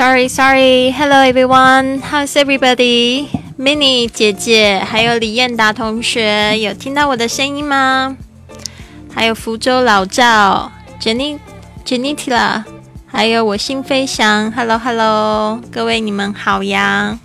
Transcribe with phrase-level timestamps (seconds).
[0.00, 8.16] ，Sorry Sorry，Hello everyone，How's everybody？Mini 姐姐还有李燕达同学有听到我的声音吗？
[9.14, 11.38] 还有福州老赵 Jenny
[11.84, 12.64] Jenny Tila，
[13.06, 17.18] 还有我心飞翔，Hello Hello，各位你们好呀！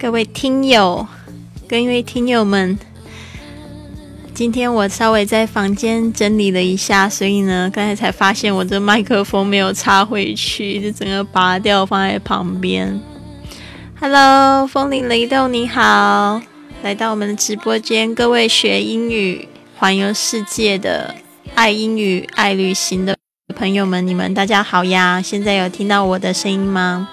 [0.00, 1.06] 各位听友，
[1.68, 2.76] 各位听友们，
[4.34, 13.00] 今天我稍微在房间整理了一下，所以呢，刚才才发现我这麦克风没有插回去，就整个拔掉放在旁边。
[14.00, 16.42] Hello，风铃雷豆你好，
[16.82, 21.14] 来到我们的直播间，各位学英语、环游世界的、
[21.54, 23.16] 爱英语、爱旅行的
[23.54, 25.22] 朋友们，你们大家好呀！
[25.22, 27.08] 现在有听到我的声音吗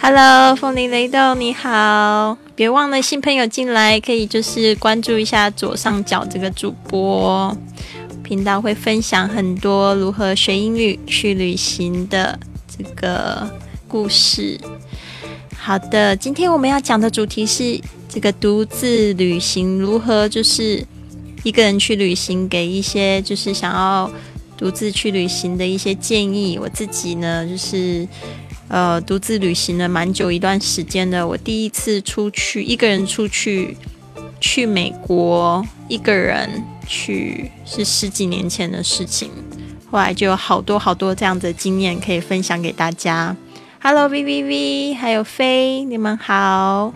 [0.00, 7.56] ？Hello，风铃雷豆你好，别忘了新朋友进来可以就是关注一下左上角这个主播
[8.22, 12.38] 频道，会分享很多如何学英语、去旅行的
[12.68, 13.48] 这个
[13.88, 14.60] 故事。
[15.56, 20.86] 好的，今天我们要讲的主题是这个独自旅行如何就是
[21.42, 24.10] 一个人去旅行，给一些就是想要
[24.58, 26.58] 独自去旅行的一些建议。
[26.60, 28.06] 我自己呢，就是。
[28.70, 31.26] 呃，独自旅行了蛮久一段时间的。
[31.26, 33.76] 我第一次出去一个人出去，
[34.40, 39.32] 去美国一个人去是十几年前的事情。
[39.90, 43.36] 后来就有好多好多这样的经验可以分享给大家。
[43.82, 46.94] Hello V V V，还有飞，你们好。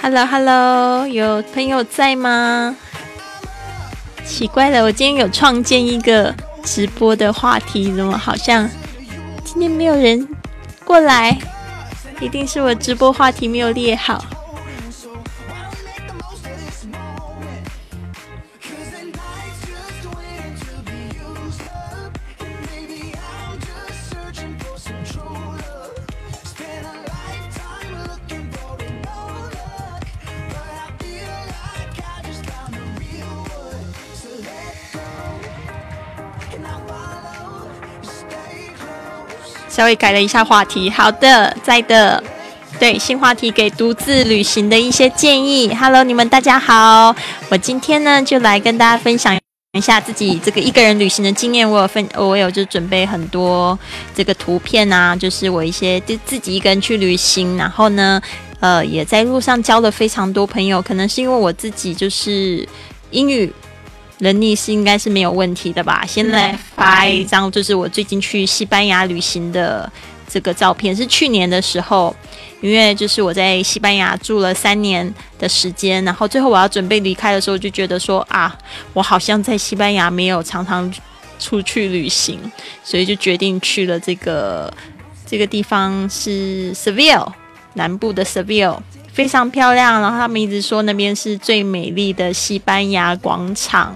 [0.00, 2.76] Hello Hello，有朋友在吗？
[4.24, 6.34] 奇怪了，我今天有创建一个
[6.64, 8.68] 直播的话题，怎么好像
[9.44, 10.26] 今天没有人
[10.84, 11.36] 过来？
[12.20, 14.24] 一定是我直播话题没有列好。
[39.72, 40.90] 稍微改了一下话题。
[40.90, 42.22] 好的，在的。
[42.78, 45.74] 对，新话题给独自旅行的一些建议。
[45.74, 47.14] Hello，你们大家好，
[47.48, 49.38] 我今天呢就来跟大家分享
[49.72, 51.70] 一下自己这个一个人旅行的经验。
[51.70, 53.78] 我有分，我有就准备很多
[54.14, 58.20] 这个图片啊，就是我一些就自己一个人去旅行，然后呢，
[58.60, 60.82] 呃，也在路上交了非常多朋友。
[60.82, 62.68] 可能是因为我自己就是
[63.10, 63.52] 英语。
[64.22, 66.04] 能力是应该是没有问题的吧？
[66.06, 69.90] 先来发一张，就是我最近去西班牙旅行的
[70.28, 72.14] 这个照片，是去年的时候，
[72.60, 78.56] 因为就是我在西班牙住了三年的时间，然后最后我要准备离开的时候，就觉得说啊，
[78.92, 80.92] 我好像在西班牙没有常常
[81.40, 82.38] 出去旅行，
[82.84, 84.72] 所以就决定去了这个
[85.26, 87.26] 这个地方是 Seville
[87.74, 88.78] 南部的 Seville。
[89.12, 93.94] 非常漂亮，然后他们一直说那边是最美丽的西班牙广场。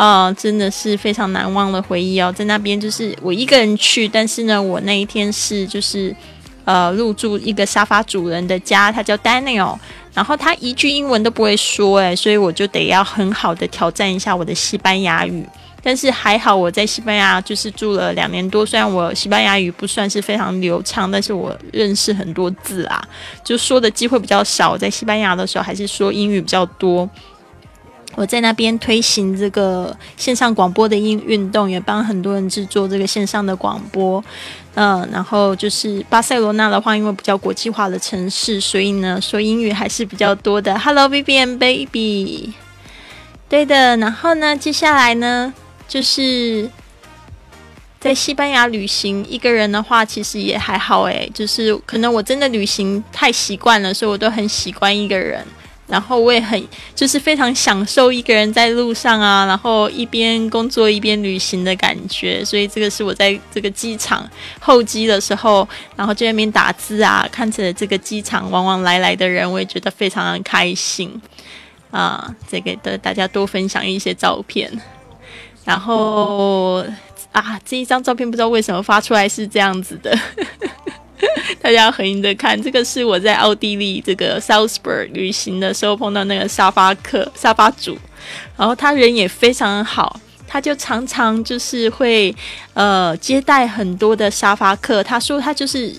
[0.00, 6.16] 啊，真的是非常难忘的回忆哦，在那边就是我一个人去，但是呢，我那一天是就是
[6.64, 9.76] 呃入住一个沙发主人的家，他叫 Daniel，
[10.14, 15.44] 然后他一句英文都不会说，诶，所以我就得要很好的挑战一下我的西班牙语。
[15.82, 23.02] 但是还好我在西班牙就是住了两年多，虽然我西班牙语不算是非常流畅，但是我认识很多字啊，
[23.44, 24.78] 就说的机会比较少。
[24.78, 27.06] 在西班牙的时候还是说英语比较多。
[28.16, 34.22] 我在那边推行这个线上广播的运运动，也帮很多人制作这个线上的广播。
[34.74, 40.78] 嗯，然后就是巴塞罗那的话，因为比较国际化的城市，所以呢说英语还是比较多的。
[40.78, 42.52] Hello, baby and baby。
[43.48, 45.52] 对的，然后呢，接下来呢，
[45.88, 46.70] 就是
[47.98, 55.44] 在西班牙旅行，一个人的话其实也还好诶，就是可能我真的旅行太习惯了，所以我都很习惯一个人。
[55.90, 56.62] 然后我也很
[56.94, 62.44] 就是非常享受一个人在路上啊，然后一边工作一边旅行的感觉。
[62.44, 64.24] 所以这个是我在这个机场
[64.60, 71.20] 候机的时候，然后在那边打字啊，看着这个机场往往来来的人，我也觉得非常的开心
[71.90, 72.32] 啊。
[72.48, 74.70] 这个的大家多分享一些照片，
[75.64, 76.84] 然后
[77.32, 80.16] 啊，这一张照片不知道为什么发出来是这样子的。
[81.60, 87.98] 大家合影的看，这个是我在奥地利这个 Salzburg 旅行的时候碰到那个沙发客、沙发主，
[88.56, 92.34] 然后他人也非常好，他就常常就是会
[92.74, 95.02] 呃接待很多的沙发客。
[95.02, 95.94] 他说他就是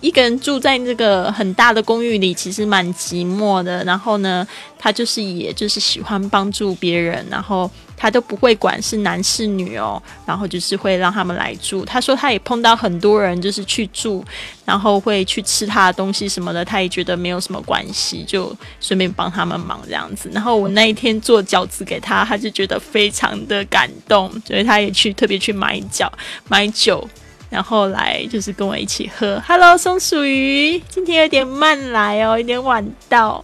[0.00, 3.82] 一个人住在这个很大的公寓里，其实蛮寂寞的。
[3.84, 4.46] 然后呢，
[4.78, 7.70] 他就是也就是喜欢帮助别人，然后。
[7.98, 11.82] 他都不会管是男是女哦，然后就是会让他们来住。
[11.82, 14.22] 他说他也碰到很多人，就是去住，
[14.66, 20.28] 然后会去吃他的东西什么的，他也觉得没有什么关系，就顺便帮他们忙这样子。
[20.30, 26.06] 然后我那一天做饺子给他，他就觉得非常的感动，所以他也去特别去买饺、
[26.48, 27.08] 买酒，
[27.56, 29.42] 然后来就是跟我一起喝。
[29.48, 33.42] Hello，松鼠鱼，今天有点慢来哦，有点晚到。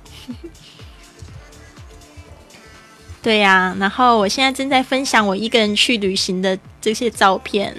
[3.22, 7.74] 对呀，然后我现在正在分享我一个人去旅行的这些照片。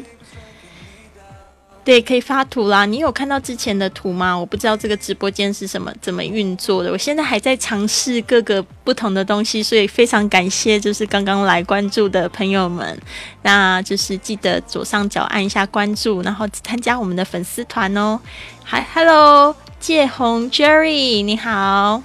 [1.85, 2.85] 对，可以发图啦。
[2.85, 4.33] 你有看到之前的图吗？
[4.33, 6.89] 我不知道这个直播间是什么怎么运作的。
[6.89, 12.97] 我现在还在尝试各个不同的东西，所以非常感谢就是刚刚来关注的朋友们。
[13.41, 18.17] 那就是记得左上角按一下关注，然后参加我们的粉丝团哦。
[18.63, 22.01] 嗨，Hello，介红 Jerry，你好。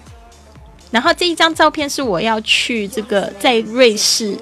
[0.90, 4.36] 然后这一张照片是我要去这个在瑞士，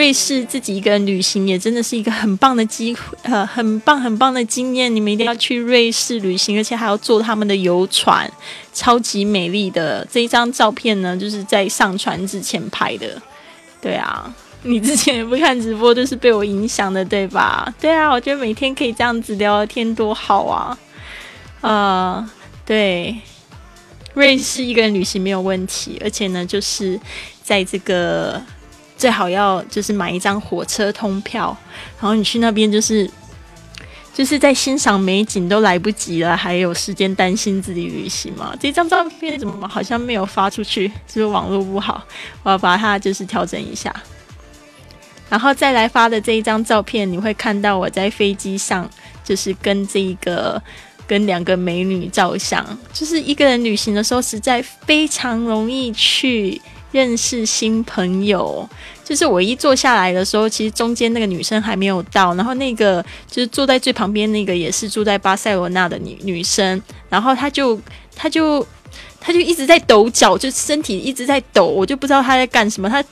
[0.00, 4.96] 瑞士自己一个人旅行也真的是一个很棒的机会，呃，很棒很棒的经验。
[4.96, 8.26] 你们一定要去瑞士旅行，而且还要坐他们的游船，
[8.72, 13.20] 超级美丽的这一张照片呢，就是在上船之前拍的。
[13.82, 17.70] 对啊，你之前也不看直播，就是被我影响的，对吧？
[17.78, 20.78] 对啊，我觉得每天可以这样子聊天多好啊！
[21.60, 22.30] 呃，
[22.64, 23.14] 对。
[24.14, 26.98] 瑞士一个人旅行没有问题，而且呢，就是
[27.42, 28.42] 在这个
[29.00, 31.56] 最好要就是买一张火车通票，
[31.98, 33.10] 然后你去那边就是
[34.12, 38.54] 就是在欣赏美景都来不及了，还有时间担心自己旅行吗？
[38.60, 40.86] 这张照片怎么好像没有发出去？
[41.08, 42.04] 就是网络不好，
[42.42, 43.90] 我要把它就是调整一下，
[45.30, 48.86] 然后再来发的这一张照片，你会看到我在飞机上
[49.24, 50.62] 就是跟这一个。
[51.10, 58.68] 跟两个美女照相，就是一个人旅行的时候，实在非常容易去认识新朋友。
[59.04, 67.80] 就是我一坐下来的时候，其实中间那个女生还没有到，然后那个就是坐在最旁边那个也是住在巴塞罗那的女女生，然后她就
[68.14, 68.64] 她就
[69.20, 73.04] 她就一直在抖脚，就身体一直在抖，我就不知道她在干什么，她。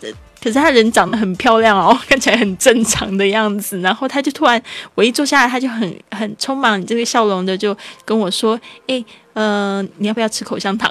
[0.42, 3.80] 可是她人长得很漂亮哦， 看起来很正常的样子。
[3.80, 4.62] 然后她就突然，
[4.94, 10.90] 我一坐下来，她就很很充满这个笑容的，就跟我说：“哎，呃，你要不要吃口香糖？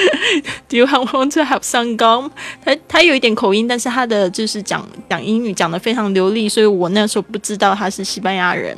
[0.68, 2.30] Do you want to have some gum？”
[2.64, 8.76] 她她有一点口音，但是她的就是讲讲英语讲的非常流利，所以我那时候不知道她是西班牙人。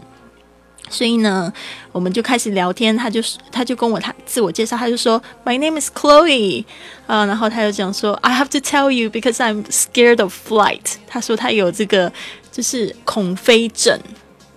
[0.90, 1.50] 所以呢，
[1.92, 2.94] 我们就开始聊天。
[2.94, 6.64] 他就是他就跟我他自我介绍，他就说：“My name is Chloe。”
[7.06, 12.12] 啊，然后他就讲说：“I have to tell you because I'm scared of flight。”他说他有这个
[12.52, 13.98] 就是恐飞症，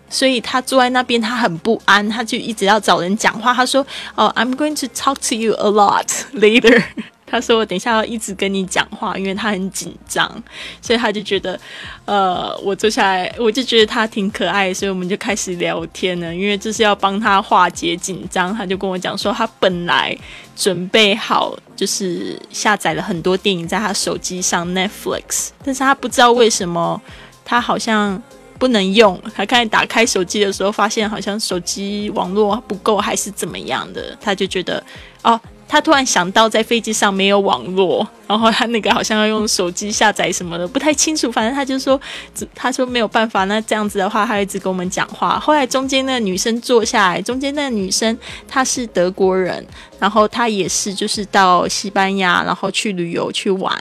[0.09, 3.53] 所以他坐在那边他很不安，他就一直要找人讲话。
[3.53, 3.85] 他说
[4.15, 6.83] ：“哦，I'm going to talk to you a lot later。”
[7.33, 10.31] 他说：“我等一下要一直跟你讲话，因为他很紧张，
[10.83, 11.59] 所以他就觉得，
[12.05, 16.31] 呃，我坐下来，我就觉得他挺可爱，所以我们就开始聊天了。
[16.35, 20.15] 因为这是要帮他化解紧张，他就跟我讲说，他本来
[20.55, 27.01] 准备好就是下载了很多电影在他手机上 Netflix，但是他不知道为什么
[27.43, 28.21] 他好像
[28.59, 29.19] 不能用。
[29.33, 34.83] 他刚才打开手机的时候，发现好像手机网络不够，还是怎么样的，他就觉得
[35.23, 35.41] 哦。”
[35.73, 41.31] 他突然想到，在飞机上没有网络，然后他那个好像要用手机下载什么的，不太清楚。
[41.31, 41.99] 反正他就说，
[42.53, 43.45] 他说没有办法。
[43.45, 45.39] 那这样子的话，他一直跟我们讲话。
[45.39, 48.15] 后来中间那个女生坐下来，中间那个女生
[48.47, 49.65] 她是德国人，
[49.97, 53.75] 然后她也是就是到西班牙，然后去旅游去玩，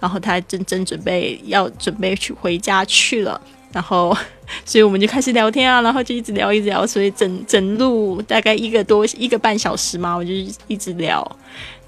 [0.00, 3.40] 然后她正正准备要准备去回家去了，
[3.72, 4.16] 然后。
[4.66, 10.30] 所以我们就开始聊天啊，然后就一直聊，一直聊，所以整整路大概一个多一个半小时嘛，我就
[10.66, 11.26] 一直聊，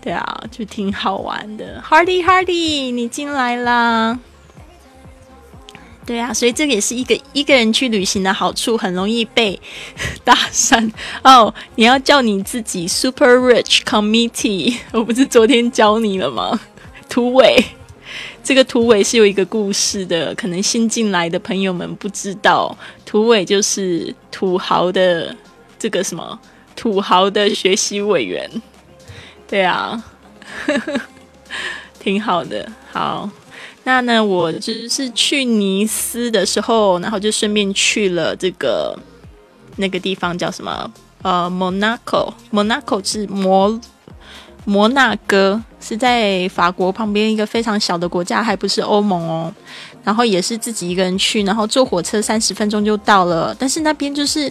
[0.00, 1.84] 对啊，就挺好玩的。
[1.86, 4.18] Hardy Hardy，你进来啦？
[6.06, 9.60] 对啊，所以这个也是一个一个人去旅行的好处，很容易被
[10.24, 10.90] 搭讪
[11.22, 11.52] 哦。
[11.74, 16.58] 你要叫你自己 Super Rich Committee，我不是昨天教你了吗？
[17.10, 17.62] 土尾。
[18.44, 25.34] 这个土尾是有一个故事的，可能新进来的朋友们不知道，土尾就是土豪的
[25.78, 26.38] 这个什么
[26.76, 28.48] 土豪的学习委员。
[29.48, 30.04] 对啊，
[31.98, 32.70] 挺好的。
[32.92, 33.28] 好，
[33.84, 38.98] 那呢，我就是去尼斯的时候，然后就顺便去了这个
[39.76, 40.92] 那个地方叫什么？
[41.22, 43.80] 呃，Monaco，Monaco 是摩
[44.66, 49.52] 摩纳哥，是在法国旁边一个非常小的国家，还不是欧盟哦。
[50.02, 53.54] 然后也是自己一个人去，然后坐火车三十分钟就到了。
[53.58, 54.50] 但是那边就是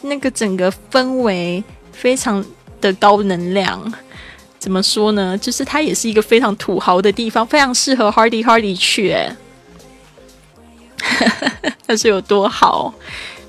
[0.00, 1.62] 那个整个氛围
[1.92, 2.44] 非常
[2.80, 3.92] 的高能量，
[4.58, 5.38] 怎么说呢？
[5.38, 9.12] 就是它也是一个非常土豪的地方，非常适合 Hardy Hardy 去。
[9.12, 9.36] 哎，
[11.86, 12.92] 那是有多好？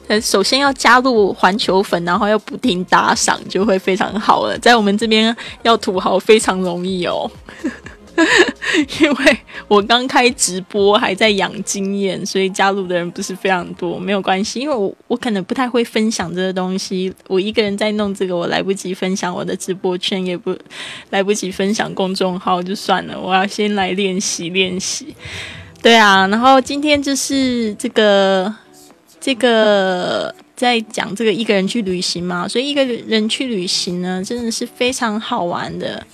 [0.07, 4.57] 呃，首先要加入环球粉，然后要不停打赏，就会非常好了。
[4.59, 7.31] 在我们这边要土豪非常容易哦，
[8.99, 9.37] 因为
[9.69, 13.97] 我刚开直播还在养经验，所以加入的人不是非常多。
[13.97, 20.53] 没有关系，因为我我可能不太会分享这个东西，我一个人在弄这个，我来不及分享我的直播圈，也不
[21.11, 23.17] 来不及分享公众号，就算了。
[23.17, 25.15] 我要先来练习练习。
[25.81, 28.53] 对啊，然后今天就是这个。
[29.23, 36.05] 这个在讲这个一个人去旅行嘛，所以一个人去旅行呢，真的是非常好玩的，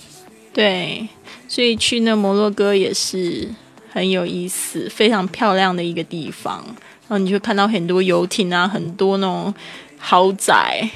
[0.52, 1.08] 对，
[1.48, 3.48] 所以去那摩洛哥也是
[3.92, 6.64] 很有意思，非常漂亮的一个地方。
[7.08, 9.52] 然后你就看到很多游艇啊，很多那种
[9.98, 10.88] 豪宅，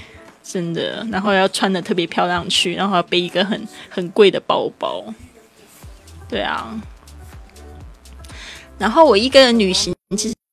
[0.45, 5.05] 真的，然后要穿的特别漂亮去，然后要背一个很很贵的包包，
[6.29, 6.81] 对啊。
[8.79, 9.93] 然后我一个人旅行，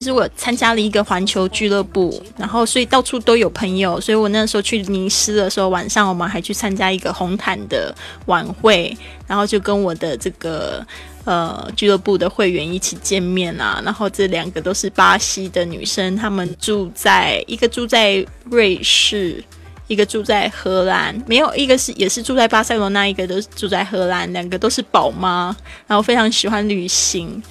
[0.02, 0.12] 其实。
[0.12, 10.84] 我参加了一个环球俱乐部，然后所以到处都有朋友，所以我那时候去尼斯的时候，晚上我们还去参加一个红毯的晚会，然后就跟我的这个
[11.24, 13.80] 呃俱乐部的会员一起见面啊。
[13.86, 19.44] 然后这两个都是巴西的女生，她们住在一个住在瑞士，
[19.86, 25.56] 一个住在荷兰，没有一个是也是住在巴塞罗那，一个都是住在荷兰，两个都是宝妈，
[25.86, 27.42] 然后非常喜欢旅行。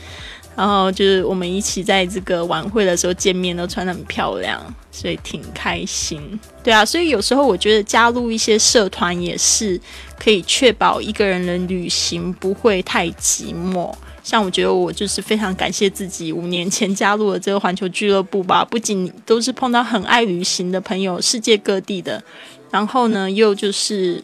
[0.61, 4.63] 然后就是我们一起在这个晚会的时候见面，都穿得很漂亮，
[4.93, 6.39] 所以挺开心。
[6.63, 9.81] 对啊，所以有时候我觉得加入一些社团也是
[10.19, 13.91] 可以确保一个人的旅行不会太寂寞。
[14.23, 22.23] 像我觉得我就是非常感谢自己五年前加入了这个环球俱乐部吧，不仅都是碰到很爱旅行的朋友，世界各地的，
[22.71, 24.23] 然后呢又就是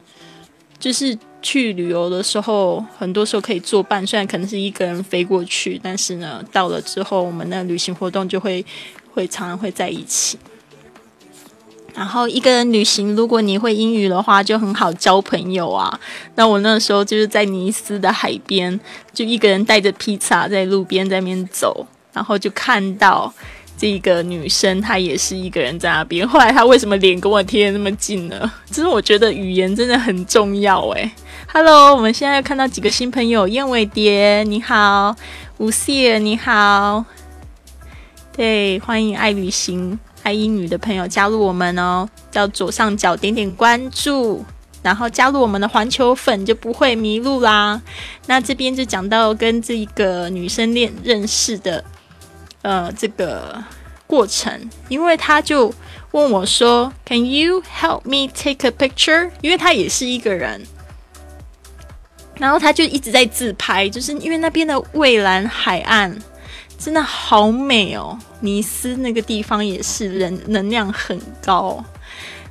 [0.79, 1.19] 就是。
[1.49, 8.67] 去旅游的时候，很多时候可以作伴，虽然可能是一个人飞过去，但是呢，到了之后，我们的旅行活动就会
[9.15, 10.37] 会常常会在一起。
[11.95, 16.01] 然后一个人旅行，如果你会英语的话，就很好交朋友啊。
[16.35, 18.81] 那我那时候就是在尼斯的海边，
[19.15, 23.33] 就一个人带着披萨在路边在那边走，然后就看到
[23.79, 26.27] 这个女生，她也是一个人在那边。
[26.27, 28.53] 后来她为什么脸跟我贴那么近呢？
[28.67, 31.09] 其实我觉得语言真的很重要诶。
[31.59, 35.17] Hello，我们现在又看到几个新朋友，燕尾蝶你好，
[35.57, 37.03] 吴谢你好，
[38.37, 44.45] 对，欢迎爱旅行、爱英语的朋友加入我们哦，到左上角点点关注，
[44.83, 47.81] 然后加入我们的环球粉就不会迷路啦。
[48.27, 51.83] 那这边就讲到跟这个女生恋认识的，
[52.61, 53.65] 呃，这个
[54.07, 55.73] 过程，因为他就
[56.11, 59.31] 问我说，Can you help me take a picture？
[59.41, 60.67] 因为他也是一个人。
[62.39, 66.17] 然后他就一直在自拍，就是因为那边的蔚蓝海岸
[66.79, 68.19] 真的好美哦。
[68.41, 71.83] 尼斯那个地方也是人能量很高。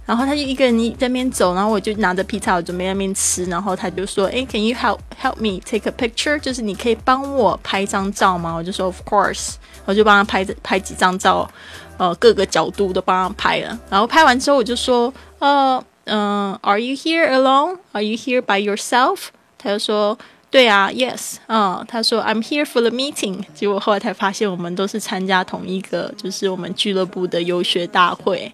[0.06, 3.44] 然后他就一个人在那边走，然后我就拿着披萨，我准备那边吃。
[3.46, 6.40] 然后他就说：“哎，Can you help help me take a picture？
[6.40, 9.54] 就是你可以帮我拍张照吗？”我就说：“Of course。”
[9.86, 11.50] 我就帮他拍拍几张照，
[11.98, 13.80] 呃，各个角度都帮他拍了。
[13.90, 17.78] 然后拍完之后，我就说：“呃，嗯，Are you here alone?
[17.92, 19.30] Are you here by yourself?”
[19.66, 20.16] 他就说
[20.52, 23.44] ：“对啊，Yes，嗯，他说 I'm here for the meeting。
[23.56, 28.54] 结果后来才发现，我们都是参加同一个，就是我们俱乐部的游学大会。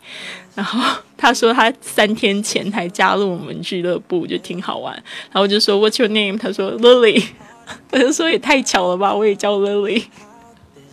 [0.55, 0.79] 然后
[1.17, 4.93] 他说他三天前才加入我们俱乐部，就挺好玩。
[4.93, 6.37] 然后我就说 What's your name？
[6.37, 7.21] 他说 Lily。
[7.91, 10.05] 我就说也太巧了吧，我也叫 Lily。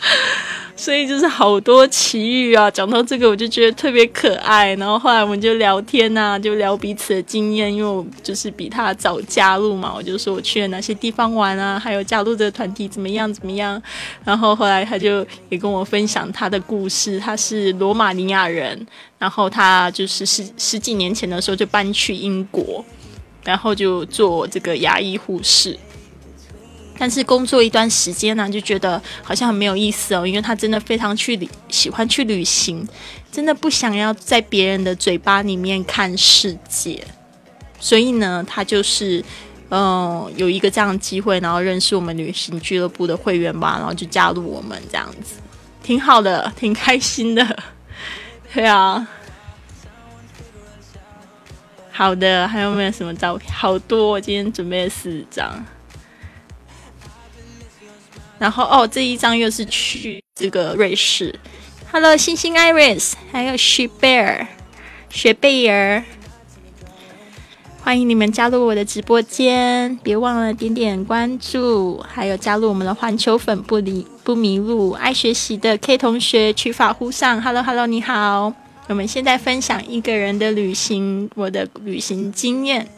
[0.76, 2.71] 所以就是好多奇遇啊！
[2.71, 4.73] 讲到这个，我就觉得特别可爱。
[4.76, 13.83] 然后后来我们就聊天呐，就聊彼此的经验，因为我就是比他早加入嘛，我就说我去了哪些地方玩啊，还有加入这个团体怎么样怎么样。
[14.25, 18.87] 然后后来他就也跟我分享他的故事，他是罗马尼亚人，
[19.19, 22.85] 然后他就是十十几年前的时候就搬去英国，
[23.43, 25.76] 然后就做这个牙医护士。
[26.99, 32.87] 但是工作一段时间呢，就觉得好像很没有意思哦，因为他真的非常去旅，喜欢去旅行，
[33.31, 37.02] 真的不想要在别人的嘴巴里面看世界，
[37.78, 39.25] 所以呢，他就是
[39.71, 45.37] 嗯有一个这样的机会，然后认识我们旅行俱乐部的会员吧，然后就加入我们这样子，
[45.83, 47.62] 挺好的，挺开心的，
[48.52, 49.07] 对啊。
[51.90, 53.52] 好的，还有没有什么照片？
[53.52, 55.64] 好多，我今天准备了四张。
[58.38, 61.35] 然后哦，这一张又是去这个瑞士。
[61.90, 64.47] Hello，星星 Iris，还有雪贝尔，
[65.11, 66.04] 雪贝尔，
[67.83, 77.40] 欢迎你们加入我的直播间，别忘了点点关注，还有加入我们的环球粉不离不迷路，爱学习的 K 同学，取法乎上。
[77.40, 78.52] Hello，Hello，你好。
[78.88, 82.88] 我们现在分享一个人的旅行，我的旅行经验。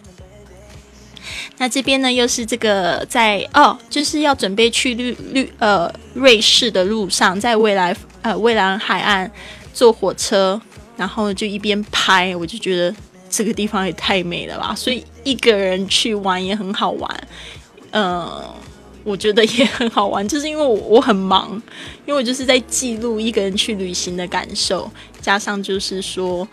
[1.59, 9.31] 那这边呢，又是这个在哦，就是要准备去绿绿呃瑞士的路上，在未来呃蔚蓝海岸
[9.73, 10.61] 坐火车，
[10.97, 12.95] 然后就一边拍，我就觉得
[13.29, 14.75] 这个地方也太美了吧！
[14.75, 17.29] 所以一个人去玩也很好玩，
[17.91, 18.55] 呃。
[19.03, 21.51] 我觉得也很好玩，就是因为我我很忙，
[22.05, 24.89] 因为我就是在记录一个人去旅行的感受，
[25.23, 26.47] 加上就是说，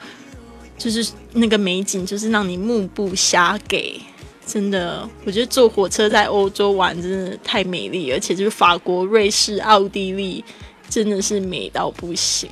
[0.77, 3.99] 就是那个美景，就是让你目不暇给。
[4.47, 10.43] 真的，我觉得坐火车在欧洲玩真的太美丽，而且就是法国、瑞士、奥地利，
[10.89, 12.49] 真的是美到不行。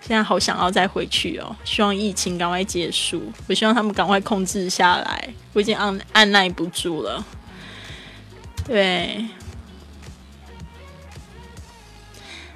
[0.00, 7.24] 现在好想要再回去哦，希望疫情赶快结束，我希望他们赶快控制下来，我已经按按耐不住了。
[8.64, 9.26] 对，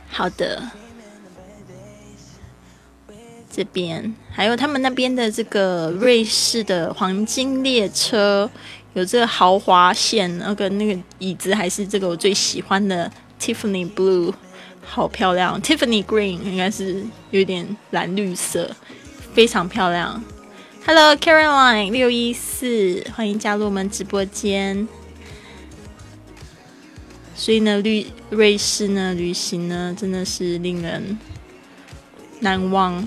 [0.08, 0.62] 好的。
[3.48, 8.50] 这边还有他们那边的这个瑞士的黄金列车，
[8.96, 14.32] 有这个豪华线，那个那个椅子还是这个我最喜欢的 Tiffany Blue，
[14.82, 15.60] 好漂亮。
[15.60, 18.74] Tiffany Green 应该是有点蓝绿色，
[19.34, 20.24] 非常漂亮。
[20.86, 24.88] Hello Caroline 六一四，欢迎加入我们直播间。
[27.34, 31.18] 所以呢，瑞瑞士呢旅行呢，真的是令人
[32.40, 33.06] 难忘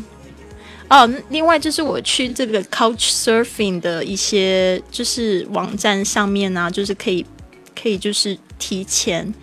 [0.89, 1.09] 哦。
[1.29, 7.25] 另外就是我去这个 Couch Surfing 的一些就是网站上面呢，就是可以
[7.81, 9.33] 可以就是提前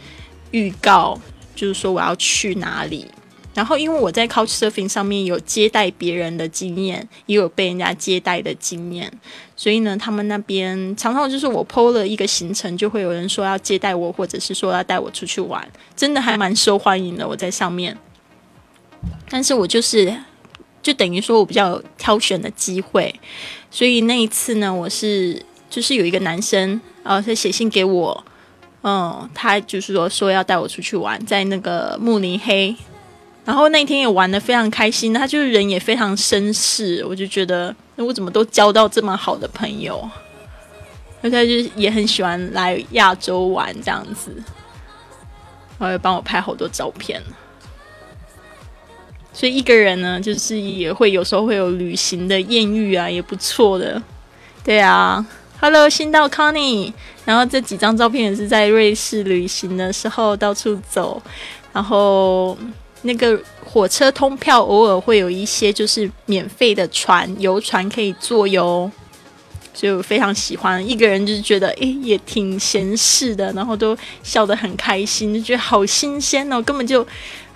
[0.50, 1.20] 预告，
[1.54, 3.06] 就是说我要去哪里。
[3.54, 9.10] 然后，因为我在 Couchsurfing 上面有接待别人的经验，也有被人家接待的经验，
[9.56, 17.26] 所以呢，他们那边常常就是我 PO 了一个行程，就会有人说要接待我，或者是说要带我出去玩，真的还蛮受欢迎的。
[17.26, 17.96] 我在上面，
[19.30, 20.14] 但是我就是
[20.86, 23.12] 就等于说我比较有挑选的机会，
[23.72, 28.24] 所以那一次呢，我是就是有一个男生，呃，他写信给我，
[28.84, 32.76] 嗯，他就是说说要带我出去玩，在那个慕尼黑。
[33.44, 40.08] 然后那天也玩的非常开心，他就是人也非常绅士，我就觉得我怎么都交到这么好的朋友，
[41.20, 44.30] 而且就也很喜欢来亚洲玩这样子，
[45.80, 47.20] 然后帮我拍好多照片，
[49.36, 54.02] 所以一个人呢，就是也会有时候会有旅行的艳遇啊，也不错的。
[54.64, 55.24] 对啊
[55.60, 56.90] ，Hello，新到 Connie，
[57.26, 61.22] 然后这几张照片也是在瑞士旅行的时候到处走，
[61.74, 62.56] 然后。
[63.02, 68.90] 那个火车通票偶尔会有一些就是免费的船游船可以坐哟，
[69.72, 70.84] 所以我非常喜欢。
[70.84, 77.06] 一个人就是觉得诶也挺闲适的，然后都笑得很开心，就觉得好新鲜哦，根本就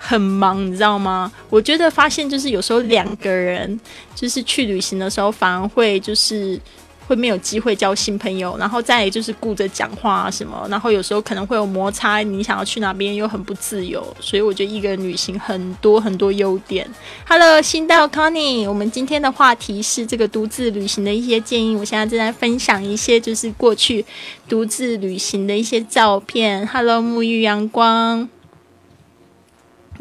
[0.03, 1.31] 很忙，你知道吗？
[1.49, 3.79] 我觉得发现就是有时候两个人
[4.15, 6.59] 就是去旅行的时候，反而会就是。
[7.07, 16.87] 会没有机会交新朋友，然后再就是顾着讲话什么，然后有时候可能会有摩擦，你想要去哪边又很不自由，所以我觉得一个人旅行很多很多优点。
[17.27, 24.05] Hello，新到 Connie，我们今天的话题是这个独自旅行的一些建议，我现在正在分享一些就是过去
[24.47, 26.65] 独自旅行的一些照片。
[26.65, 28.29] Hello，沐浴阳光。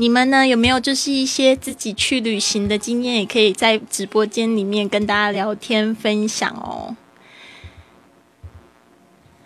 [0.00, 6.96] 你们呢有没有就是一些自己去旅行的经验，也可以在直播间里面跟大家聊天分享哦。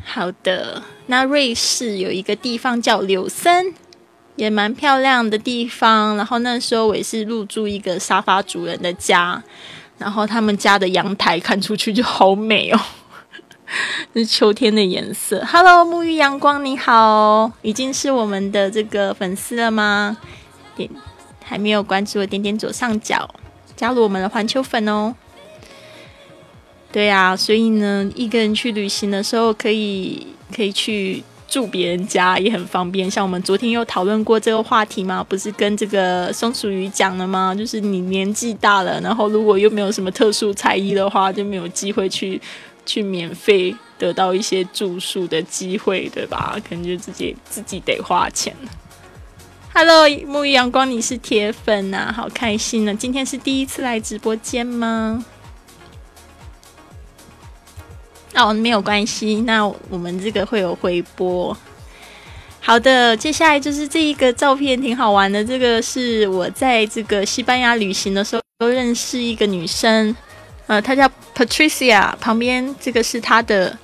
[0.05, 3.75] 好的，那瑞士有一个地方叫柳森，
[4.37, 6.17] 也蛮漂亮的地方。
[6.17, 9.43] 然后那时候我也是入住一个沙发主人的家，
[9.99, 12.81] 然后他们家的阳台看出去就好美哦，
[14.15, 15.45] 是秋天的颜色。
[15.45, 20.17] Hello，沐浴阳光，你好，已经是我们的这个粉丝了吗？
[20.77, 20.89] 点
[21.43, 23.29] 还没有关注的，点点左上角
[23.77, 25.15] 加入我们的环球粉哦。
[26.93, 33.11] 对啊，所以呢，一个人去旅行的时候，可以可以去住别人家也很方便。
[33.11, 37.53] 像我们昨天有讨论过这个话题嘛，不是跟这个松鼠鱼讲了吗？
[37.53, 42.41] 就是你年纪大了，然后如果又没有什么特殊才艺的话，就没有机会去
[42.87, 46.57] 去免费得到一些住宿的机会，对吧？
[46.69, 48.55] 可能就自己自己得花钱。
[49.77, 52.95] Hello，沐浴阳光，你是铁粉呐，好开心呢！
[52.95, 55.25] 今天是第一次来直播间吗？
[58.37, 61.57] 哦，没有关系，那我们这个会有回播。
[62.61, 65.45] 好的，接下来就是这一个照片，挺好玩的。
[65.45, 70.15] 这个是我在这个西班牙旅行的时候认识一个女生，
[70.69, 73.77] 呃，她叫 Patricia，旁边这个是她的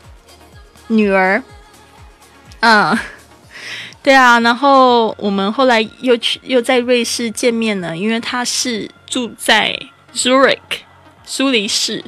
[0.87, 1.43] 女儿，
[2.61, 2.97] 嗯。
[4.03, 9.79] 对啊，然后我们后来又去又在瑞士见面了，因为他是住在
[10.15, 10.57] Zurich
[11.27, 12.03] 苏黎世，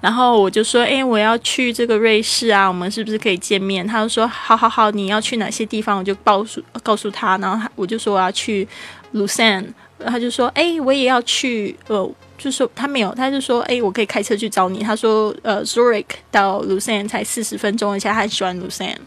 [0.00, 3.84] 然后我就说，哎，我要去这个瑞士啊，我们是不是可以见面？
[3.84, 5.98] 他就说，好好好，你要去哪些地方？
[5.98, 8.66] 我就告诉告诉他，然后他我就说我要去
[9.12, 9.66] Lucerne，
[10.06, 14.84] 他就说，哎，我也要去，呃，就说他没有，他就说，哎，我可以开车去找你。
[14.84, 18.98] 他说，呃，Zurich 到 Lucerne 才四十分钟，而且他很喜欢 Lucerne，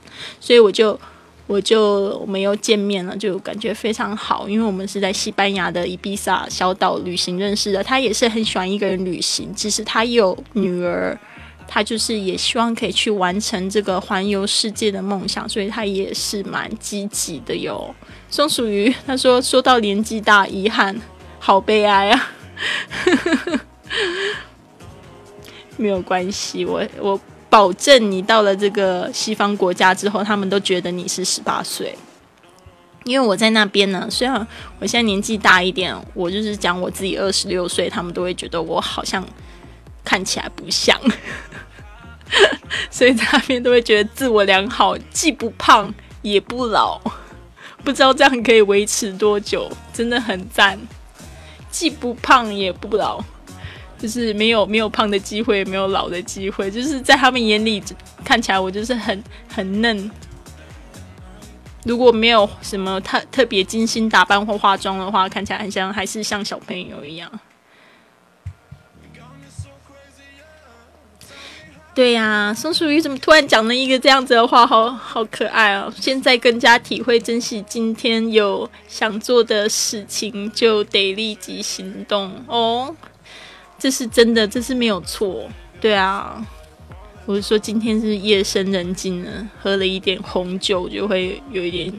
[0.42, 1.00] 所以我就。
[1.48, 7.82] 我就我们又见面了，就感觉非常好，因为我们是在西班牙的伊比萨小岛旅行认识的。
[7.82, 11.18] 他也是很喜欢一个人旅行，其实他有女儿，
[11.66, 17.96] 他就是也希望可以去完成这个环游世界的梦想，所以他也是蛮积极的哟。
[18.30, 21.02] 松鼠鱼他说说到年纪大，遗憾，
[21.40, 22.32] 好悲哀啊！
[25.78, 27.18] 没有关系，我我。
[27.50, 31.98] 保证你到了这个西方国家之后，他们都觉得你是十八岁。
[33.04, 34.46] 因为我在那边呢，虽然
[34.80, 39.26] 我现在年纪大一点，我就是讲我自己二十六岁，他们都会觉得我好像
[40.04, 41.00] 看起来不像，
[42.92, 47.00] 所以在那边都会觉得自我良好，既不胖也不老。
[47.86, 50.78] 不知道这样可以维持多久，真的很赞，
[51.72, 53.24] 既不胖也不老。
[53.98, 57.84] 就是没有没有胖的机会，没有老的机会，就是在他们眼里
[58.24, 60.10] 看起来我就是很很嫩。
[61.84, 67.32] 如果没有什么特特别精心打扮或化妆的话，看起来很像还是像小朋友一样。
[71.96, 75.92] 对呀，松鼠鱼怎么突然讲了一个这样子的话，好好可爱哦！
[76.00, 82.96] 现在更加体会珍惜今天有想做的事情，就得立即行动哦。
[83.80, 85.48] 这是真的，这是没有错。
[85.80, 86.44] 对啊，
[87.26, 91.94] 我是说今天是夜深人静了，喝了一点红酒就会有一点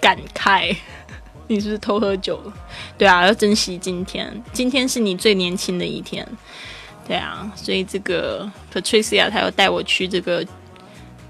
[0.00, 0.74] 感慨。
[1.48, 2.52] 你是不是偷喝酒了？
[2.96, 6.26] 对啊，要珍惜今天，今天是你最年轻的一天。
[7.06, 10.46] 对啊，所以这个 Patricia 她要带我去这个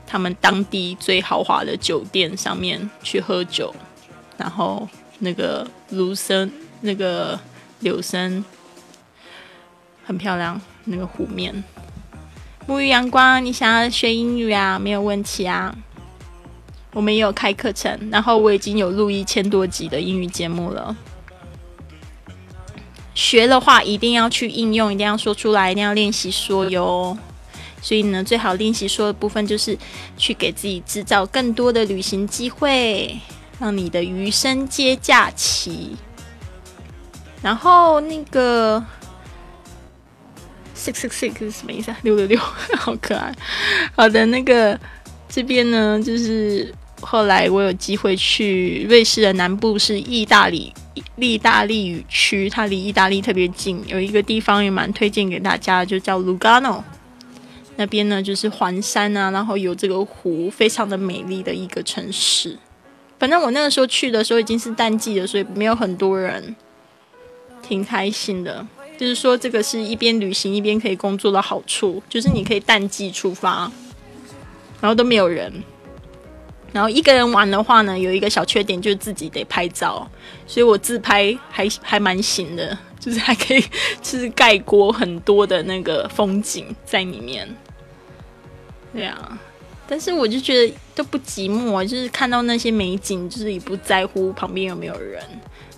[0.07, 3.75] 他们当地最豪华的酒店上面去喝酒，
[4.37, 4.87] 然后
[5.19, 7.39] 那个卢森那个
[7.81, 8.45] 柳森。
[10.07, 11.65] 很漂亮，那个湖面，
[12.69, 13.45] 沐浴阳光。
[13.45, 14.79] 你想要学英语啊？
[14.79, 15.77] 没有问题啊。
[16.93, 20.97] 我们也有开课程，然后我已经有录一千多集的英语节目了。
[23.17, 27.19] 学的话一定要去应用，一定要说出来，一定要练习说哟。
[27.83, 29.77] 所以呢，最好练习说的部分就是
[30.17, 33.19] 去给自己制造更多的旅行机会，
[33.59, 35.97] 让你的余生皆假期。
[37.43, 38.85] 然后那个。
[40.93, 41.97] Six six six 是什么意思啊？
[42.03, 42.39] 六六六，
[42.79, 43.35] 好可爱。
[43.95, 44.79] 好的，那个
[45.29, 50.73] 这边呢，就是后来我有机会去瑞士的南部，是意大利
[51.17, 53.83] 意大利语区，它离意大利特别近。
[53.87, 56.83] 有一个地方也蛮推荐给大家，就叫 Lugano。
[57.77, 62.57] 那边呢，就是环山啊，然后有这个湖，非常的美丽的一个城市。
[63.19, 66.55] 反正我那个时候去的时候已经是淡季了，所以没有很多人，
[67.63, 68.67] 挺开心的。
[68.97, 73.71] 就是说，这个是一边旅行一边可以工作的好处，就是你可以淡季出发，
[74.81, 75.53] 然后都没有人。
[76.73, 80.07] 然后一个人玩的话呢，有一个小缺点就是自己得拍照，
[80.47, 83.65] 所以我自拍还还蛮行的，就是还可以
[84.03, 87.49] 就是盖过很多的那个风景在里面。
[88.93, 89.39] 对啊，
[89.87, 95.23] 但是我就觉得都不寂寞，就是看到那些美景，就是也不在乎旁边有没有人。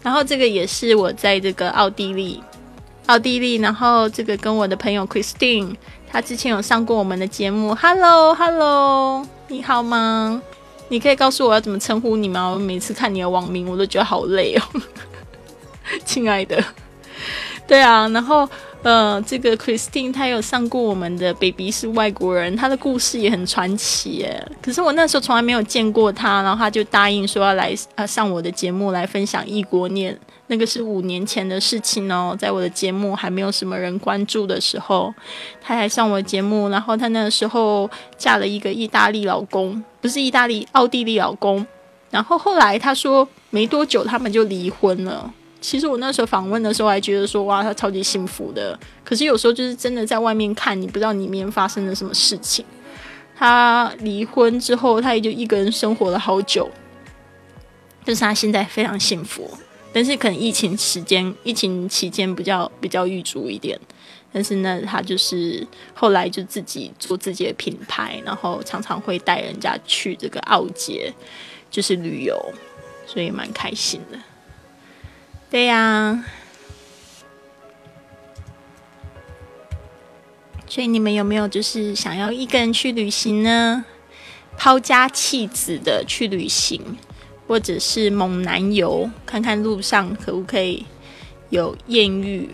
[0.02, 2.40] 然后这个也是我在这个奥地利。
[3.08, 5.74] 奥地利，然后这个跟我的朋友 Christine，
[6.06, 7.74] 她之前有上过我们的节目。
[7.74, 10.42] Hello，Hello，你好吗？
[10.90, 12.46] 你可以告诉我要怎么称呼你吗？
[12.50, 14.62] 我每次看你的网名，我都觉得好累哦，
[16.04, 16.62] 亲爱的。
[17.66, 18.46] 对啊，然后
[18.84, 24.46] 呃，这个 Christine 她有上过我们的 Baby 是外国人，她的故事也很传奇耶。
[24.62, 30.18] 可是我那时候从来没有见过她，然后她就答应说要来呃上我的节目来分享异国恋。
[30.50, 35.12] 那个是五年前的事情哦，在我的节目还没有什么人关注的时候，
[35.60, 36.70] 她还上我的节目。
[36.70, 41.66] 然后她那个时候嫁了一个意大利老公，不是意大利，奥地利老公。
[42.10, 45.30] 然后后来她说没多久他们就离婚了。
[45.68, 48.78] 其实我那时候访问的时候还觉得说哇，他超级幸福的。
[49.04, 52.64] 可是有时候就是真的在外面看，你不知道里面发生了什么事情。
[53.36, 56.70] 他离婚之后，他也就一个人生活了好久，
[58.02, 59.46] 但是他现在非常幸福。
[59.92, 63.78] 但是可能疫情时间，疫情期间比较比较郁卒一点。
[64.32, 71.12] 但是呢，他就是后来就自己做自己的品牌，然后常常会带人家去这个奥捷，
[71.70, 72.34] 就是旅游，
[73.06, 74.18] 所以蛮开心的。
[75.50, 76.24] 对呀，
[80.66, 83.84] 所以你们有没有就是想要一个人去旅行呢？
[84.58, 86.98] 抛家弃子的去旅行，
[87.46, 90.84] 或者是猛男游，看看路上可不可以
[91.48, 92.50] 有艳遇？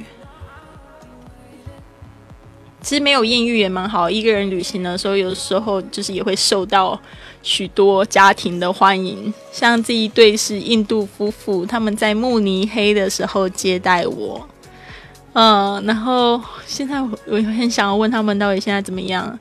[2.81, 7.01] 其实没有艳遇也蛮好，一个人旅行的时候，有时候就是也会受到
[7.45, 9.33] 许多家庭的欢迎。
[9.53, 14.45] 像这一对是印度夫妇，他们在慕尼黑的时候接待我，
[15.35, 19.39] 嗯，然后现在我我很想要问他们到底现在怎么样。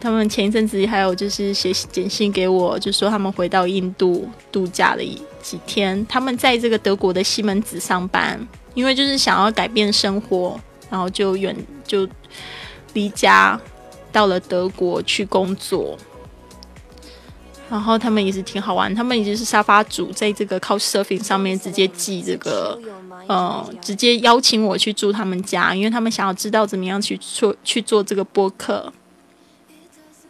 [0.00, 5.02] 他们前一阵子还有就是写简信给我，就说他们回到印度度假了
[5.40, 6.04] 几天。
[6.08, 10.58] 他们在这个德国的西门子上班，因为就是想要改变生活，
[10.90, 11.54] 然后就远
[11.86, 12.08] 就。
[12.94, 13.60] 离家
[14.10, 15.96] 到了德国去工作，
[17.70, 18.94] 然后他们也是挺好玩。
[18.94, 22.78] 他们已经是沙发主，在这个 Couchsurfing 上面直接寄这个，
[23.26, 28.92] 呃，直接邀请我去住他们家，因为他们想要知道怎么样去做去做这个播客。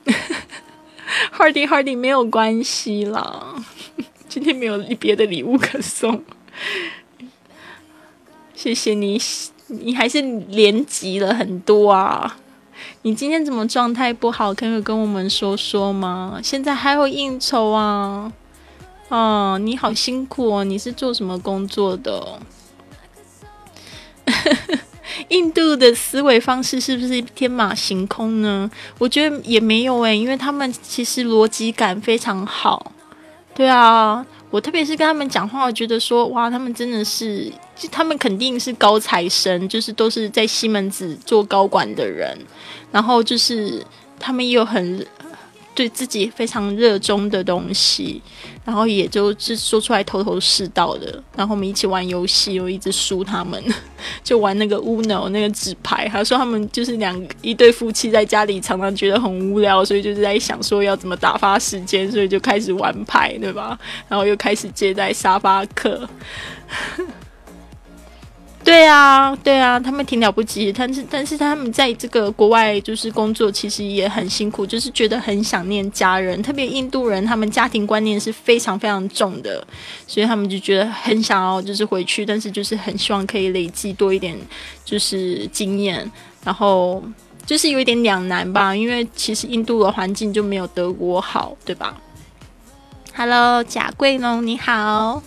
[1.37, 3.55] Hardy Hardy 没有关系啦，
[4.29, 6.23] 今天没有别的礼物可送。
[8.55, 9.21] 谢谢你，
[9.69, 12.37] 你还是连集了很多啊。
[13.09, 14.53] 你今天怎么状态不好？
[14.53, 16.39] 可以跟我们说说吗？
[16.43, 18.31] 现在还有应酬啊？
[19.09, 20.63] 哦，你好辛苦哦！
[20.63, 22.39] 你是做什么工作的？
[25.29, 28.71] 印度的思维方式是不是天马行空呢？
[28.99, 32.93] 我觉得也没有诶，因为他们其实逻辑感非常好。
[33.55, 37.53] 对啊，我特别是跟他们讲话，我觉得说哇，他们真的是，
[37.91, 42.37] 他们肯定是高材生，就是都是在西门子做高管的人。
[42.91, 43.85] 然后就是
[44.19, 45.07] 他们也有很
[45.79, 48.21] 对自己非常热衷的东西，
[48.65, 51.23] 然后也就是说出来头头是道的。
[51.37, 53.63] 然后我们一起玩游戏，我一直输他们，
[54.25, 56.09] 就玩那个 Uno 那个纸牌。
[56.09, 63.79] 他说他们就是两一对夫妻在家里常常觉得很无聊，所以就是在想说要怎么打发时间，所以就开始玩牌，对吧？
[64.09, 66.09] 然后又开始接待沙发客。
[68.69, 76.43] 对啊，对啊，他们挺了不起，但是但是他们在这个国外就是工作，其实也很辛苦，就是觉得很想念家人。
[76.43, 79.67] 特别印度人，他们家庭观念是非常非常重的，
[80.07, 84.37] 所以他们就觉得很想要就是回去，但是就是很希望可以累积多一点
[84.85, 86.13] 就是经验，
[86.45, 87.03] 然后
[87.47, 91.99] 就是有一点两难吧，因为其实印度的环境就没有德国好，对吧
[93.15, 95.23] ？Hello，贾桂龙，你好。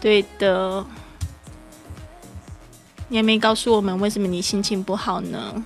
[0.00, 0.86] 对的，
[3.08, 5.62] 你还没告诉我们为什么你心情不好呢？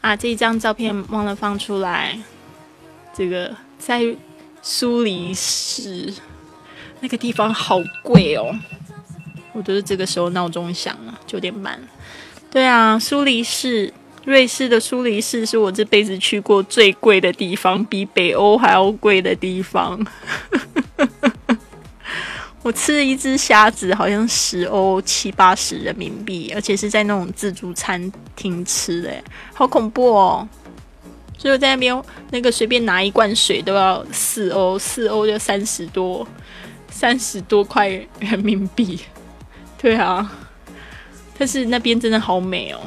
[0.00, 2.18] 啊，这一张照片忘了放出来。
[3.12, 4.02] 这个在
[4.62, 6.14] 苏黎世
[7.00, 8.58] 那个地方好贵哦，
[9.52, 11.78] 我都是这个时候闹钟响了，九点半。
[12.50, 13.92] 对啊，苏黎世。
[14.26, 20.04] 瑞士的苏黎世是我这辈子去过最贵的地方，比北欧还要贵的地方。
[22.62, 29.14] 我吃了一只虾子，好像十欧七八十人民币，而且是在那种自助餐厅吃的，
[29.54, 30.48] 好恐怖哦！
[31.38, 36.26] 所以我在那边那个随便拿一罐水都要四欧，四欧就三十多，
[36.90, 38.98] 三十多块人民币。
[39.78, 40.28] 对啊，
[41.38, 42.80] 但是那边真的好美哦。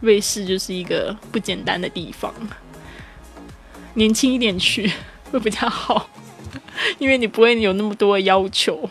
[0.00, 2.32] 瑞士就是一个不简单的地方，
[3.94, 4.90] 年轻一点去
[5.30, 6.08] 会比较好，
[6.98, 8.88] 因为你不会有那么多的要求。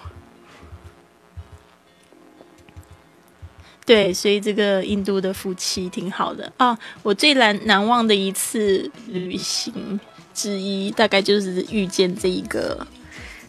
[3.86, 6.78] 对，所以这个印度的夫妻挺好的啊。
[7.04, 9.98] 我最难难忘的一次旅行
[10.34, 12.86] 之一，大概就是遇见这一个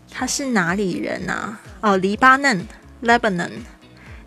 [0.09, 1.61] 他是哪里人啊？
[1.81, 2.65] 哦，黎巴嫩
[3.03, 3.51] （Lebanon）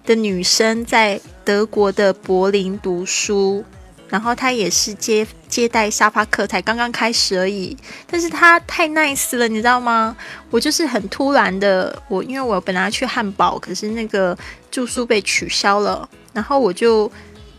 [0.05, 3.63] 的女生，在德国的柏林读书。
[4.09, 7.77] 然后她也是接接待沙发客，才刚刚开始而已。
[8.05, 10.15] 但是她太 nice 了，你知道吗？
[10.49, 14.37] 我就是很突然的，我因为我本来要去汉堡，可是那个
[14.69, 17.11] 住宿被取消了，然后我就。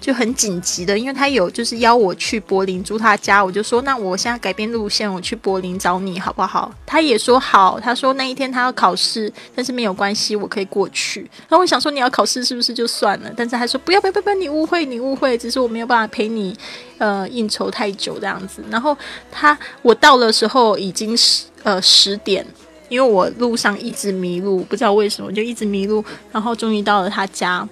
[0.03, 6.75] 就很紧急的，因为他有就是邀我去柏林住他家，我就说那我现在改变路线，我去柏林找你好不好？
[6.85, 11.21] 他也说好，他说那一天他要考试，但是没有关系，我可以过去。
[11.49, 13.33] 然后我想说你要考试是不是就算了？
[13.37, 16.53] 但是他说不要不要不要，你误会你误会，只是我没有办法陪你
[16.99, 18.61] 呃应酬太久这样子。
[18.69, 18.99] 然后
[19.31, 22.45] 他我到的时候已经十呃十点，
[22.89, 27.69] 因为我路上一直迷路，不知道为什么就一直迷路，然后终于到了他家。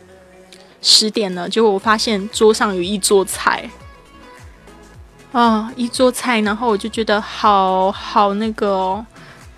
[0.83, 3.69] 十点了，结果我发现桌上有一桌菜，
[5.33, 9.07] 啊，一桌菜，然后我就觉得好好那个哦，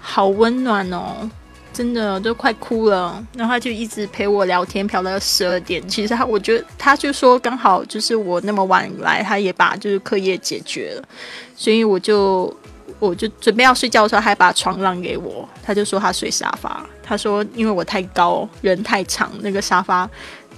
[0.00, 1.30] 好温暖哦，
[1.72, 3.24] 真的都快哭了。
[3.34, 5.86] 然后他就一直陪我聊天，聊到十二点。
[5.88, 11.08] 其实他，我觉得他就说刚好就是我那么晚来，他也把就是课业解决了，
[11.56, 12.54] 所以我就
[12.98, 15.48] 我就准备要睡觉的时候，还把床让给我。
[15.62, 20.10] 他就说他睡沙发，他说因为我太高，人太长，那个沙发。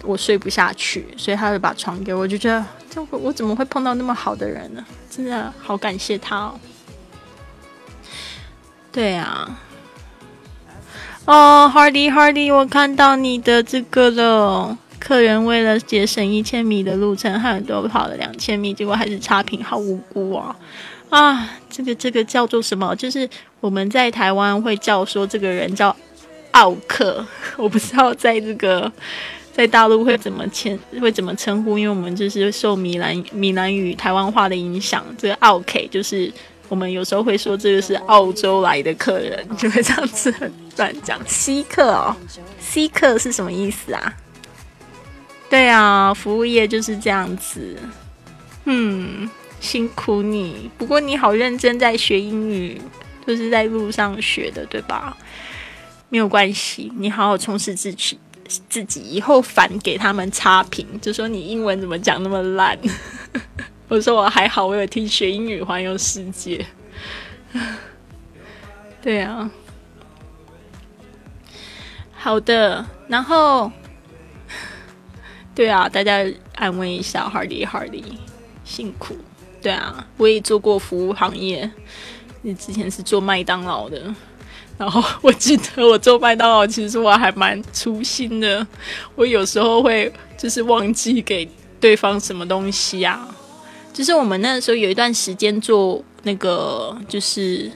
[0.05, 4.85] 我睡不下去，所以他会把床给我，就觉得这我怎么会碰到那么好的人呢？
[5.11, 6.61] 真的好感谢他哦。
[8.93, 9.59] 对啊，
[11.25, 14.79] 哦，Hardy Hardy，我看到你的这个了。
[15.01, 20.57] 客人为了节省一千米的路程，很多跑了两千米，结果还是差评，好无辜啊！
[21.11, 22.97] 啊，这个这个叫做什么？
[22.97, 23.29] 就是
[23.61, 25.95] 我们在台湾会叫说这个人叫
[26.53, 27.23] 奥克，
[27.59, 28.91] 我不知道在这个。
[29.57, 31.79] 在大陆会怎么称会怎么称呼？
[31.79, 36.33] 因为我们就是受闽南闽南语台湾话的影响，这个澳 K 就是
[36.69, 40.35] 我们有时候会说这个是澳洲来的客人，就会这样子
[40.77, 41.21] 乱讲。
[41.25, 42.17] 稀客哦，
[42.59, 44.15] 稀客是什么意思啊？
[45.49, 47.77] 对啊，服务业就是这样子。
[48.65, 52.81] 嗯，辛苦你，不过你好认真在学英语，
[53.25, 55.17] 都是在路上学的，对吧？
[56.09, 58.19] 没有关系，你好好充实自己。
[58.69, 62.79] 自己以后反给他们差评，就说你英文怎么讲那么烂？
[63.89, 66.65] 我说我还好，我有听学英语环游世界。
[69.03, 69.51] 对啊，
[72.13, 73.71] 好的，然后
[75.55, 78.03] 对啊，大家安慰一下，Hardy Hardy，
[78.65, 79.17] 辛苦。
[79.61, 81.71] 对啊，我也做过服务行业，
[82.43, 84.15] 你之前是做麦当劳的。
[84.77, 88.67] 然后我记得我做麦当劳，其实我还蛮粗心的。
[89.15, 93.29] 我有时候会就是忘记给对方什么东西啊。
[93.93, 97.71] 就是我们那时候有一段时间做那个，就是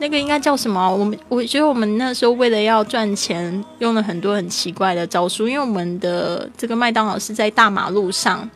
[0.00, 0.92] 那个应该叫什么？
[0.92, 5.46] 我们我觉得我们那时候为了要赚钱，用了很多很奇怪的招数。
[5.46, 8.50] 因为我们的这个麦当劳是在大马路上，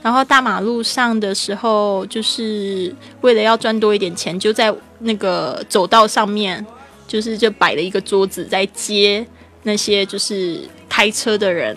[0.00, 6.64] 然后大马路上的时候，就是为了要赚多一点钱，就在那个走道上面。
[7.06, 9.26] 就是就摆了一个桌子在接
[9.62, 11.76] 那些就是开车的人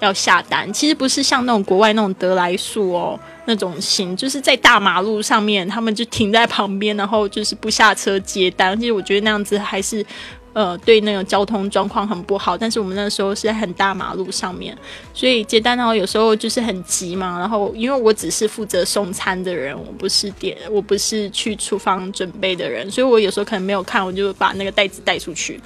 [0.00, 8.78] 要下单，其实不是像那种国外那种得来速哦那种型，就是在大马路上面，他们就停在旁边，然后就是不下车接单。
[8.80, 10.04] 其实我觉得那样子还是。
[10.52, 14.76] 呃，对那个交通状况很不好，但是我们那时候是在很大马路上面，
[15.14, 17.38] 所以接单的话有时候就是很急嘛。
[17.38, 25.60] 然后因为我只是负责送餐的人，我不是点，我不是去厨房准备的人，所以我有时候可能没有看，我就把那个袋子带出去。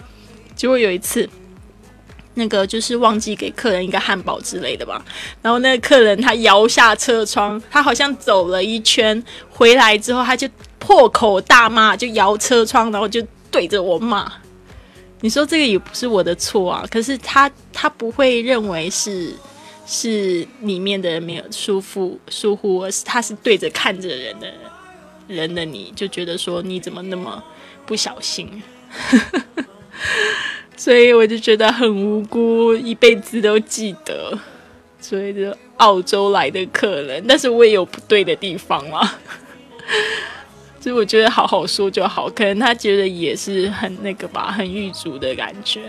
[0.55, 1.27] 结果有一次，
[2.35, 5.03] 那个就是忘记给客人一个汉堡之类的吧，
[5.41, 10.47] 然后那个客人他摇下车窗，他好像走了一圈回来之后，他就
[10.79, 14.31] 破口大骂，就摇车窗，然后就对着我骂。
[15.25, 19.33] 你说这个也不是我的错啊，可是他他不会认为是
[19.87, 24.53] 是里面的人没有疏忽疏忽，而是他是对着看着人的
[25.27, 27.43] 人的你就觉得说你怎么那么
[27.87, 28.63] 不小心，
[30.77, 34.39] 所以我就觉得很无辜，一辈子都记得。
[35.01, 39.19] 所以就澳洲来的客人，但是我也有不对的地方啊。
[40.85, 45.81] 所以我觉得好好说就好，可能他觉得也是很那个吧，很狱卒的感觉，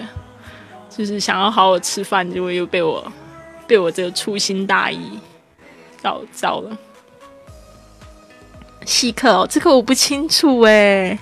[0.89, 3.05] 就是想要好好吃饭，结果又被我
[3.67, 5.19] 被我这个粗心大意
[6.01, 6.77] 搞糟了。
[8.85, 11.19] 西克哦，这个我不清楚哎。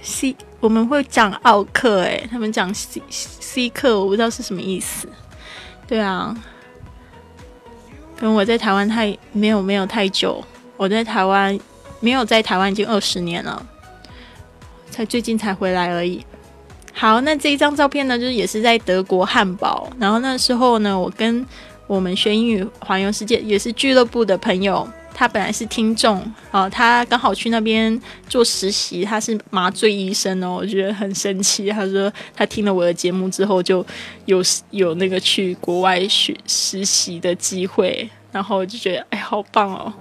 [0.00, 5.08] 西我们会讲奥克哎，他们讲西西克，我不知道是什么意思。
[5.88, 6.32] 对啊，
[8.16, 10.40] 可能我在台湾太没有没有太久，
[10.76, 11.58] 我在台湾。
[12.00, 13.66] 没有在台湾已经二十年了，
[14.90, 16.24] 才最近才回来而已。
[16.92, 19.90] 好，那这一张照片呢，就是也是在德国汉堡。
[19.98, 21.44] 然后那时候呢，我跟
[21.86, 31.68] 我们学英语环游世界也是俱乐部的朋友，他本来是听众啊，他刚好去那边做实习，他是麻醉医生哦，我觉得很神奇。
[31.68, 33.84] 他说他听了我的节目之后，就
[34.24, 39.92] 有有那个去国外学实习的机会，然后就觉得哎，好棒哦，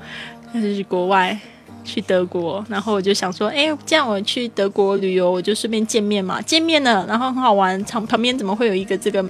[0.54, 1.38] 那是去国外。
[1.86, 7.82] 去德国，然后我就想说，哎，这样我去德国旅游，我就顺便见面嘛，见面了，然后很好玩。
[7.86, 9.24] 旁旁边怎么会有一个这个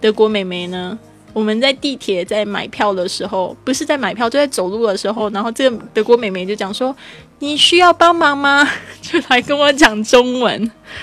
[0.00, 0.96] 德国美眉呢？
[1.34, 6.94] 我们在地铁在买票的时候，不是在买票，就在走路的时候，然后这个德国美眉就讲说
[7.38, 8.66] ：“你需要帮忙吗？”
[9.02, 10.58] 就来跟我讲中文，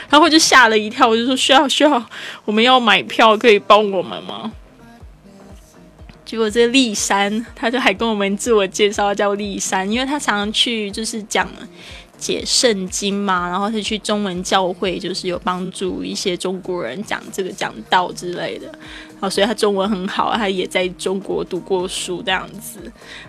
[0.09, 2.03] 然后我就吓了一跳，我就说：“需要需要，
[2.43, 4.51] 我们要买票，可以帮我们吗？”
[6.26, 11.47] 结果这丽山，他就还跟我们自我介绍叫丽山，因为他常常去就是讲
[12.17, 18.65] 解圣经嘛，然后他去中文教会，就是有帮助一些中国人讲这个讲道之类的，
[19.11, 22.80] 然后所以他中文很好，他也在中国读过书这样子。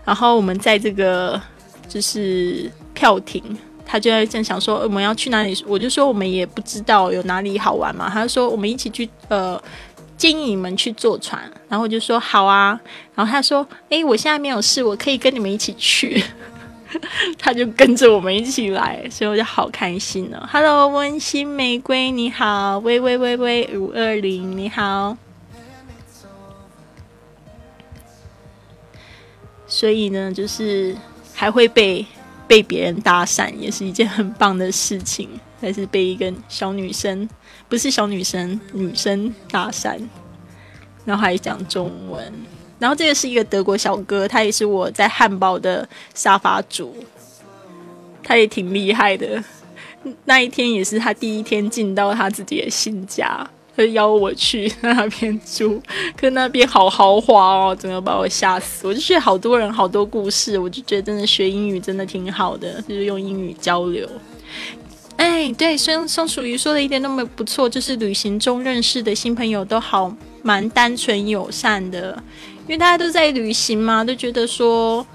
[0.03, 1.39] 然后我们在这个
[1.87, 3.43] 就是票亭，
[3.85, 9.63] 他就在正想说我们要去哪里，我就说我们也不知道有哪里好玩嘛，他就说我们一起去呃。
[10.17, 12.81] 建议你们去坐船，然后我就说好啊。
[13.15, 16.23] 然后他说：“哎，我现在没有事，我可以跟你们一起去。
[17.39, 20.49] ”他就跟着我们一起来，所以我就好开心呢。
[20.51, 25.17] Hello，温馨玫瑰，你好，喂喂喂喂，五二零，你好。
[29.67, 30.97] 所以呢，就是
[31.35, 32.07] 还会被
[32.47, 35.29] 被别人搭讪，也是一件很棒的事情。
[35.59, 37.29] 还是被一个小女生。
[37.69, 39.99] 不是小女生，女生搭讪，
[41.05, 42.33] 然后还讲中文。
[42.79, 46.95] 然后这个是一个德国小哥，他也是我在汉堡的沙发主，
[48.23, 49.43] 他也挺厉害的。
[50.25, 55.83] 那一天也是他第一天进到他自己的新家，他邀我去 那边住，
[56.17, 58.87] 可那边好豪华哦，整个把我吓死。
[58.87, 64.09] 我就觉得好多人好多故事，我就觉得真的学英语真的挺好的，就是用英语交流。
[65.17, 72.23] 哎，对，松松鼠鱼说的一点都没不错，就是旅行中认识的新朋友都好蛮单纯友善的，
[72.63, 75.07] 因为大家都在旅行嘛，都觉得说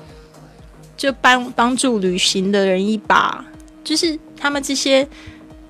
[0.97, 3.45] 就帮帮助旅行的人一把，
[3.84, 5.08] 就是他们这些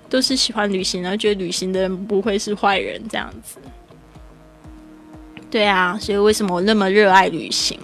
[0.09, 3.57] 都是喜欢旅行，然后觉得旅行的人不会是坏人这样子。
[5.49, 7.77] 对啊，所以为什么我那么热爱旅行？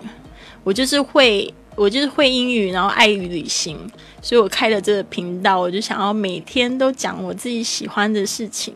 [0.63, 1.53] 我就是会。
[1.77, 3.77] 我就是会英语，然后爱于旅行，
[4.19, 8.73] 所以我开了这个频道，我就想要每天都讲我自己喜欢的事情。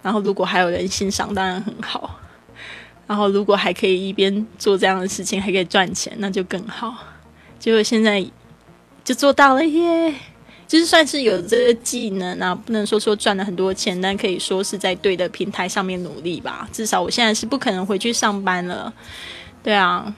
[0.00, 2.20] 然后如果还有人欣赏，当然很好。
[3.08, 6.94] 然后如果还可以一边做这样的事情，还可以赚钱，那就更好。
[7.58, 8.24] 结果现在
[9.02, 10.14] 就做到了耶！
[10.68, 16.68] 就是算是有这个技能啊，不能说说赚了很多钱，但可以说是在对的平台上面努力吧。
[16.72, 18.94] 至少我现在是不可能回去上班了。
[19.64, 20.14] 对啊。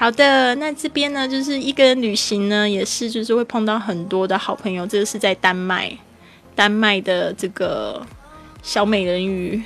[0.00, 4.86] 好的，那这边呢，就是一个人旅行呢，也是就是会碰到很多的好朋友。
[4.86, 5.94] 这个是在丹麦，
[6.54, 8.00] 丹麦的这个
[8.62, 9.62] 小美人鱼，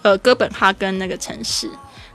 [0.00, 1.68] 呃，哥本哈根那个城市。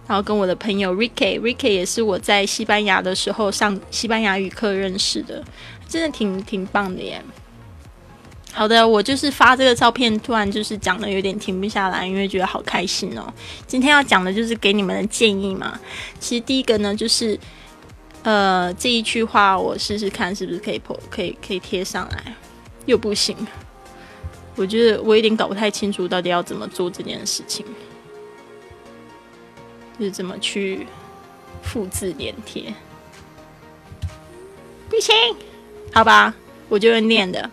[0.08, 5.44] 然后跟我的朋友 Ricky，Ricky 也是我在西班牙的时候上西班牙语课认识的，
[5.88, 7.22] 真的挺挺棒的耶。
[8.56, 13.32] 好的，我就是发这个照片，突然就是讲的有点停不下来，因为觉得好开心哦。
[13.68, 15.78] 今天要讲的就是给你们的建议嘛。
[16.22, 17.38] 其实第一个呢，就是
[18.24, 22.34] 呃这一句话，我试试看是不是可以破，可以可以贴上来，
[22.86, 23.36] 又不行。
[24.56, 27.66] 我觉得我有点搞不太清楚到底要怎么做这件事情，
[30.00, 30.88] 就是怎么去
[31.62, 32.74] 复制粘贴。
[34.90, 35.14] 不行，
[35.94, 36.34] 好吧，
[36.70, 37.52] 我就用念的。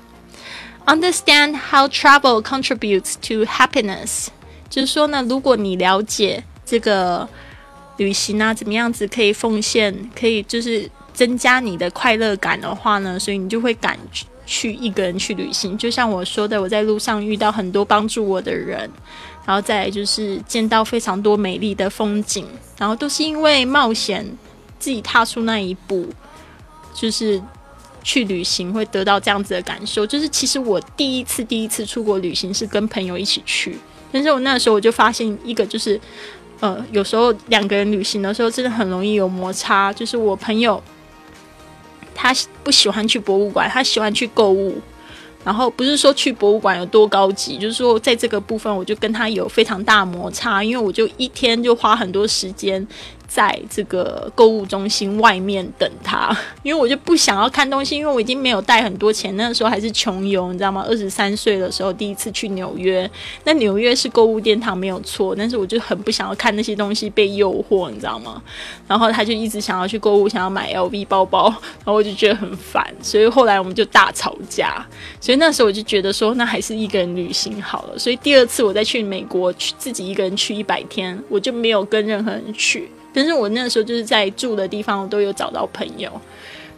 [0.85, 4.26] Understand how travel contributes to happiness，
[4.68, 7.26] 就是说呢，如果你了解这个
[7.97, 13.97] 旅行啊，怎么样子可以奉献，可以就是增加你的快乐感的话呢，所以你就会敢
[14.45, 15.78] 去一个人去旅行。
[15.78, 18.91] 就像我说的，我在路上遇到很多帮助我的人，
[19.47, 24.26] 然后再就是见到非常多美丽的风景，然后都是因为冒险
[24.78, 26.09] 自己踏出那一步，
[26.93, 27.41] 就是。
[28.03, 33.78] 去旅行会得到这样子的感受，就是其实我第一次第一次出国旅行是跟朋友一起去，
[34.11, 36.00] 但是我那时候我就发现一个就是，
[36.61, 40.82] 呃，有时候两个人旅行的时候真的很容易有摩擦，就是我朋友
[42.14, 44.80] 他不喜欢去博物馆，他喜欢去购物。
[45.44, 52.86] 然后不是说去博物馆有多高级，就是说在这个部分我就跟他有非常大摩擦，因为我就一天就花很多时间
[53.35, 60.85] 在这个购物中心外面等他， 因为我就不想要看东西，因为我已经没有带很多钱，那个时候还是穷游，你知道吗？
[60.87, 63.11] 二十三岁的时候第一次去纽约，
[63.45, 68.43] 那纽约是购物殿堂没有错，但是我就很不想要看那些东西被诱惑，你知道吗？
[68.87, 74.87] 然后他就一直想要去购物，想要买 LV 包包，然后我就觉得很烦，所以后来我们就大吵架。
[75.18, 77.99] 所以那时候我就觉得说，那还是一个人旅行好了。
[77.99, 82.91] 所以第二次我再去美国，去自己一个人去一百天，我就没有跟任何人去。
[83.13, 86.11] 但是我那个时候就是在住的地方，我都有找到朋友，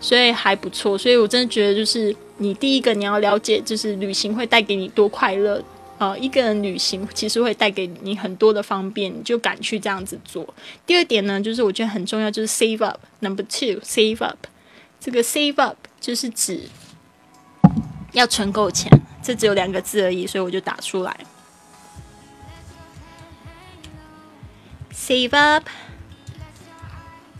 [0.00, 0.98] 所以还不错。
[0.98, 5.62] 所以我真的觉得，就是你第一个你要了解，就是旅行会带给你多快乐
[5.98, 6.18] 呃！
[6.18, 10.44] 一个人旅行其实会带给你很多的方便，你就敢去这样子做。
[10.84, 12.98] 第二点呢，就是我觉得很重要，就是 save up。
[13.20, 14.38] Number two，save up。
[15.00, 16.62] 这个 save up 就是指
[18.12, 18.90] 要存够钱，
[19.22, 21.16] 这只有两个字而已，所以我就打出来
[24.92, 25.68] ，save up。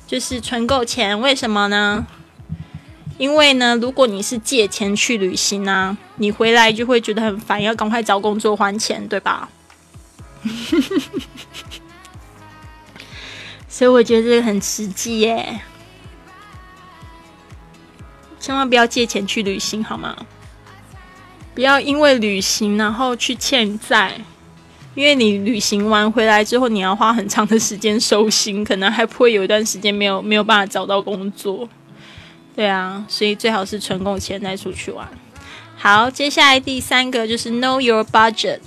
[0.07, 2.07] 就是存够钱，为什么呢？
[3.17, 9.49] 因为呢，如果你是借钱去旅行呢，你回来就会觉得很烦，要赶快找工作还钱，对吧？
[13.69, 15.61] 所以我觉得这个很实际耶，
[18.39, 20.27] 千万不要借钱去旅行，好吗？
[21.55, 24.21] 不要因为旅行然后去欠债。
[24.95, 31.69] 因为你旅行完回来之后，你要花很长的时间收心，可能还不会有一段时间没有没有办法找到工作。
[32.55, 35.09] 对啊，所以最好是存够钱再出去玩。
[35.77, 38.61] 好，接下来第三个就是 know your budget，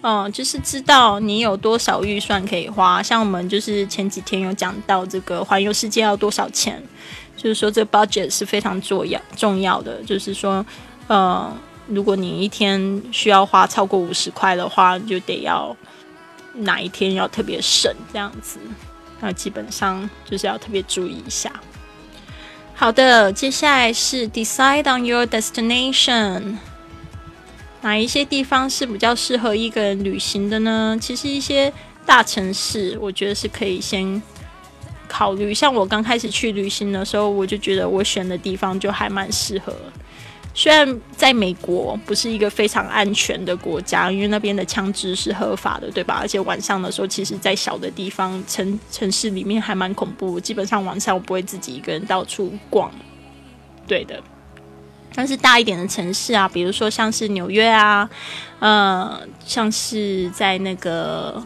[0.00, 3.02] 哦，就是知道你有多少预算可以花。
[3.02, 6.82] 像我们就是前几天有讲到这个环游世界要多少钱，
[7.36, 10.64] 就是说这个 budget 是非常重要重要的，就是说，
[11.06, 11.54] 呃。
[11.88, 15.74] 如果你一天需要花超过五十块的话，就得要
[16.52, 18.58] 哪一天要特别省这样子，
[19.20, 21.50] 那基本上就是要特别注意一下。
[22.74, 26.56] 好的，接下来是 decide on your destination，
[27.80, 30.96] 哪一些地方是比较适合一个人旅行的呢？
[31.00, 31.72] 其实一些
[32.04, 34.22] 大城市，我觉得是可以先
[35.08, 35.54] 考虑。
[35.54, 39.74] 像我刚开始去旅行的时候，我就觉得我选的地方就还蛮适合。
[40.58, 46.18] 虽然在美国不是一个非常安全的国家，因为那边的枪支是合法的，对吧？
[46.20, 50.40] 而且晚上的时候，其实，在小的地方城城市里面还蛮恐怖。
[50.40, 52.90] 基本上晚上我不会自己一个人到处逛，
[53.86, 54.20] 对的。
[55.14, 58.10] 但是大一点的城市啊，比如说像是纽约啊，
[58.58, 61.40] 呃，像是在那个。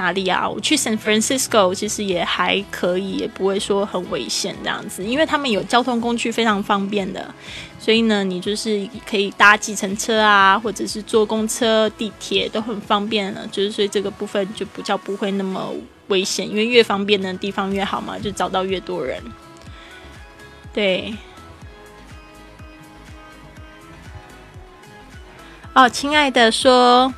[0.00, 0.48] 哪里啊？
[0.48, 7.32] 我去 San Francisco，其实也还可以，也不会说很危险这样子，因为他们有交通工具非常方便的，
[7.78, 15.70] 所以呢，你就是可以搭计程车啊，或者是坐公车、地铁都很方便了，就是所以这个部分就不叫不会那么
[16.08, 19.22] 危险，因为越方便的地方越好嘛，就找到越多人。
[20.72, 21.14] 对。
[25.74, 27.12] 哦，亲爱的说。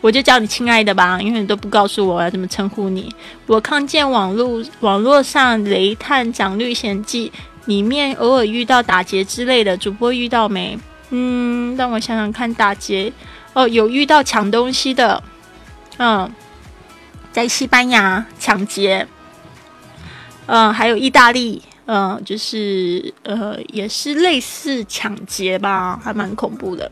[0.00, 3.12] 我就叫你亲爱的吧，因为你都不告诉我我要怎么称呼你。
[3.46, 7.32] 我看见网络网络上《雷探讲历险记》
[7.66, 10.78] 里面偶尔遇到打劫之类的，主播遇到没？
[11.10, 13.12] 嗯，让我想想看，打劫
[13.54, 15.22] 哦，有遇到抢东西的，
[15.96, 16.30] 嗯，
[17.32, 19.06] 在西班牙抢劫，
[20.46, 26.88] 嗯，还有意大利，嗯，就是呃，也是类似抢劫吧，还蛮恐怖的。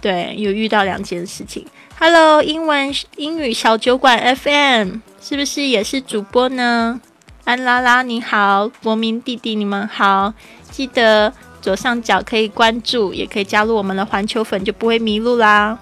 [0.00, 1.66] 对，有遇到两件事情。
[1.98, 7.00] Hello，英文英语小酒馆 FM 是不是也是主播呢？
[7.44, 10.32] 安拉拉你好，国民弟弟你们好，
[10.70, 15.78] 记得左上角可以关注，也可以加入我们的环球粉，就不会迷路啦。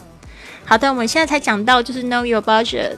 [0.64, 2.96] 好的，我们现在才讲到就是 Know your budget，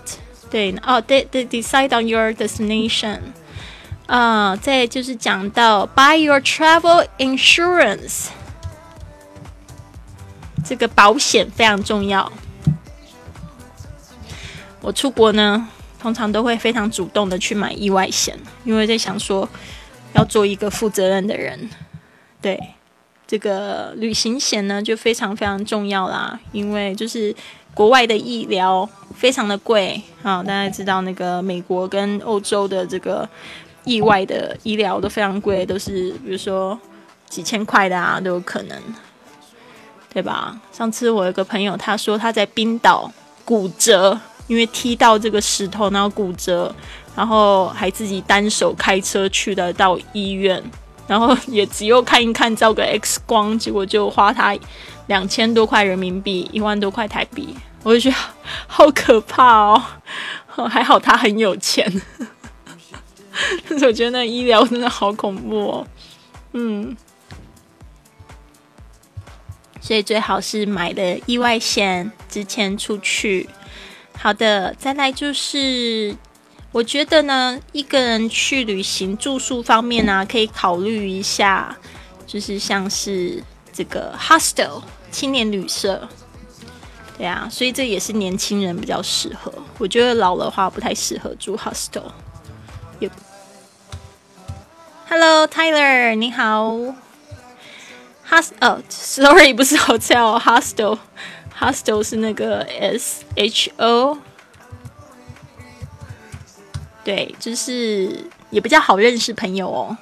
[0.51, 3.19] 对，哦，对对，Decide on your destination，
[4.07, 8.29] 啊，再就是讲到 Buy your travel insurance。
[10.65, 12.31] 这个保险非常重要。
[14.81, 15.69] 我出国呢，
[16.01, 19.49] 通常都会非常主动的去买意外险，因为在想说
[20.15, 21.69] 要做一个负责任的人。
[22.41, 22.59] 对，
[23.27, 27.35] 这个旅行险呢就非常非常重要啦，因为就是
[27.75, 33.29] 国外的医疗非常的贵啊，大家知道那个美国跟欧洲的这个
[33.85, 36.79] 意外的医疗都非常贵，都是比如说
[37.29, 38.81] 几千块的啊都有可能。
[40.13, 40.59] 对吧？
[40.73, 43.11] 上次我有个朋友，他说他在冰岛
[43.45, 46.75] 骨折，因为踢到这个石头，然后骨折，
[47.15, 50.63] 然后还自己单手开车去的到医院，
[51.07, 54.57] 然后也只有看一看，照个 X 光，结果就花他
[55.07, 58.17] 两千多块人民币，一万多块台币，我就觉得
[58.67, 59.83] 好可怕哦。
[60.69, 61.91] 还好他很有钱，
[63.67, 65.87] 但 是我觉得那医疗真的好恐怖哦。
[66.53, 66.95] 嗯，
[69.81, 73.49] 所以最好是买的意外险，之前出去。
[74.17, 76.15] 好的，再来就是，
[76.73, 81.77] 我觉得呢，一个人去旅行住宿方面呢，可以考虑一下，
[82.27, 86.07] 就是像是这个 hostel 青年旅社。
[87.17, 89.53] 对啊，所以这也是年轻人比较适合。
[89.79, 92.11] 我觉得老的话不太适合住 hostel。
[95.09, 96.77] ，Hello Tyler，你好。
[98.31, 104.19] host，呃，Sorry，不是 hotel，hostel，hostel 是那个 S H O。
[107.03, 109.97] 对，就是也比较好认识朋友哦，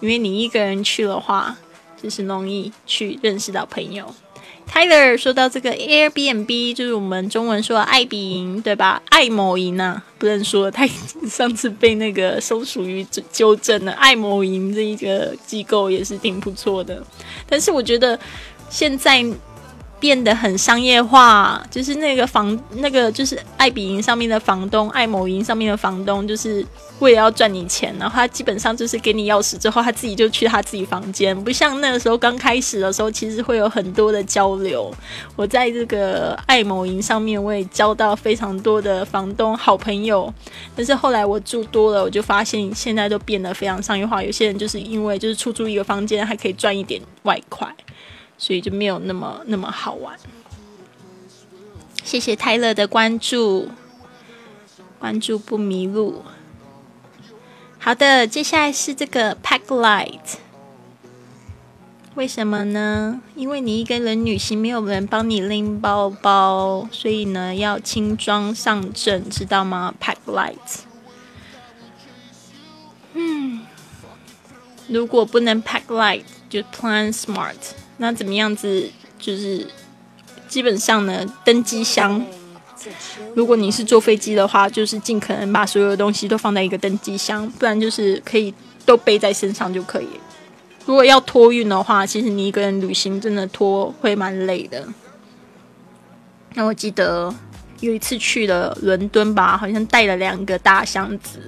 [0.00, 1.54] 因为你一个人去的话，
[2.00, 4.14] 就是容易去认识到朋友。
[4.70, 9.00] Tyler 说到这个 Airbnb，就是我们中文说爱彼迎，对吧？
[9.10, 10.86] 爱某营啊，不能说他
[11.28, 13.92] 上次被那个松鼠鱼纠正了。
[13.92, 17.02] 爱某营这一个机构也是挺不错的，
[17.48, 18.18] 但是我觉得
[18.68, 19.24] 现在。
[20.04, 26.62] 变得很商业化，就是那个房，那个就是爱彼迎上面的房东，爱某营上面的房东，就是
[26.98, 34.94] 为了要赚你钱，然后他基本上就是给你钥匙之后，他自己就去他自己房间，不像那个时候刚开始的时候，其实会有很多的交流。
[35.36, 40.30] 我在这个爱某营上面，我也交到非常多的房东好朋友，
[40.76, 47.74] 但是后来我住多了，我就发现现在都变得非常商业化，有些人就是因为就是出租一个房间，还可以赚一点外快。
[48.36, 50.18] 所以就没有那么那么好玩。
[52.02, 53.68] 谢谢泰勒的关注，
[54.98, 56.22] 关注不迷路。
[57.78, 60.36] 好的，接下来是这个 Pack Light。
[62.14, 63.20] 为什么呢？
[63.34, 70.82] 因为你一个人旅行，没有人帮你拎包包，所以呢要轻装上阵，知道吗？Pack Light。
[73.14, 73.63] 嗯，
[74.88, 77.54] 如果不能 Pack Light，就 Plan Smart。
[77.96, 78.90] 那怎么样子？
[79.18, 79.66] 就是
[80.48, 82.22] 基本上呢，登机箱，
[83.34, 88.52] 如果你是坐飞机的话，就是尽可能把所有的东西都放在一个登机箱，不然就是可以
[88.84, 90.08] 都背在身上就可以。
[90.84, 94.86] 如果要托运的话，其实你一个人旅行真的拖会蛮累的。
[96.52, 97.34] 那我记得
[97.80, 101.40] 有一次去了伦敦吧，好像带了两个大箱子。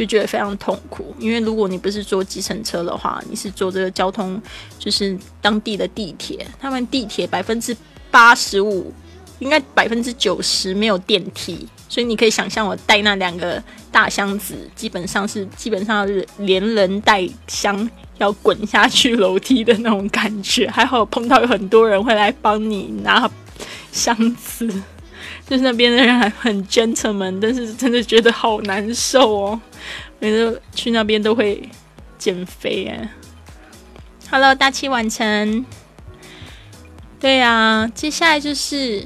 [0.00, 4.40] 就觉得非常痛苦，因为如果你不是坐计程车的话，你是坐这个交通，
[4.78, 6.46] 就是当地的地铁。
[6.58, 7.76] 他们地铁百分之
[8.10, 8.90] 八十五，
[9.40, 17.86] 应该百分之九十没有电梯，所以你可以想象我带那两个大箱子，基本上是基本上是连人带箱
[18.16, 20.66] 要滚下去楼梯的那种感觉。
[20.70, 23.30] 还好碰到有很多人会来帮你拿
[23.92, 24.66] 箱子。
[25.50, 29.60] 就是那边的人还很 gentleman，但是真的觉得好难受哦。
[30.20, 31.68] 每次去那边都会
[32.16, 33.10] 减肥哎。
[34.30, 35.66] Hello，大器晚成。
[37.18, 39.04] 对啊，接下来就是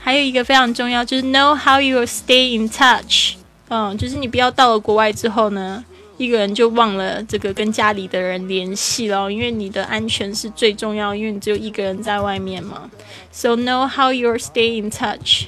[0.00, 3.36] 还有一个非常重要，就是 know how you stay in touch。
[3.68, 5.84] 嗯，就是你不要到了国外之后呢，
[6.16, 12.90] 一个人就忘了这个跟家里的人联系了，因为你的安全是最重要，因为你只有一个人在外面嘛。
[13.30, 15.44] So know how you stay in touch。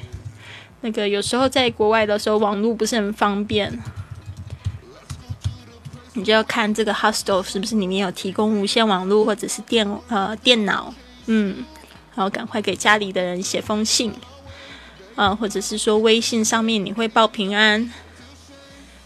[0.86, 3.76] 那个有时候在国外的时候，网络不是很方便，
[6.12, 10.94] 你就要看这个 hostel 是不是里面有提供无线网络或者是电呃电脑，
[11.26, 11.64] 嗯，
[12.14, 14.14] 然后赶快给家里的人写封信，
[15.16, 17.92] 啊，或者是说微信上面你会报平安。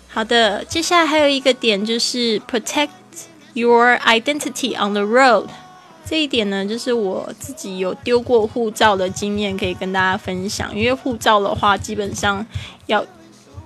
[0.09, 2.91] 好的，接下来还有一个点就是 protect
[3.55, 5.47] your identity on the road。
[6.11, 10.77] 这一点呢，就是我自己有丢过护照的经验，可以跟大家分享。
[10.77, 12.45] 因为护照的话，基本上
[12.87, 13.07] 要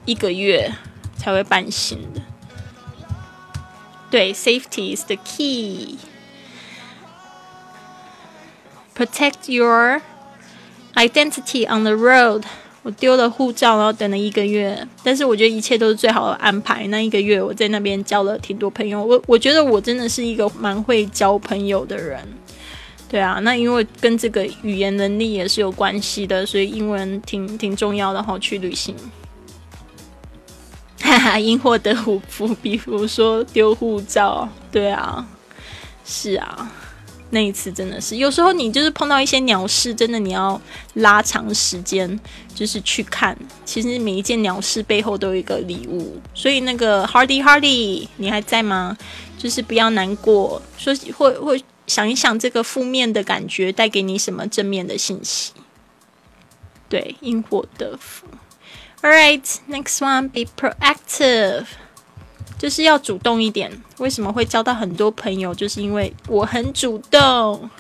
[0.05, 0.71] 一个月
[1.17, 2.21] 才会办新的。
[4.11, 5.97] 对，safety is the key.
[8.95, 10.03] Protect your
[10.97, 12.43] identity on the road.
[12.85, 16.87] 我丢了护照，然后等了一个月，但是我觉得一切都是最好的安排。
[16.89, 22.21] 那一个月我在那边交了挺多朋友，我我觉得我真的是一个蛮会交朋友的人。
[23.09, 28.39] 对啊，那因为跟这个语言能力也是有关系的，所以英文挺挺重要的哈。
[28.39, 28.95] 去旅行，
[31.01, 31.95] 哈哈，因祸得
[32.29, 35.27] 福，比如说丢护照，对啊，
[36.05, 36.71] 是啊。
[37.35, 40.59] 那一次真的是，有时候你就是碰到一些鸟事，真的你要
[40.95, 42.19] 拉长时间，
[42.55, 43.37] 就是去看。
[43.65, 48.97] 其实每一件鸟事背后都有一个礼物，所以那个 Hardy Hardy，你还在吗？
[49.37, 55.53] 就是不要难过，说或或想一想这个负面的感觉带给你什么正面的信息。
[56.89, 58.27] 对，因祸得福。
[59.03, 61.67] All right, next one, be proactive，
[62.59, 63.71] 就是要主动一点。
[63.99, 65.55] 为什么会交到很多朋友？
[65.55, 67.71] 就是因为我很主动。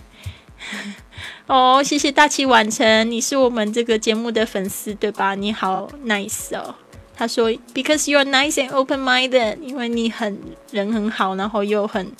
[1.46, 5.34] 哦，谢谢大器晚成，你是我们这个节目的粉丝对吧？
[5.34, 6.74] 你好 nice 哦。
[7.16, 10.38] 他说，because you are nice and open-minded，因为你很
[10.70, 12.10] 人很好，然后又很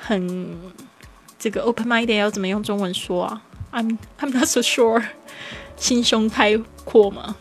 [0.00, 0.72] 很
[1.38, 5.04] 这个 open-minded 要怎么用中文说啊？I'm I'm not so sure，
[5.76, 7.36] 心胸开阔吗？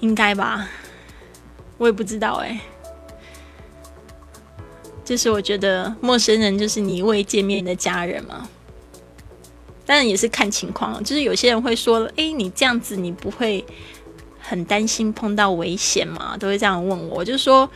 [0.00, 0.66] 应该吧，
[1.80, 2.60] 我也不知道哎。
[5.02, 8.46] 就是我觉得陌生人就是你未见面的家人嘛，
[9.86, 11.02] 当然也是看情况。
[11.02, 13.64] 就是有些人会说：“哎，你这样子你不会
[14.38, 17.68] 很担心碰到危险吗？”都会这样问我，就说：“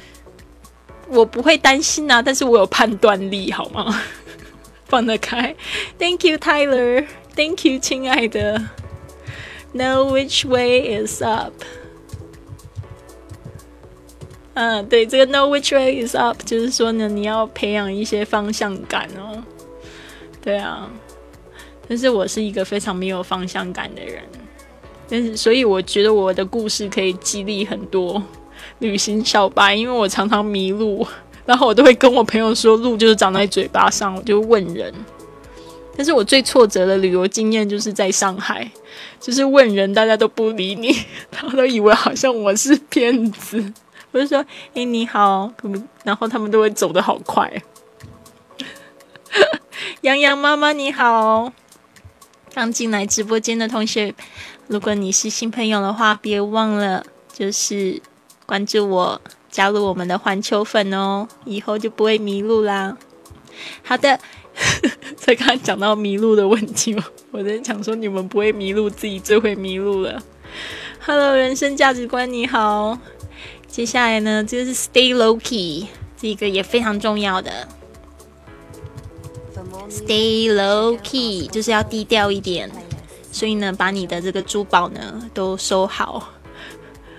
[1.09, 4.01] 我不会担心啊，但是我有判断力，好吗？
[4.87, 5.57] 放得开。
[5.99, 7.05] ”Thank you, Tyler.
[7.35, 8.63] Thank you，亲爱的。
[9.75, 11.53] Know which way is up.
[14.57, 19.43] 嗯，对，这个 know which way is up，就是说呢，你要培养一些方向感哦。
[20.41, 20.89] 对啊，
[21.89, 24.23] 但是我是一个非常没有方向感的人，
[25.09, 28.23] 但是所以我觉得我的故事可以激励很多
[28.79, 31.05] 旅行小白，因为我常常迷路，
[31.45, 34.95] 然后我都会跟我朋友说，路就是长在嘴巴上，我就问人。
[35.97, 38.71] 但是我最挫折的旅游经验就是在上海，
[39.21, 40.95] 就是问人，大家都不理你，
[41.33, 43.73] 他们都以为好像我是骗子。
[44.15, 44.39] 我就说
[44.75, 45.53] ：“哎，你好。”
[46.05, 47.53] 然后他们都会走得好快。
[50.03, 51.53] 洋洋妈妈你好，
[52.55, 54.15] 刚进来直播间的同学，
[54.69, 58.01] 如果你是新朋友的话，别忘了就是
[58.47, 62.97] 关注我，加入我们的环球粉哦，以后就不会迷路啦。
[63.83, 64.21] 好的，
[65.19, 67.03] 才刚才讲到迷路的问题嘛，
[67.33, 70.23] 我在想说你们不会迷路，自己最会迷路了。
[71.05, 72.97] Hello，人生价值观你好。
[73.75, 77.67] 接下来呢，就是 stay low key，这个也非常重要的。
[79.91, 82.71] stay low key 就是要低调一点，
[83.33, 86.33] 所以呢，把你的这个珠宝呢都收好，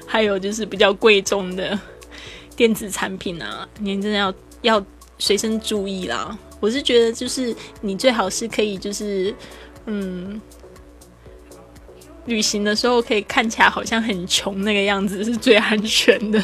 [0.08, 1.78] 还有就是比较贵重的
[2.56, 4.86] 电子产品啊，你真的要要
[5.20, 6.40] 随身注意啦。
[6.62, 9.36] 我是觉得，就是你最好是可以，就是
[9.88, 10.40] 嗯。
[12.26, 16.44] 旅行的时候可以看起来好像很穷那个样子是最安全的，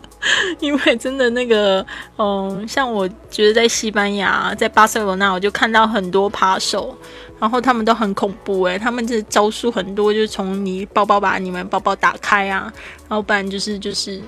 [0.60, 1.84] 因为真的那个，
[2.18, 6.96] 嗯，像我觉得在西班牙，在巴塞罗那，我就看到很多扒手，
[7.38, 12.72] 然后他们都很恐怖诶，他们这招数很多，就是从你包包把你们包包打开啊，
[13.08, 14.20] 然后不然就是就是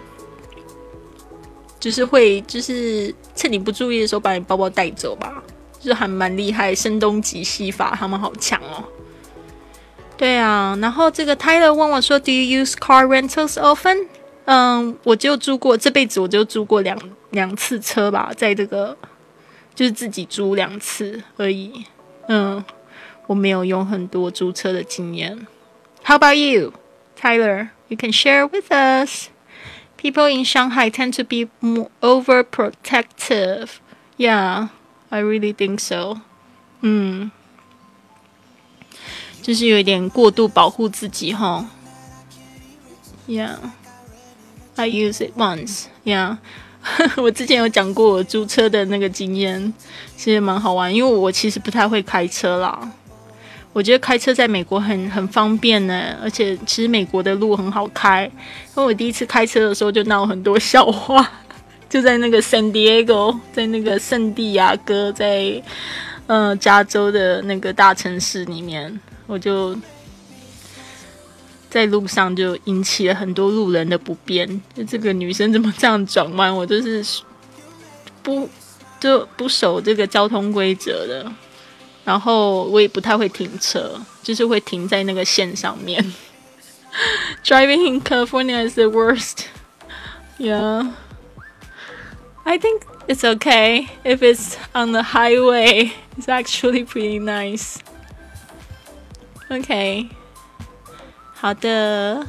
[1.79, 5.43] 就是会就是趁你不注意的时候把你包包带走吧，
[5.79, 8.83] 就是还蛮厉害，声东击西法，他们好强哦。
[10.18, 14.08] 对啊，然后这个 Tyler 问我说：“Do you use car rentals often？”
[14.46, 16.98] 嗯，我就租过，这辈子我就租过两
[17.32, 18.98] 两次车吧，在这个
[19.74, 21.86] 就是自己租两次而已。
[22.28, 22.64] 嗯，
[23.28, 25.48] 我没有用很多租车的经验。
[26.04, 26.74] How about you,
[27.20, 27.70] Tyler?
[27.88, 29.28] You can share with us.
[29.98, 33.70] People in Shanghai tend to be more overprotective.
[34.18, 34.70] Yeah,
[35.10, 36.22] I really think so.
[36.82, 37.32] 嗯。
[39.47, 41.65] 就是有一点过度保护自己哈
[43.29, 43.55] ，Yeah,
[44.75, 45.85] I use it once.
[46.05, 46.39] Yeah，
[47.17, 49.73] 我之前有讲过我租车的那个经验，
[50.17, 52.91] 其实蛮好玩，因为我其实不太会开车啦。
[53.73, 58.25] 我觉得开车在美国很很方便呢，而且其实美国的路很好开。
[58.25, 58.33] 因
[58.75, 61.25] 为我第一次开车的时候就闹很多笑话，
[61.89, 65.63] 就在那个 San Diego，在那个圣地亚哥，在
[66.27, 68.99] 呃加州的那个大城市里面。
[69.27, 69.77] 我就
[71.69, 76.55] 在路上就引起了很多路人的不便，就这个女生怎么这样转弯？
[76.55, 77.05] 我就是
[78.23, 78.49] 不
[78.99, 81.31] 就不守这个交通规则的，
[82.05, 86.15] 然后我也不太会停车，就是会停在那个线上面。
[87.45, 89.47] Driving in California is the worst.
[90.39, 90.93] Yeah,
[92.45, 95.93] I think it's okay if it's on the highway.
[96.17, 97.77] It's actually pretty nice.
[99.49, 100.09] OK，
[101.35, 102.27] 好的。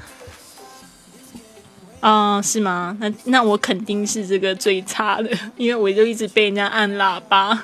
[1.99, 2.95] 哦，是吗？
[2.99, 7.51] 那那我肯定是这个最差的， 因为我就一直被人家按喇叭。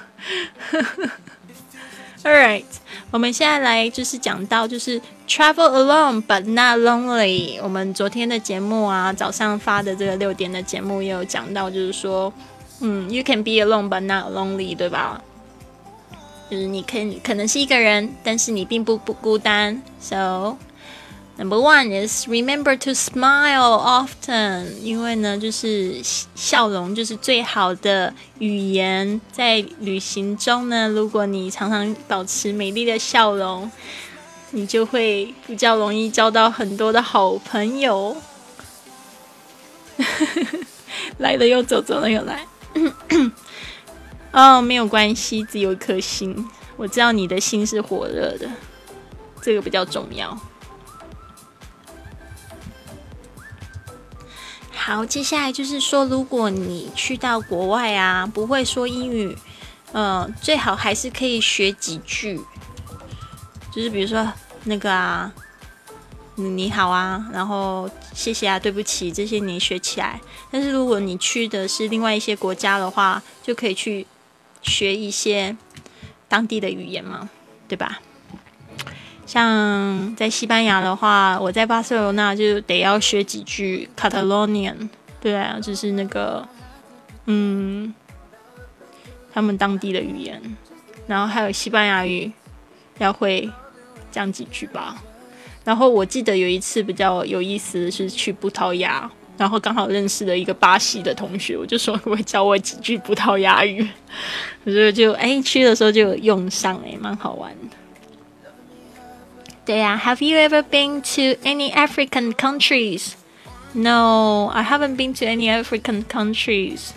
[2.24, 2.64] All right，
[3.12, 7.60] 我们现在来就是讲到就是 travel alone but not lonely。
[7.62, 12.34] 我们昨天的节目啊，早上发的这个六点的节目也有讲到，就是说，
[12.80, 15.22] 嗯，you can be alone but not lonely，对吧？
[16.54, 19.82] 就是你可可能是一个人，但是你并不不孤单。
[20.00, 20.56] So
[21.36, 26.00] Number one is remember to smile often，因为呢，就是
[26.36, 29.20] 笑容就是最好的语言。
[29.32, 33.72] 在旅行中呢，如果你常常保持美丽的笑容，
[34.52, 38.16] 你就会比较容易交到很多的好朋友。
[41.18, 42.46] 来了又走，走了又来。
[44.34, 46.50] 哦，没有关系，只有一颗心。
[46.76, 48.50] 我知道你的心是火热的，
[49.42, 50.36] 这个比较重要。
[54.72, 59.38] 好，接下来就是说，如果你去到国外啊，不会说英语，
[59.92, 62.42] 呃，最好还是可以学几句，
[63.72, 65.32] 就是比如说那个啊，
[66.36, 70.20] 你好啊，然后谢谢啊，对不起，这些你学起来。
[70.50, 74.06] 但是如果你去的是另外一些国家的话，就可以去
[74.64, 75.56] 学一些
[76.28, 77.30] 当地的语言嘛，
[77.68, 78.00] 对吧？
[79.26, 84.90] 像在西班牙的话，我在巴塞罗那就得要学几句 Catalonian，
[85.22, 86.48] 对啊，就是那个，
[87.26, 87.94] 嗯，
[89.34, 90.42] 他们当地的语言，
[91.08, 92.32] 然后还有西班牙语，
[93.00, 93.50] 要会
[94.12, 95.02] 讲几句吧。
[95.64, 103.88] 然后我记得有一次比较有意思的是去葡萄牙，然后刚好认识了一个巴西的同学，我就说会教我几句葡萄牙语，
[104.64, 107.78] 我觉得就哎去的时候就用上，哎，蛮好玩的。
[109.66, 113.14] 对呀，Have you ever been to any African countries?
[113.74, 116.90] No, I haven't been to any African countries.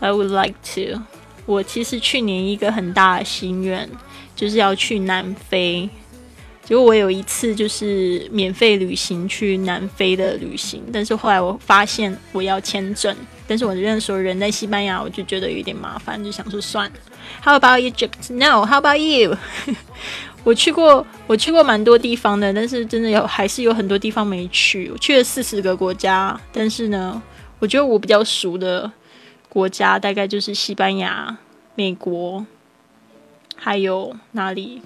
[0.00, 1.02] I would like to.
[1.44, 3.90] 我其实去年一个很大的心愿
[4.34, 5.90] 就是要去南非。
[6.66, 16.96] 结果我有一次就是免费旅行去南非的旅行，但是后来我发现我要签证，但是我认识人在西班牙，我就觉得有点麻烦，就想说算了。
[17.44, 18.32] How about Egypt?
[18.32, 18.66] No.
[18.66, 19.36] How about you?
[20.42, 24.90] 我去过，我去过蛮多地方的，但是真的有还是有很多地方没去。
[24.90, 27.22] 我去了四十个国家，但是呢，
[27.60, 28.90] 我觉得我比较熟的
[29.48, 31.38] 国家大概就是西班牙、
[31.76, 32.44] 美国，
[33.54, 34.82] 还有哪里？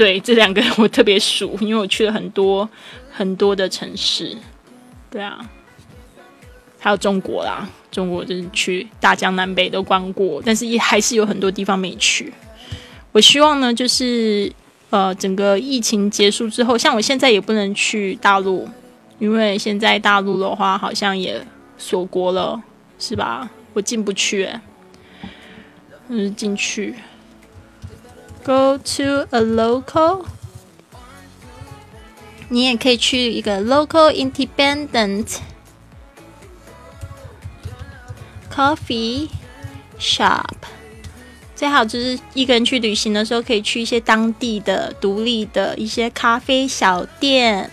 [0.00, 2.66] 对，这两个 我特别熟，因为我去了很多
[3.12, 4.34] 很多的城市。
[5.10, 5.38] 对啊，
[6.78, 12.32] 还有中国啦，中国就是去大江南北都逛过，但是也还是有很多地方没去。
[13.12, 14.50] 我希望呢，就是
[14.88, 18.66] 呃，整个疫情结束之后，像我现在也不能去大陆，
[19.18, 21.46] 因为现在大陆的话好像也
[21.76, 22.58] 锁国了，
[22.98, 23.50] 是吧？
[23.74, 24.48] 我进不去，
[26.08, 26.94] 嗯，进去。
[28.42, 30.24] Go to a local，
[32.48, 35.36] 你也可以去一个 local independent
[38.50, 39.28] coffee
[39.98, 40.46] shop。
[41.54, 47.70] 最好就是一个人去旅行的时候，可以去一些当地的独立的一些咖啡小店，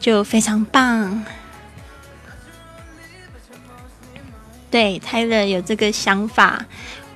[0.00, 1.24] 就非常棒。
[4.70, 6.64] 对，Tyler 有这个想法。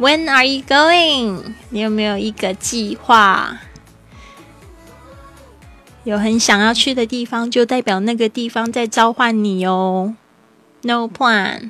[0.00, 1.52] When are you going？
[1.68, 3.58] 你有没有一个计划？
[6.04, 10.16] 有很想要去的地方，就代表那个地方在召唤你哦。
[10.80, 11.68] No plan。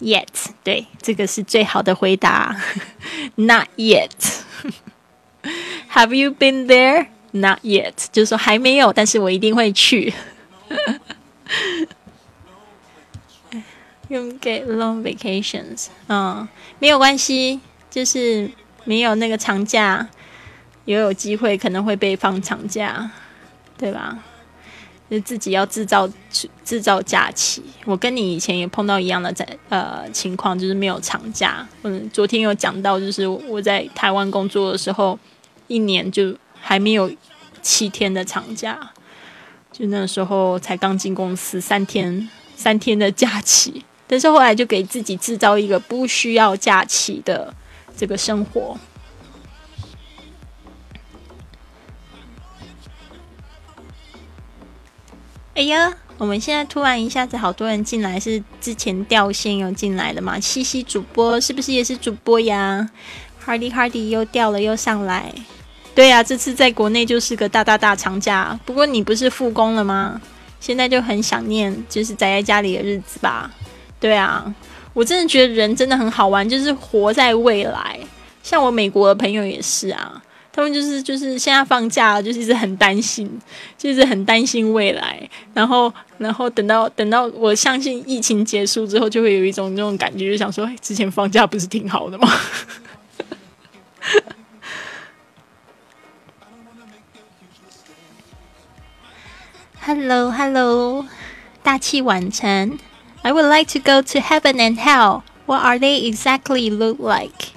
[0.00, 0.26] Yet，
[0.62, 2.56] 对，这个是最好的回答。
[3.34, 4.08] Not yet.
[5.92, 7.08] Have you been there?
[7.32, 10.14] Not yet，就是说还没有，但是我一定会去。
[14.08, 16.46] 用 get long vacations，嗯，
[16.78, 18.50] 没有关系，就是
[18.84, 20.08] 没有那个长假，
[20.84, 23.10] 也有机会可能会被放长假，
[23.78, 24.18] 对吧？
[25.10, 26.08] 就自己要制造
[26.64, 27.62] 制造假期。
[27.84, 31.66] 我跟你以前也碰到一样的在呃情况，就是没有长假。
[31.82, 35.18] 嗯，昨天有讲到，就是我在台湾工作的时候，
[35.68, 37.12] 一年就还没有
[37.60, 38.92] 七天的长假，
[39.70, 43.84] 就那时候才刚进公司三天三天的假期，
[44.14, 47.52] 但是后来就给自己制造一个不需要假期的
[47.96, 48.78] 这个生活。
[55.56, 60.38] 哎呀，我们现在突然一下子好多人进来，是之前掉线又进来的嘛？
[60.38, 62.88] 西西主播是不是也是主播呀
[63.44, 65.34] ？Hardy Hardy 又掉了又上来，
[65.92, 68.56] 对呀，这次在国内就是个大大大长假。
[68.64, 70.20] 不过你不是复工了吗？
[70.60, 73.50] 现在就很想念就是宅在家里的日子吧？
[74.00, 74.54] 对啊，
[74.92, 77.98] 我真的觉得人真的很好玩，就是活在未来。
[78.42, 80.22] 像我美国的朋友也是啊。
[80.56, 83.28] 他们就是就是现在放假，就是一直很担心，
[83.76, 85.28] 就是很担心未来。
[85.52, 92.28] 然后，然后等到等到我相信疫情结束之后，就会有一种那种感觉，就想说，之前放假不是挺好的吗？
[99.80, 101.04] Hello, hello，
[101.64, 102.78] 大器晚成。
[103.23, 105.23] I would like to go to heaven and hell.
[105.45, 107.53] What are they exactly look like?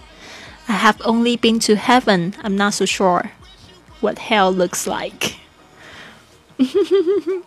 [0.68, 2.34] I have only been to heaven.
[2.42, 3.32] I'm not so sure
[4.00, 5.36] what hell looks like.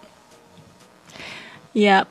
[1.74, 2.08] yep.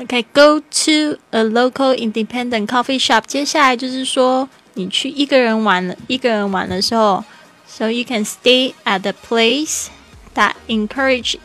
[0.00, 3.26] Okay, go to a local independent coffee shop.
[3.26, 7.24] 接下来就是说，你去一个人玩了，一个人玩的时候，
[7.66, 9.86] so you can stay at the place
[10.34, 11.36] that encourage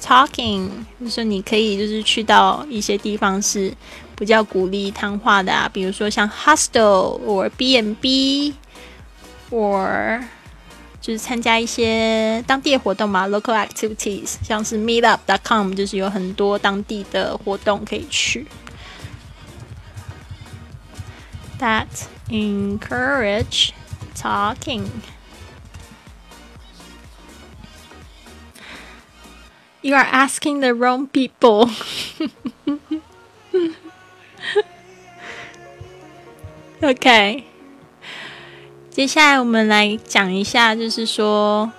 [0.00, 0.68] talking，
[1.00, 3.72] 就是说你可以就是去到一些地方是
[4.16, 8.54] 比较鼓励谈话的啊，比如说像 hostel or B and B
[9.50, 10.22] or
[11.00, 18.46] 就是参加一些当地的活动嘛，local activities，像是 meetup.com，就是有很多当地的活动可以去。
[21.60, 21.86] That
[22.28, 23.70] encourage
[24.14, 24.86] talking.
[29.83, 31.69] You are asking the wrong people.
[36.81, 37.43] okay.
[38.91, 41.71] 接下来我们来讲一下，就是说，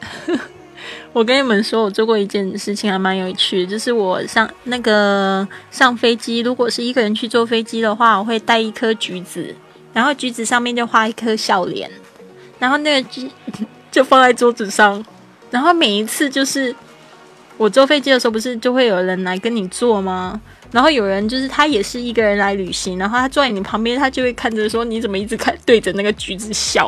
[1.12, 9.54] 我跟你们说，我做过一件事情，还蛮有趣，就是我上那个上飞机，如果是一个人去坐飞机的话，我会带一颗橘子，
[9.92, 11.88] 然后橘子上面就画一颗笑脸，
[12.58, 13.30] 然后那个橘
[13.92, 15.04] 就放在桌子上，
[15.50, 16.74] 然后每一次就是
[17.56, 20.40] 我坐飞机的时候，不是就会有人来跟你坐吗？
[20.70, 26.86] 然后有人就是他也是一个人来旅行，然后他坐在你旁边，他就会看着说你怎么一直看对着那个橘子笑，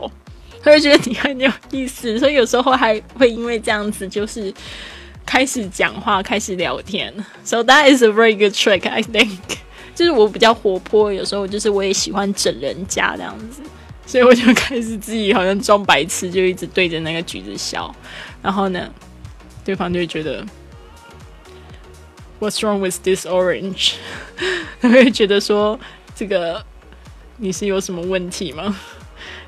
[0.62, 4.52] 他会觉得你很有意思，所以有时候还会因为这样子就是
[5.24, 7.12] 开始讲话，开始聊天。
[7.42, 9.38] So that is a very good trick, I think。
[9.94, 13.62] 就是我比较活泼，有时候就是我也喜欢整人家这样子，
[14.10, 17.94] 所以我就开始自己好像装白痴，就一直对着那个橘子笑，
[18.42, 18.90] 然后呢，
[19.64, 20.44] 对方就会觉得。
[22.40, 23.92] What's wrong with this orange？
[24.80, 25.78] 他 会觉得说
[26.16, 26.64] 这个
[27.36, 28.76] 你是有什么问题吗？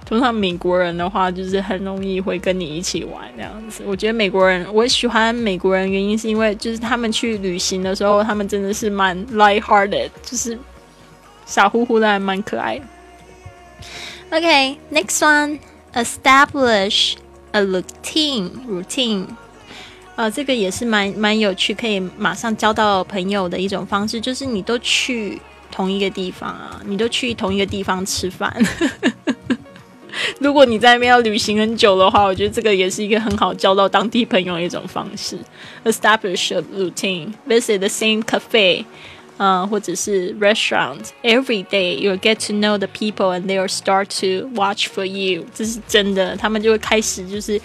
[0.05, 3.83] 通常美国人的话就是很容易会跟你一起玩这样子。
[3.85, 10.57] 我觉得美国人我喜欢美国人原因是因为就是他们去旅行的时候，他们真的是蛮 light-hearted，就是
[11.47, 12.85] 傻乎乎的，还蛮可爱的。
[14.33, 17.17] Okay，next one，establish
[17.53, 19.27] a routine routine。
[20.17, 25.39] 呃，这个也是蛮蛮有趣，可以马上交到朋友的一种方式，就是你都去
[25.71, 28.57] 同一个地方啊，你都去同一个地方吃饭。
[30.41, 35.37] 如果你在那边要旅行很久的话，我觉得这个也是一个很好交到当地朋友的一种方式。
[35.85, 38.87] Establish a routine, visit the same cafe,
[39.38, 41.96] 嗯，或者是 restaurant every day.
[41.96, 45.46] You'll get to know the people and they'll start to watch for you.
[45.54, 47.62] 这是真的，他们就会开始就是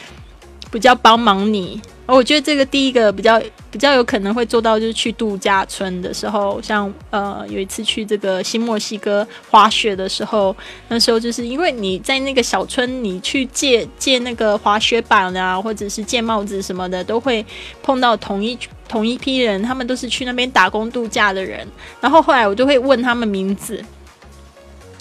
[0.70, 1.80] 比较帮忙你。
[2.15, 10.55] 我觉得这个第一个比较比较有可能会做到，就是去度假村的时候，像呃有一次去这个新墨西哥滑雪的时候，
[10.87, 17.45] 那时候就是因为你在那个小村，你去借借那个滑雪板啊，或者是借帽子什么的，都会
[17.83, 21.67] 碰到同一同一批人，他们都是去那边打工度假的人。
[21.99, 23.83] 然后后来我就会问他们名字，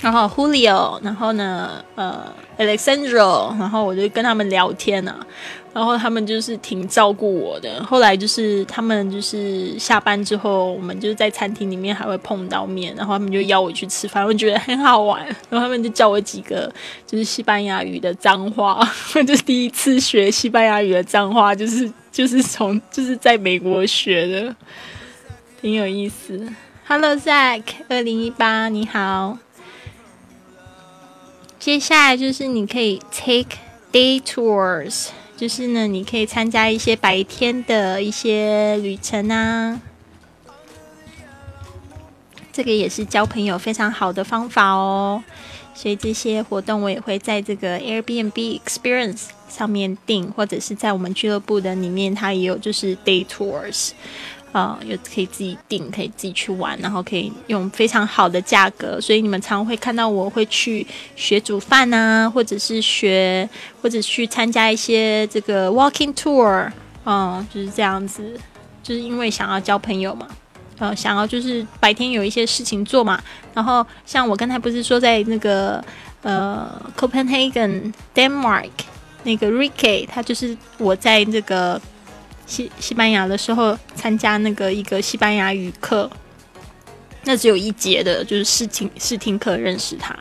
[0.01, 5.25] 然后 Julio，然后呢呃 Alexandro，然后我就跟他们聊天啊。
[5.77, 7.85] 然后他们就是挺照顾我的。
[7.85, 15.23] 后来就是他们就是下班之后，我们就是在餐厅里面还会碰到面，然后他们就邀我去吃饭，我觉得很好玩。
[15.51, 16.73] 然后他们就教我几个
[17.07, 18.83] 就是西班牙语的脏话，
[19.27, 24.57] 就是第一次学西班牙语的脏话，就是就是从就是在美国学的，
[25.61, 26.49] 挺有意思。
[26.87, 29.37] Hello Zack，二零一八，你好。
[31.59, 33.59] 接下来就是你可以 take
[33.93, 35.09] day tours。
[35.37, 39.81] 就是呢，你可以参加一些白天的一些旅程啊，
[42.53, 45.23] 这个也是交朋友非常好的方法哦。
[45.75, 53.91] 所以这些活动我也会在这个 Airbnb Experience 上面订，或者是在我们俱乐部的里面，它也有就是 Day Tours。
[54.53, 63.47] 啊，有可以自己订，可以自己去玩，然后可以用非常好的价格，所以你们常会看到我会去学煮饭啊，或者是学，
[63.83, 66.71] 或者去参加一些这个 walking tour，
[67.05, 68.39] 嗯，就是这样子，
[68.83, 70.27] 就是因为想要交朋友嘛，
[70.79, 73.23] 呃，想要就是白天有一些事情做嘛，
[73.53, 75.85] 然后像我刚才不是说在那个
[76.23, 76.67] 呃
[76.97, 78.71] Copenhagen Denmark
[79.25, 81.79] 那个 Ricky，他就是我在这个。
[82.47, 86.11] 西西班牙的时候参加那个一个西班牙语课，
[87.25, 90.17] 那只有一节的，就是试听试听课认识他。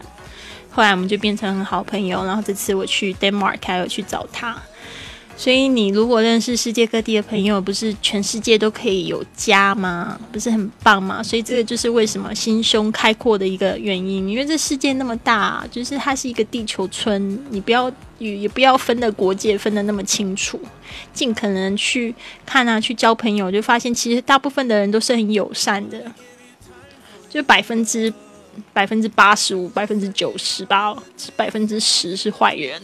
[0.71, 4.61] 后来我们就变成很好朋友，然后这次我去 Denmark 还有去找他。
[5.37, 10.17] 所以你如果认识世界各地的朋友，不是全世界都可以有家吗？
[10.31, 11.21] 不是很棒吗？
[11.21, 14.29] 所以这个就是为什么心胸开阔的一个原因。
[14.29, 20.59] 因为这世界那么大，就是它是一个地球村，你不要也也不要分的国界分的那么清楚，
[21.13, 22.13] 尽可能去
[22.45, 26.11] 看啊，去交朋友，就发现其实大部分的人都是很友善的，
[27.29, 28.13] 就百分之
[28.71, 30.95] 百分之八十五、百分之九十吧，
[31.35, 32.81] 百分之十是坏人。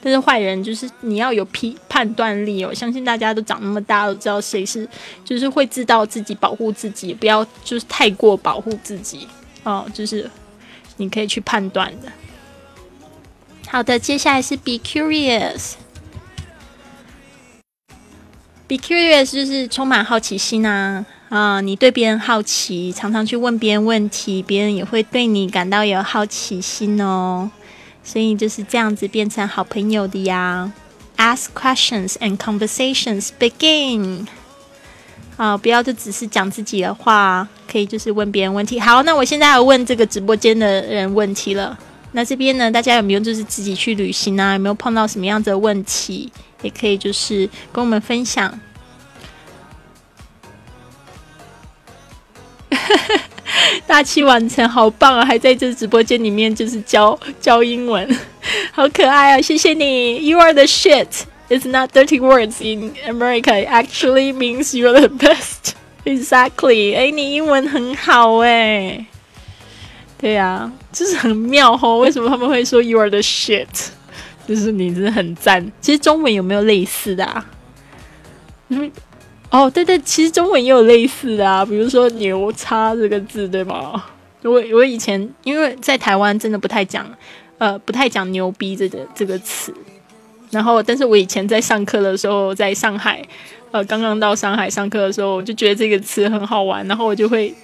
[0.00, 4.88] 但是坏人就是你要有批判断力哦，相信大家都长那么大都知道谁是，
[5.24, 9.26] 就是会知道自己保护自己，不要就是太过保护自己
[9.64, 10.30] 哦，就是
[10.98, 12.12] 你可以去判断的。
[13.70, 15.74] 好的，接下来是 be curious。
[18.66, 21.60] be curious 就是充满好奇心啊啊！
[21.60, 27.50] 你对别人好奇，常常去问别人问题，别人也会对你感到有好奇心哦。
[28.02, 30.72] 所以就是这样子变成好朋友的呀。
[31.18, 34.26] Ask questions and conversations begin。
[35.36, 38.80] 好，不要就只是讲自己的话，可以就是问别人问题。
[38.80, 41.78] 好，那我现在要问这个直播间的人问题了。
[42.12, 44.54] 那这边呢，大家有没有就是自己去旅行啊？
[44.54, 46.32] 有没有碰到什么样子的问题？
[46.62, 48.58] 也可以就是跟我们分享。
[53.86, 55.24] 大器晚成，好棒啊！
[55.24, 58.18] 还在这直播间里面就是教教英文，
[58.72, 59.40] 好可爱啊！
[59.40, 60.26] 谢谢你。
[60.26, 61.06] You are the shit.
[61.48, 63.52] It's not dirty words in America.
[63.66, 65.72] Actually, means you're the best.
[66.04, 66.96] Exactly.
[66.96, 69.06] 哎，你英文很好哎。
[70.18, 71.98] 对呀，就是很妙哦。
[71.98, 73.66] 为什么他们会说 You are the shit？
[74.46, 75.70] 就是你真的很赞。
[75.80, 77.46] 其实中文有没有类似的啊？
[78.68, 78.90] 嗯。
[79.50, 84.04] 哦，对对，其实中文也有类似的啊，比如说“牛叉”这个字，对吗？
[84.42, 87.06] 我我以前因为在台湾真的不太讲，
[87.56, 89.72] 呃，不太讲“牛逼”这个这个词。
[90.50, 93.26] 然后，但是我以前在上课的时候，在上海，
[93.70, 97.54] 呃，刚刚到上海上课的时候，我就觉得这个词很好玩，然后我就会。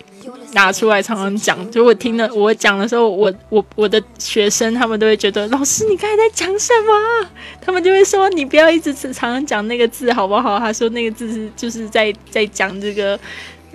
[0.55, 7.29] 拿出来常常讲，就我听了我讲的时候，我我我的学生他们都会觉得老师你刚才在讲什么？
[7.61, 10.59] 他们就会说你不要一直常常讲那个字好不好？
[10.59, 13.21] 他说那个字是就是在在讲这个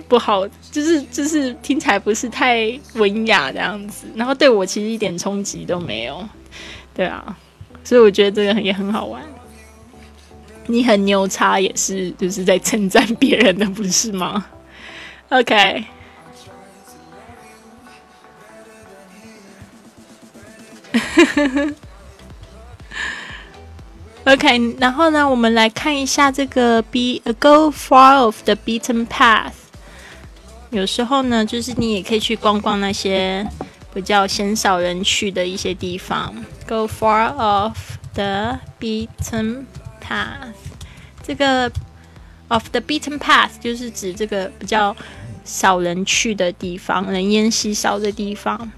[0.08, 4.08] 不好，就是就是听起来不是太文雅这样子。
[4.16, 6.26] 然后对我其实一点冲击都没有，
[6.92, 7.36] 对啊，
[7.84, 9.22] 所以我觉得这个也很好玩。
[10.66, 14.46] 你很牛叉也是就是在称赞别人的，不是吗
[15.30, 15.84] ？OK。
[24.24, 29.52] OK，然后呢，我们来看一下这个 “be a go far off the beaten path”。
[30.70, 33.44] 有时候呢，就是你也可以去逛逛那些
[33.92, 36.32] 比较鲜少人去的一些地方。
[36.68, 37.74] “Go far off
[38.14, 39.64] the beaten
[40.09, 40.53] path”，
[41.23, 41.71] 这个
[42.47, 44.95] “of the beaten path” 就是指这个比较
[45.43, 48.71] 少人去的地方，人烟稀少的地方。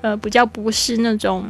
[0.00, 1.44] 呃，比较不是那种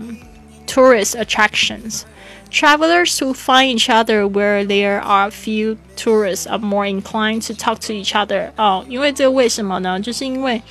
[0.66, 7.52] tourist attractions。Travelers who find each other where there are few tourists are more inclined to
[7.52, 8.50] talk to each other。
[8.56, 10.00] 哦，因为这个为什么呢？
[10.00, 10.62] 就是因为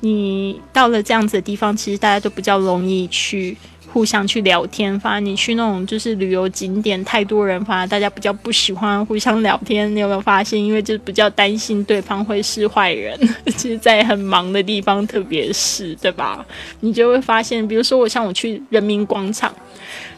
[0.00, 3.56] 你到了这样子的地方，其实大家都比较容易去。
[3.93, 9.95] 互相去聊天，反而你去那种就是旅游景点太多人，反而大家比较不喜欢互相聊天。
[9.95, 10.59] 你有没有发现？
[10.59, 13.15] 因为就比较担心对方会是坏人。
[13.55, 16.43] 其实，在很忙的地方，特别是对吧？
[16.79, 19.53] 你就会发现，比如说我像我去人民广场，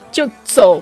[0.10, 0.82] 就走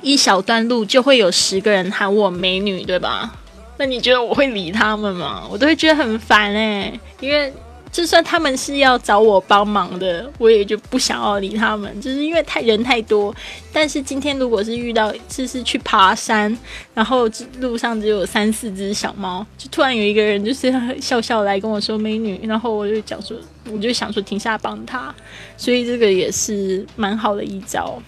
[0.00, 3.34] 一小段路，就会有十个人喊我美女，对吧？
[3.78, 5.42] 那你觉得我会理他们吗？
[5.50, 7.52] 我都会觉得很烦哎，因为。
[7.92, 13.34] 就算他们是要找我帮忙的，我也就不想要理他们，就是因为太人太多。
[13.72, 16.56] 但是今天如果是遇到就是去爬山，
[16.94, 23.36] 然后路上只有三四只小猫，就突然有一个人就是笑笑来跟我说美女，然后我就讲说，
[23.72, 25.12] 我就想说停下帮他，
[25.56, 28.00] 所以这个也是蛮好的一招。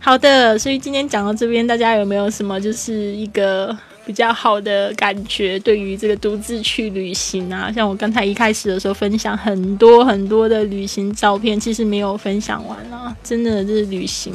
[0.00, 3.78] 好的，所以今天讲到这边，大家有没有什么就是一个？
[4.10, 14.34] 比较好的感觉，对于这个独自去旅行啊，像我刚才一开始的时候分享很多很多的旅行照片，其实没有分享完啊，真的就是旅行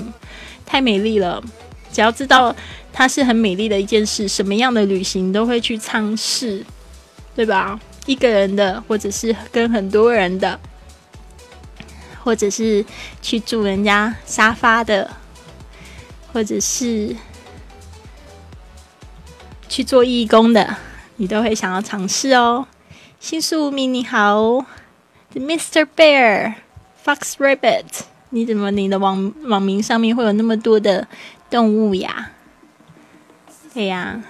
[0.66, 1.44] 太美丽了。
[1.92, 2.56] 只要知道
[2.94, 6.66] 它是很美丽的一件事，什么样的旅行都会去尝试，
[7.36, 7.78] 对吧？
[8.06, 10.58] 一个人的，或者是跟很多人的，
[12.24, 12.86] 或者是
[13.22, 15.12] 去住人家沙发的，
[16.32, 17.14] 或者是。
[19.68, 20.76] 去做义工的，
[21.18, 22.68] 你都会想要尝试哦。
[23.20, 24.66] 新宿咪你好
[25.34, 25.88] ，Mr.
[25.96, 26.56] Bear
[27.04, 27.86] Fox Rabbit，
[28.30, 31.08] 你怎么你的网网名上面会有那么多的
[31.50, 32.32] 动物呀？
[33.74, 34.22] 对呀。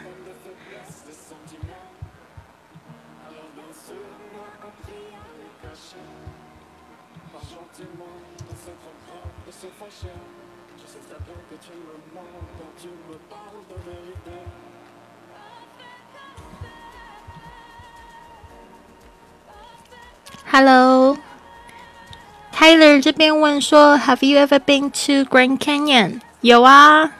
[20.55, 26.20] Hello，Tyler 这边问说，Have you ever been to Grand Canyon？
[26.40, 27.12] 有啊，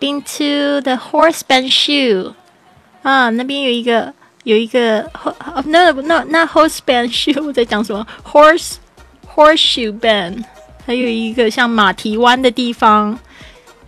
[0.00, 2.32] Been to the Horseman Shoe
[3.02, 4.14] 啊，那边有一个
[4.44, 5.10] 有一个，
[5.66, 8.06] No No 那 Horseman Shoe 我在讲什么？
[8.24, 8.76] Horse
[9.34, 10.44] Horseshoe Bend，
[10.86, 13.18] 还有一个像马蹄湾的地方，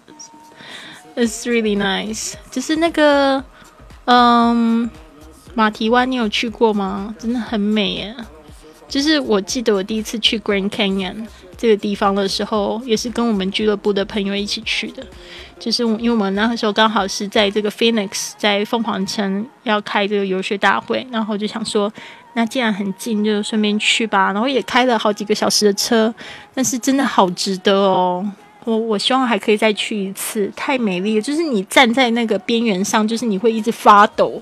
[1.16, 3.44] It's really nice，就是那个，
[4.06, 4.88] 嗯，
[5.54, 7.14] 马蹄湾，你有去过吗？
[7.18, 8.16] 真的很美耶！
[8.88, 11.26] 就是我记得我第一次去 Grand Canyon
[11.56, 15.04] 这个地方的时候，也是跟我们俱乐部的朋友一起去的。
[15.58, 21.92] 就是因为我们那个时候刚好是在这个 Phoenix，在凤凰城要开这个游学大会，然后就想说，
[22.32, 24.32] 那既然很近，就顺便去吧。
[24.32, 26.14] 然后也开了好几个小时的车，
[26.54, 28.26] 但是真的好值得哦。
[28.64, 31.22] 我我希望还可以再去一次，太美丽了。
[31.22, 34.40] 就是你站在那个边缘上，就是你会一直发抖，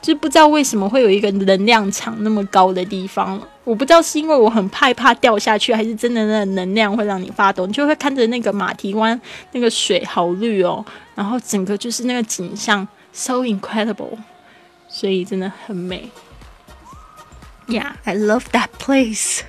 [0.00, 3.40] 就是不知道为什么会有一个能量场那么高的地方。
[3.64, 7.66] 我不知道是因为我很害怕掉下去，还是真的那能量会让你发抖。
[7.66, 9.20] 你就会看着那个马蹄湾，
[9.52, 10.82] 那个水好绿哦，
[11.14, 14.16] 然后整个就是那个景象 so incredible，
[14.88, 16.08] 所以真的很美。
[17.66, 19.40] Yeah, I love that place。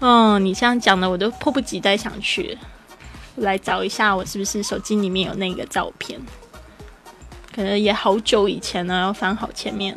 [0.00, 2.58] 嗯，你这样讲的，我都迫不及待想去。
[3.36, 6.20] 来找一下，我是不是手机里面有那个照片？
[7.54, 9.96] 可能也好久以前了，要翻好前面。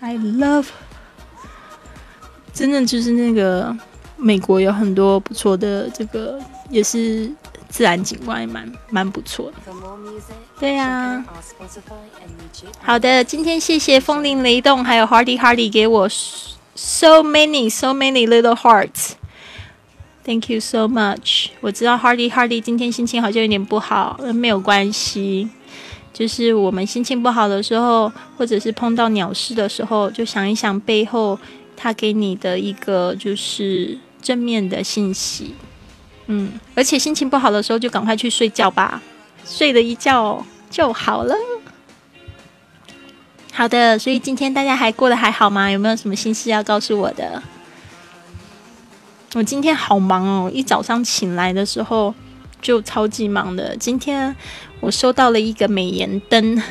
[0.00, 0.66] I love，
[2.52, 3.76] 真的就是那个
[4.16, 6.40] 美国有很多不错的这个，
[6.70, 7.30] 也是
[7.68, 9.56] 自然景观，蛮蛮不错的。
[10.58, 11.24] 对呀，
[12.80, 16.08] 好的，今天谢谢风铃雷动还有 Hardy Hardy 给我
[16.74, 19.12] so many so many little hearts。
[20.24, 21.48] Thank you so much。
[21.60, 25.48] 我知道 Hardy Hardy 今天心情好像有点不好，没有关系。
[26.12, 31.38] 就是我们心情不好的时候，或者是碰到鸟事的时候，就想一想背后
[31.76, 35.54] 他给你的一个就是正面的信息。
[36.26, 39.02] 嗯，而且心情不好的时候就赶快去睡觉吧，
[39.44, 41.34] 睡了一觉就好了。
[43.52, 45.68] 好的，所以今天大家还过得还好吗？
[45.70, 47.42] 有没有什么心事要告诉我的？
[49.34, 50.50] 我今天好忙哦！
[50.52, 52.14] 一早上醒来的时候
[52.60, 53.74] 就超级忙的。
[53.78, 54.34] 今天
[54.78, 56.62] 我收到了一个美颜灯，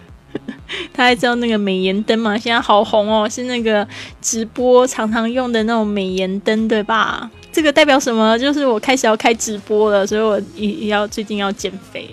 [0.92, 2.36] 大家知道那个美颜灯吗？
[2.36, 3.86] 现在好红哦，是那个
[4.20, 7.30] 直播常常用的那种美颜灯，对吧？
[7.50, 8.38] 这个代表什么？
[8.38, 12.10] 就是我开始要开直播了，所以我也要最近要减肥。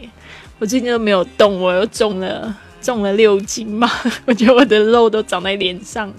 [0.59, 3.91] 我最近都没有动，我又重了重了六斤嘛，
[4.23, 6.09] 我觉得我的肉都长在脸上，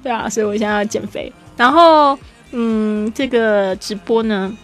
[0.00, 2.16] 对啊，所以我现在要减肥，然后。
[2.52, 4.56] 嗯，这个直播呢，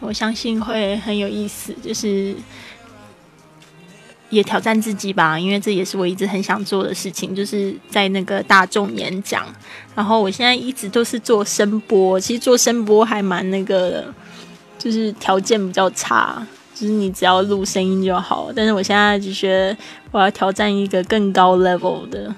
[0.00, 2.34] 我相信会很有意思，就是
[4.30, 9.46] 也挑战自己吧，因为这也是我一直很想做的事情，就是在那个大众演讲。
[9.96, 14.14] 然后我现在一直都是做声波，其实做声波还蛮那个的，
[14.78, 18.52] 就是条件比较差，就是你只要录声音就好。
[18.54, 19.76] 但是我现在就觉得
[20.12, 22.32] 我要挑战一个更高 level 的。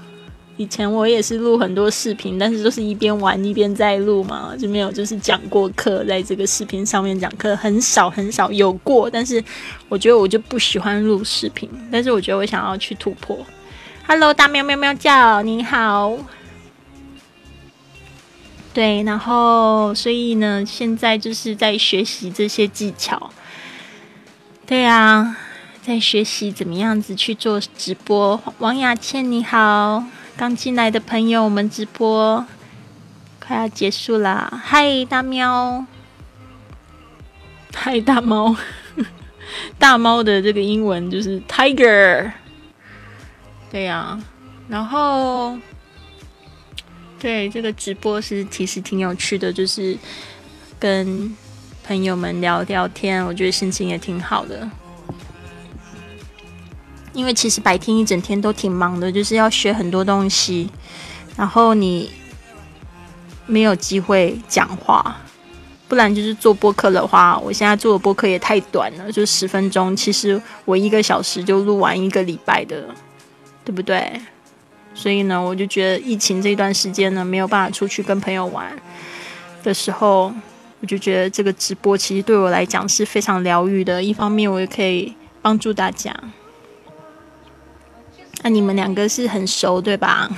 [0.60, 9.08] 以前我也是录很多视频，但是都是一边玩一边在录嘛，就没有就是讲过课，在这个视频上面讲课很少很少有过。
[9.08, 9.42] 但是
[9.88, 13.38] 我觉得我就不喜欢录视频，但是我觉得我想要去突破。
[14.06, 16.14] Hello，大喵喵喵叫你好，
[18.74, 23.30] 对，然后所以呢，现在就是在学习这些技巧。
[24.66, 25.38] 对啊，
[25.80, 28.38] 在学习怎么样子去做直播。
[28.58, 30.04] 王雅倩你好。
[30.40, 32.46] 刚进来的朋友，我们直播
[33.38, 34.50] 快要结束啦！
[34.64, 35.84] 嗨，大喵！
[37.74, 38.56] 嗨，大猫！
[39.78, 42.32] 大猫的这个英文就是 tiger。
[43.70, 44.18] 对呀，
[44.66, 45.58] 然后
[47.18, 49.94] 对这个直播是其实挺有趣的，就是
[50.78, 51.36] 跟
[51.84, 54.66] 朋友们聊聊天，我觉得心情也挺好的。
[57.20, 60.70] 因为其实白天一整天都挺忙的，就是要学很多东西，
[61.36, 62.10] 然后你
[63.44, 65.20] 没有机会讲话，
[65.86, 69.94] 不然就是做播客的话，我现在做的播客也太短了，就十分钟。
[69.94, 72.86] 其实我一个小时就录完一个礼拜的，
[73.66, 74.18] 对不对？
[74.94, 78.74] 所以呢，我就觉得疫情这段时间呢，没有办法出去跟朋友玩
[79.62, 80.32] 的时候，
[80.80, 84.02] 我就觉得这个直播其实对我来讲是非常疗愈的。
[84.02, 86.18] 一方面，我也可以帮助大家。
[88.42, 90.30] 那你们两个是很熟对吧？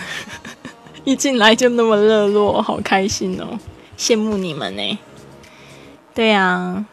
[1.04, 3.58] 一进来就那么热络，好开心哦，
[3.98, 4.98] 羡慕你们呢。
[6.14, 6.84] 对呀。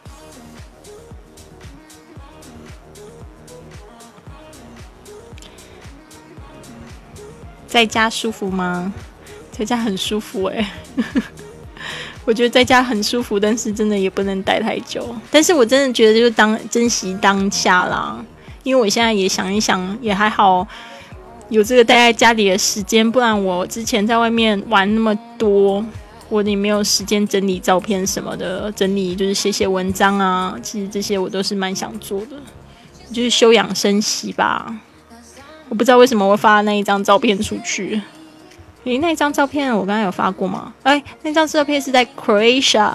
[7.66, 8.92] 在家舒服吗？
[9.52, 10.72] 在家很舒服哎，
[12.24, 15.14] 我觉得在家很舒服，但是真的也不能待太久。
[15.30, 18.24] 但是我真的觉得就当珍惜当下啦，
[18.64, 20.66] 因为我现在也想一想，也还好
[21.50, 25.84] 有这个待在家里的时间，不然我之前在外面玩那么多，
[26.28, 30.56] 我也没有时间整理照片什么的，整理就是写写文章啊。
[30.62, 32.36] 其实这些我都是蛮想做的，
[33.12, 34.74] 就是休养生息吧。
[35.68, 38.00] 我不知道为什么会发那一张照片出去。
[38.84, 40.72] 诶，那张照片我刚才有发过吗？
[40.84, 42.94] 哎，那张照片是在 Croatia，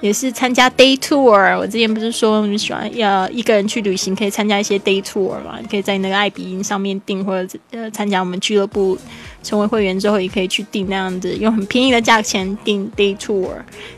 [0.00, 1.58] 也是参加 day tour。
[1.58, 5.58] 我之前不是说你喜欢要一个人去旅行，可以参加一些 day tour 嘛？
[5.60, 8.96] 你可以在那个爱彼迎上面订，或者呃参加我们俱乐部
[9.42, 13.48] 成为会员之后，也可以去订那样子，用很便宜的价钱订 day tour。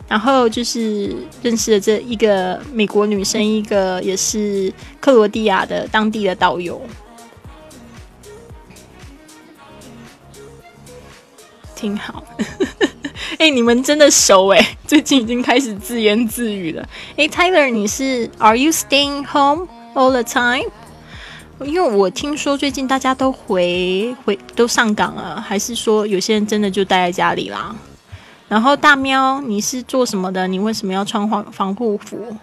[0.08, 6.80] 然后就是认识了这一个美国女生，一个也是克罗地亚的当地的导游。
[11.76, 12.22] 挺好，
[13.38, 16.88] 哎，你们真的熟哎， 最近已经开始自言自语了。
[17.16, 20.70] 哎，Tyler，你是 Are you staying home all the time？
[21.64, 27.74] 因为我听说最近大家都回回都上岗了，还是说有些人真的就待在家里啦？
[28.48, 30.48] 然后大喵，你是做什么的？
[30.48, 32.36] 你为什么要穿防防护服？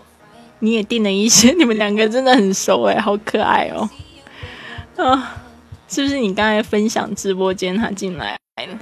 [0.60, 3.90] 你也订了一些， 你们两个真的很熟哎，好可爱哦。
[4.96, 5.36] 啊，
[5.90, 8.80] 是不是你刚才分享直播间他进来了？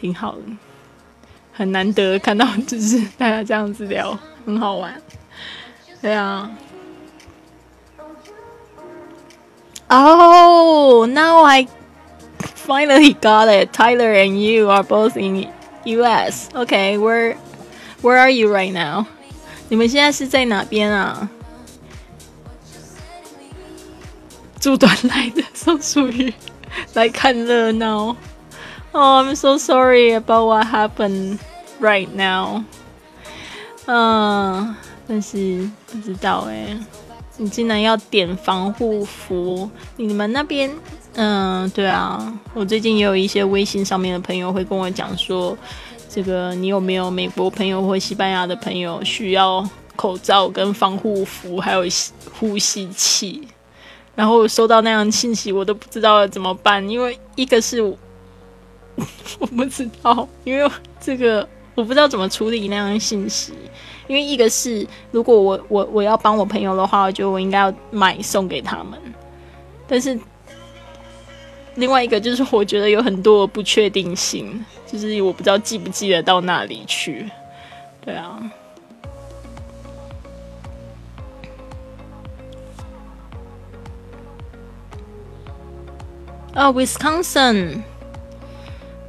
[0.00, 0.42] 挺好的，
[1.52, 5.00] 很难得看到，就是大家这样子聊，很好玩。
[6.00, 6.50] 对啊。
[9.88, 11.66] Oh, now I
[12.64, 13.72] finally got it.
[13.72, 15.48] Tyler and you are both in
[15.84, 16.48] U.S.
[16.54, 17.36] Okay, where
[18.00, 19.06] where are you right now?
[19.68, 21.28] 你们现在是在哪边啊？
[24.60, 26.32] 住短来的松鼠鱼
[26.94, 28.16] 来看热闹。
[28.92, 31.38] Oh, I'm so sorry about what happened
[31.80, 32.64] right now.
[33.86, 34.74] 嗯，
[35.06, 36.76] 但是不知道哎，
[37.36, 39.70] 你竟然要点防护服？
[39.96, 40.68] 你们那边，
[41.14, 45.56] 嗯，对啊，我最近也有一些微信上面的朋友会跟我讲说，
[46.08, 49.64] 这个你有没有美国朋友或西班牙的朋友需要
[49.94, 51.84] 口罩跟防护服，还有
[52.40, 53.46] 呼吸器？
[54.16, 57.96] 然后收到那样信息，我都不知道怎么办，因为一个是。
[59.38, 60.70] 我不知道，因为
[61.00, 63.54] 这个我不知道怎么处理那样的信息。
[64.06, 68.98] 因为一个是，如果我我我要帮我朋友的话，我觉得我应该要买送给他们。
[69.86, 70.18] 但是
[71.76, 77.30] 另外一个就是，我觉得有很多不确定性，就是我不知道记不记得到那里去。
[78.04, 78.52] 对啊。
[86.52, 87.82] 啊，Wisconsin。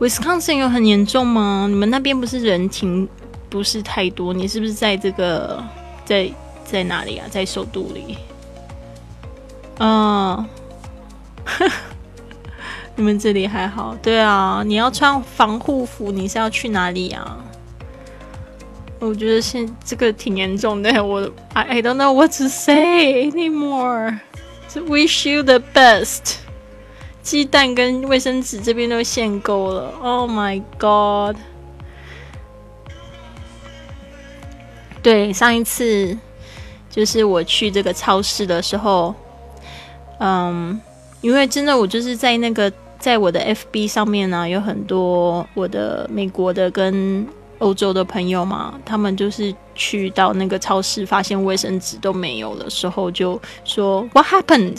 [0.02, 1.68] Wisconsin 有很严重吗？
[1.69, 3.07] 你们那边不是人挺
[3.52, 4.34] 不是太多？
[4.34, 5.64] 你是不是在这个
[6.03, 6.28] 在
[6.65, 7.28] 在哪里啊？
[7.30, 8.18] 在首都里？
[9.78, 10.44] 嗯，
[12.98, 13.95] 你们这里还好？
[14.02, 17.38] 对啊，你要穿防护服，你是要去哪里啊？
[18.98, 24.19] 我觉得现这个挺严重的，我 I I don't know what to say anymore.
[24.73, 26.38] Wish you the best.
[27.22, 31.35] 鸡蛋跟卫生纸这边都限购了，Oh my god！
[35.03, 36.18] 对，上一次
[36.89, 39.14] 就是我去这个超市的时候，
[40.19, 40.80] 嗯，
[41.22, 47.26] 因为真的我就是在那个在我的 FB 上面呢，有很多我的美国的跟
[47.60, 54.77] 欧洲的朋友嘛，他们就是去到那个超市发现卫生纸都没有的时候，就说 What happened?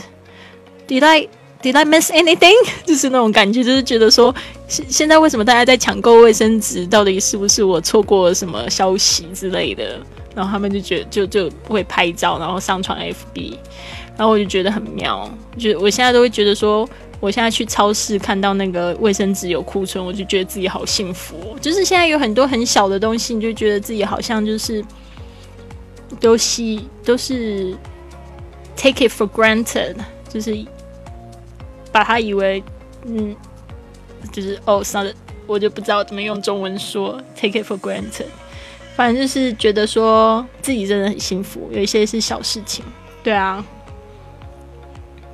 [0.89, 1.29] Did I?
[1.63, 2.57] Did I miss anything？
[2.85, 4.35] 就是那种感觉，就是觉得说，
[4.67, 6.85] 现现在为什么大家在抢购卫生纸？
[6.89, 9.99] 到底是不是我错过了什么消息之类的？
[10.35, 13.55] 然后他们就觉就就会拍照，然后上传 FB，
[14.17, 15.31] 然后我就觉得很妙。
[15.57, 16.89] 就我现在都会觉得说，
[17.21, 21.57] 我现在去超市看到那个卫生纸有库存，我就觉得自己好幸福。
[21.61, 24.85] 就是现在有很多很小的东西，你就觉得自己好像就是
[26.19, 27.77] 都是都是
[28.75, 29.95] take it for granted，
[30.29, 30.67] 就是。
[31.93, 32.63] 把它以为
[33.05, 33.37] 嗯，
[34.33, 35.15] 就是哦，not，
[35.47, 38.27] 我就不知道怎么用中文说，take it for granted。
[38.97, 42.85] 反正就是觉得说自己真的很幸福，有一些是小事情。
[43.23, 43.65] 对啊，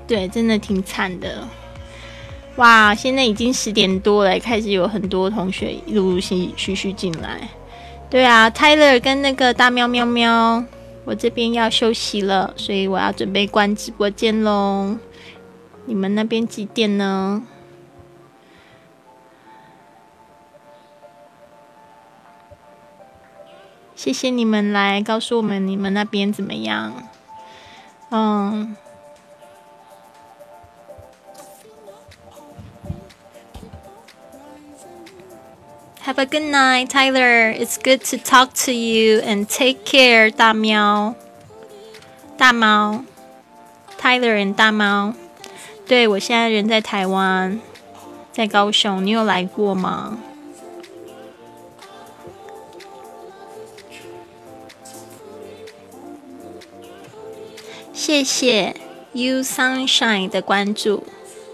[0.06, 1.46] 对，真的挺惨的。
[2.56, 7.48] 哇，现在已经十点多了，开始有很多同学陆陆续续进来。
[8.10, 10.64] 对啊，Tyler 跟那个大喵喵喵，
[11.04, 14.96] 我这边要休息了，所以我要准备关直播间喽。
[15.88, 17.42] 你们那边几点呢？
[23.96, 26.92] 谢谢你们来告诉我们你们那边怎么样。
[28.10, 28.76] 嗯。
[36.04, 37.50] Have a good night, Tyler.
[37.52, 41.14] It's good to talk to you and take care, 大喵。
[42.36, 43.04] 大猫
[44.00, 45.14] ，Tyler and 大猫。
[45.88, 47.58] 对我现在人在台湾，
[48.30, 49.04] 在高雄。
[49.04, 50.18] 你有来过吗？
[57.94, 58.76] 谢谢
[59.14, 61.04] You Sunshine 的关注。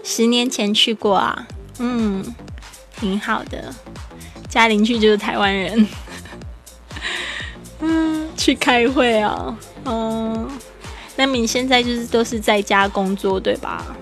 [0.03, 1.47] 十年前去过啊，
[1.79, 2.35] 嗯，
[2.99, 3.73] 挺好的。
[4.49, 5.87] 家邻居就是台湾人，
[7.79, 10.49] 嗯，去开会啊，嗯，
[11.15, 13.95] 那你现在就是都是在家工作对吧？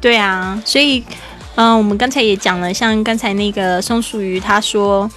[0.00, 1.04] 对啊，所以。
[1.58, 5.10] 嗯，我们刚才也讲了，像刚才那个松鼠鱼，他说，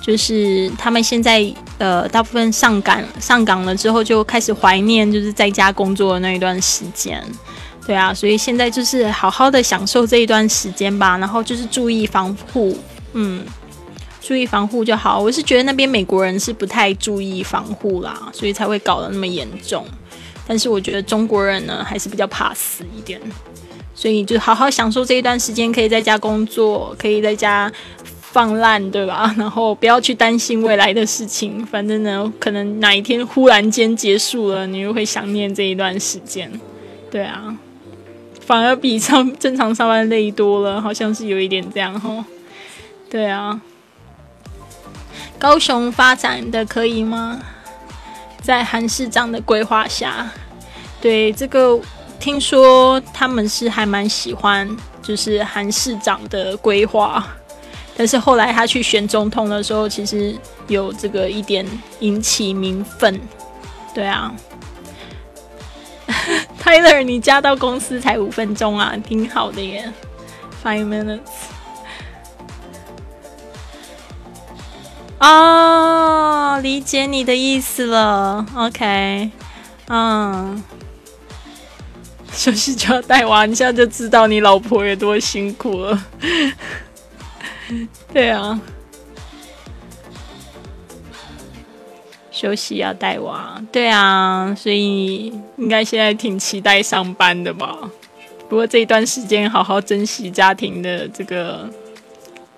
[0.00, 1.44] 就是他们现在
[1.76, 7.22] 呃，大部分上岗上岗了之后，就开始怀念就是在家工作的那一段时间，
[7.86, 12.74] 对啊，所以现在就是好好的享受这一段时间吧，然后就是注意防护，
[13.12, 13.44] 嗯，
[14.22, 15.20] 注意防护就好。
[15.20, 19.84] 我是觉得那边美国人是不太注意防护啦，所以才会搞得那么严重。
[20.46, 23.20] 但是我觉得中国人呢，还是比较怕死一点。
[24.02, 27.70] 所以就好好享受这一段时间，可以在家工作，可以在家
[28.20, 29.32] 放烂，对吧？
[29.38, 36.50] 然后不要去担心未来的事情，反正呢，可能哪一天忽然间结束了，你又会想念这一段时间。
[37.12, 37.56] 对啊，
[38.40, 42.24] 反而比上正常上班累多了，好像是有一点这样哈。
[43.08, 43.60] 对啊，
[45.38, 47.40] 高雄发展的可以吗？
[48.42, 50.28] 在韩市长的规划下，
[51.00, 51.78] 对这个。
[52.22, 57.26] 听说他们是还蛮喜欢，就是韩市长的规划，
[57.96, 60.32] 但是后来他去选总统的时候，其实
[60.68, 61.66] 有这个一点
[61.98, 63.20] 引起民愤。
[63.92, 64.32] 对啊，
[66.62, 69.92] Tyler，你加到公司才五分钟啊，挺好的耶
[70.62, 71.18] ，five minutes。
[75.18, 79.32] 哦，理解你的意思了，OK，
[79.88, 80.62] 嗯。
[82.32, 86.06] 休息就要带娃，你现在就知道你老婆有多辛苦了。
[88.12, 88.60] 对啊，
[92.30, 97.78] 休息要带娃，对啊，所以应该现在挺期待上班的吧？
[98.48, 101.70] 不过这一段时间好好珍惜家庭的这个。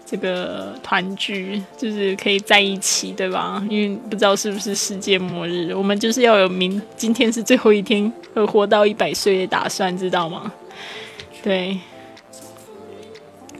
[0.06, 3.64] 这个团聚就是可以在一起，对吧？
[3.70, 10.52] 因为不知道是不是世界末日，我们就是要有明今天是最后一天，会活到一百岁的打算，知道吗？
[11.42, 11.78] 对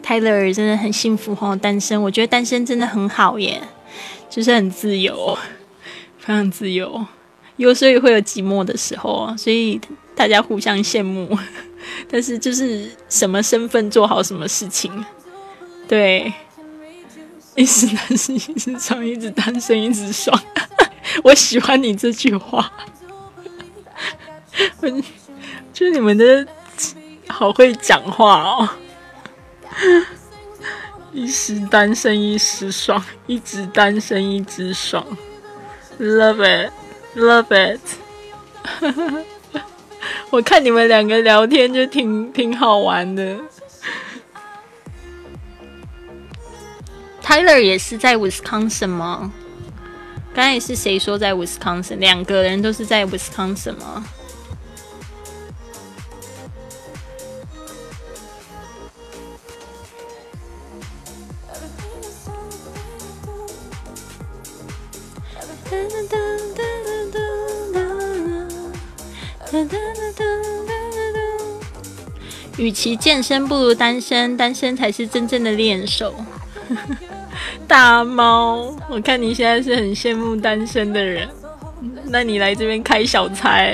[0.02, 3.60] ，Tyler 真的很幸福哦，单身，我觉得单身真的很好耶，
[4.28, 5.36] 就是很自由，
[6.18, 7.06] 非常自由，
[7.56, 9.80] 有时候也会有寂寞的时候，所以
[10.14, 11.36] 大家互相羡慕，
[12.08, 14.92] 但是就是什么身份做好什么事情，
[15.88, 16.32] 对。
[17.56, 20.36] 一直单身，一直爽，一直单身，一直爽。
[21.22, 22.72] 我喜欢你这句话，
[24.82, 24.88] 我
[25.72, 26.44] 觉得你们的
[27.28, 28.68] 好会讲话哦。
[31.12, 35.06] 一时单身一时爽，一直单身一直爽。
[36.00, 36.72] Love it,
[37.14, 37.80] love it。
[40.30, 43.38] 我看你们两个聊天就挺挺好玩的。
[47.24, 49.32] Tyler 也是在 Wisconsin 吗？
[50.34, 51.96] 刚才是谁说在 Wisconsin？
[51.96, 54.04] 两个人都是在 Wisconsin 吗？
[72.56, 76.14] 与其健身不如单身，单身才是真正的练手。
[77.66, 81.28] 大猫，我看你现在是很羡慕单身的人，
[82.06, 83.66] 那你来这边开小差，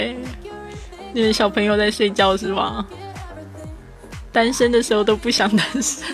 [1.12, 2.86] 因为小朋友在睡觉是吧？
[4.32, 6.06] 单身的时候都不想单身。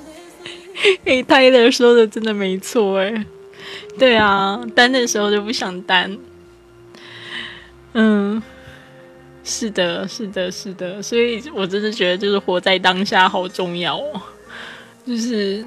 [1.04, 3.26] 哎，Tyler 说的真的没错哎，
[3.98, 6.16] 对啊，单的时候就不想单。
[7.94, 8.42] 嗯，
[9.44, 14.20] 是的，是的，是的，所以我真的觉得就是活在当下好重要哦，
[15.06, 15.64] 就是。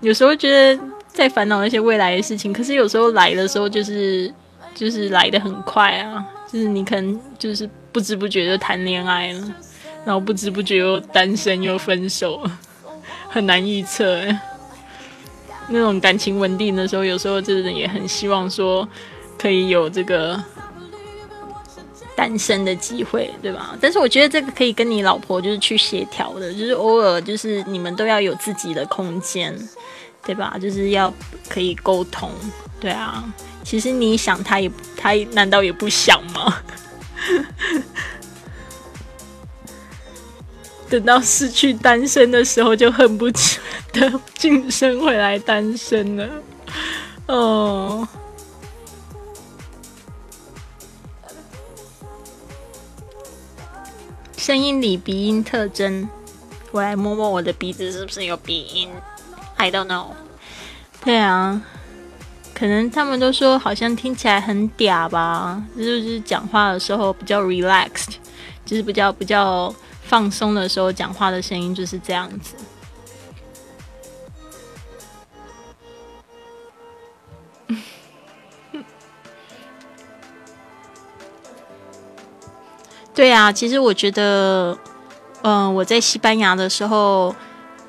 [0.00, 4.32] 有时候觉得在烦恼那些未来的事情，可是有时候来的时候就是
[4.74, 9.54] 就是来的很快啊，就是你可能就是不知不觉就谈恋爱了，
[10.04, 12.42] 然后不知不觉又单身又分手，
[13.28, 14.22] 很难预测。
[15.68, 18.88] 那种感情稳定的时候，有时候真的也很希望说
[19.36, 20.40] 可以有这个
[22.16, 23.76] 单身的机会，对吧？
[23.80, 29.56] 但是我觉得这个可以跟你老婆就是去协调的，就是偶尔就是你们都要有自己的空间。
[30.24, 30.56] 对吧？
[30.60, 31.14] 就是要
[31.48, 32.28] 可以沟通，
[32.80, 33.22] 对啊。
[33.62, 36.62] 其实你想，他也他难道也不想吗？
[40.90, 43.30] 等到失去单身的时候，就恨不
[43.92, 46.28] 得 晋升回来单身了。
[47.28, 48.08] 哦，
[54.46, 56.08] 声音里鼻音特征，
[56.70, 58.88] 我来摸摸我的鼻子，是不是有鼻音
[59.56, 60.10] ？I don't know。
[61.04, 61.60] 对啊，
[62.54, 68.18] 可能他们都说好像听起来很嗲吧，就是讲话的时候比较 relaxed，
[68.64, 69.74] 就是比较比较
[70.04, 72.54] 放松的时候讲话的声音就是这样子。
[83.16, 84.78] 对啊，其实我觉得，
[85.42, 87.34] 嗯，我在西班牙的时候。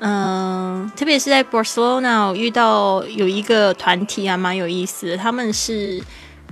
[0.00, 6.00] 嗯，特别是在 Barcelona 遇到有一个团体还蛮有意思的，他们是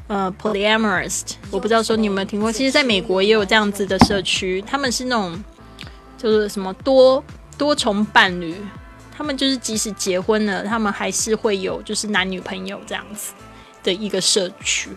[0.08, 1.22] 呃 polyamorous，
[1.52, 2.50] 我不知道说你有没有听过。
[2.50, 5.40] 其实，在美国也有这样子的社区，他们是那种
[6.18, 7.22] 就是什么多
[7.56, 8.56] 多重伴侣，
[9.16, 13.32] 他们就是即使结婚了，他们还是会有就是男女朋友这样子
[13.84, 14.90] 的一个社区，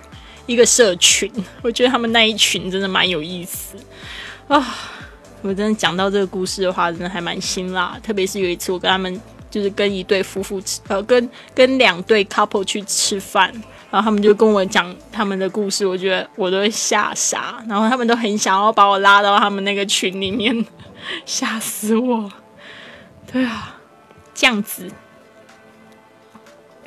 [0.49, 1.31] 一个社群。
[1.61, 3.77] 我觉得他们那一群真的蛮有意思
[4.47, 4.75] 啊。
[5.41, 7.97] 我真的讲到这个故事的话，真的还蛮辛辣。
[8.03, 13.49] 特别是有一次，我跟他们就是跟一对夫妇吃，呃，跟跟两对 couple 去吃饭，
[13.89, 17.63] 然后他们就跟我讲他们的故事，我觉得我都会吓傻。
[17.69, 20.65] 然后他们都很想要把我拉到他们那个群里面，
[21.25, 22.29] 吓死我。
[23.31, 23.77] 对啊，
[24.33, 24.91] 这样子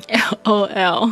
[0.09, 1.11] ，L O L，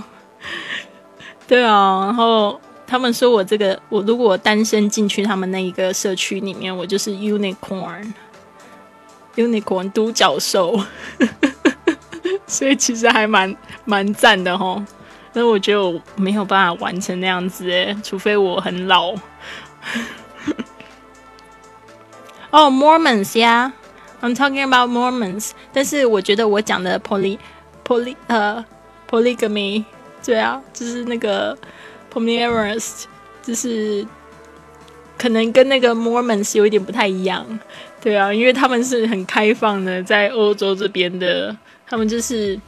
[1.52, 2.60] 对啊，然后。
[2.88, 10.78] 他们说我这个，我如果单身进去他们那一个社区里面，我就是 unicorn，unicorn 独角兽，
[12.46, 13.56] 所以其实还蛮
[13.86, 14.86] 蛮赞的哈。
[15.32, 19.14] 那我觉得我没有办法完成那样子诶，除非我很老。
[22.50, 23.72] 哦， Mormons 呀
[24.22, 25.52] ，I'm talking about Mormons。
[25.72, 27.38] 但是我觉得我讲的 poly
[27.88, 28.66] poly 呃
[29.10, 29.86] polygamy，
[30.24, 31.58] 对啊，就是那个。
[32.14, 33.06] Pomeranians
[33.42, 34.06] 就是
[35.18, 37.48] 可能跟那个 Mormons 有一点不太一样，
[38.02, 41.56] 对啊，因为他们是很开放的，在欧洲这边的，
[41.88, 42.60] 他们就是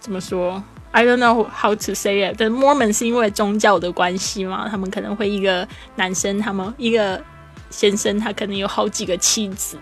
[0.00, 2.36] 怎么说？I don't know how to say it。
[2.38, 7.22] 但 Mormon 是因为宗教的关系嘛，他们可能会一个男生，他们一个
[7.68, 9.76] 先生，他可能有好几个妻子，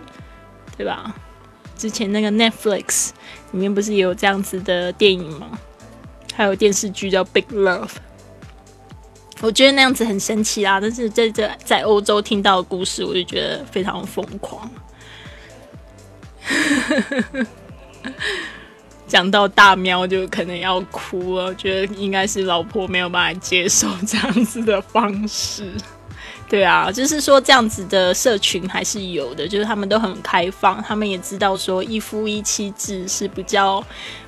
[0.76, 1.14] 对吧？
[1.78, 3.10] 之前那个 Netflix
[3.52, 5.56] 里面不是也有这样子的电影吗？
[6.36, 7.86] 还有电视剧叫《Big Love》。
[9.40, 14.70] 我觉得那样子很神奇啊，但是在这在欧洲听到的故事，我就觉得非常疯狂。
[19.06, 25.72] 讲到大喵就可能要哭了，我觉得应该是老婆没有办法接受这样子的方式。
[26.48, 33.84] 对啊，就是说这样子的社群还是有的，就是他们都很开放，他们也知道说一夫一妻制是比较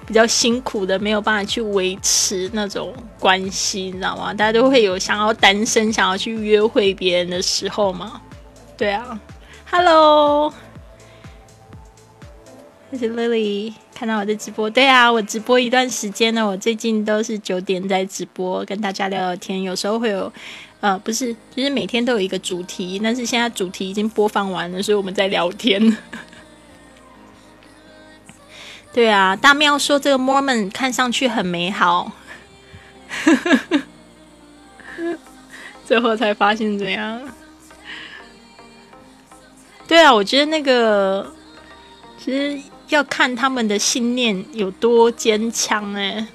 [0.09, 4.33] 比较辛苦的，没有办法去维持那种关系，你知道吗？
[4.33, 8.21] 大家都会有想要单身、想要去约会别人的时候嘛。
[8.75, 9.21] 对啊
[9.71, 10.51] ，Hello，
[12.91, 14.71] 谢谢 Lily 看到我的直播。
[14.71, 20.33] 对啊，我直播一段时间呢，我最近都是九点在直播，跟大家聊聊天，有时候会有。
[20.81, 25.83] 呃，不是，其实每天都有一个主题，但是现在主题已经播放完了，所以我们在聊天。
[28.99, 32.11] 对啊，大喵说这个 Mormon 看上去很美好，
[35.87, 37.23] 最后才发现怎样？
[39.87, 41.33] 对啊，我觉得那个
[42.19, 46.27] 其实要看他们的信念有多坚强哎。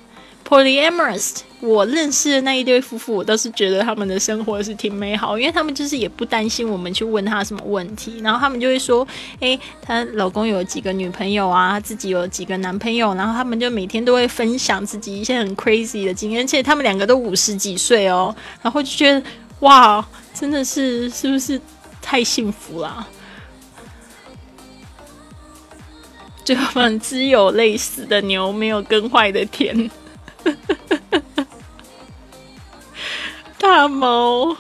[0.48, 9.08] Polyamorous，我认识的那一对夫妇，我倒是觉得他们的生活是挺美好，因为他们就是也不担心我们去问他什么问题，然后他们就会说，
[9.40, 19.24] 诶，她老公有几个女朋友啊，自己有几个男朋友，然后他们就每天都会分享自己一些很 crazy 的经验，而且他们两个都五十几岁哦，然后就觉得
[19.62, 21.58] 哇，真的是是不是
[22.02, 23.08] 太幸福了？
[26.44, 29.90] 就们只有累死的牛，没有耕坏的田。
[33.64, 34.58] 大猫，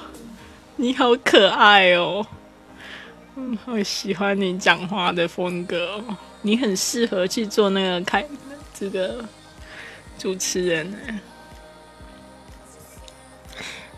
[0.77, 2.25] 你好可爱哦！
[3.35, 6.01] 嗯，好喜欢你讲话的风格，
[6.43, 8.25] 你很适合去做那个开
[8.73, 9.25] 这个
[10.17, 10.97] 主持人呢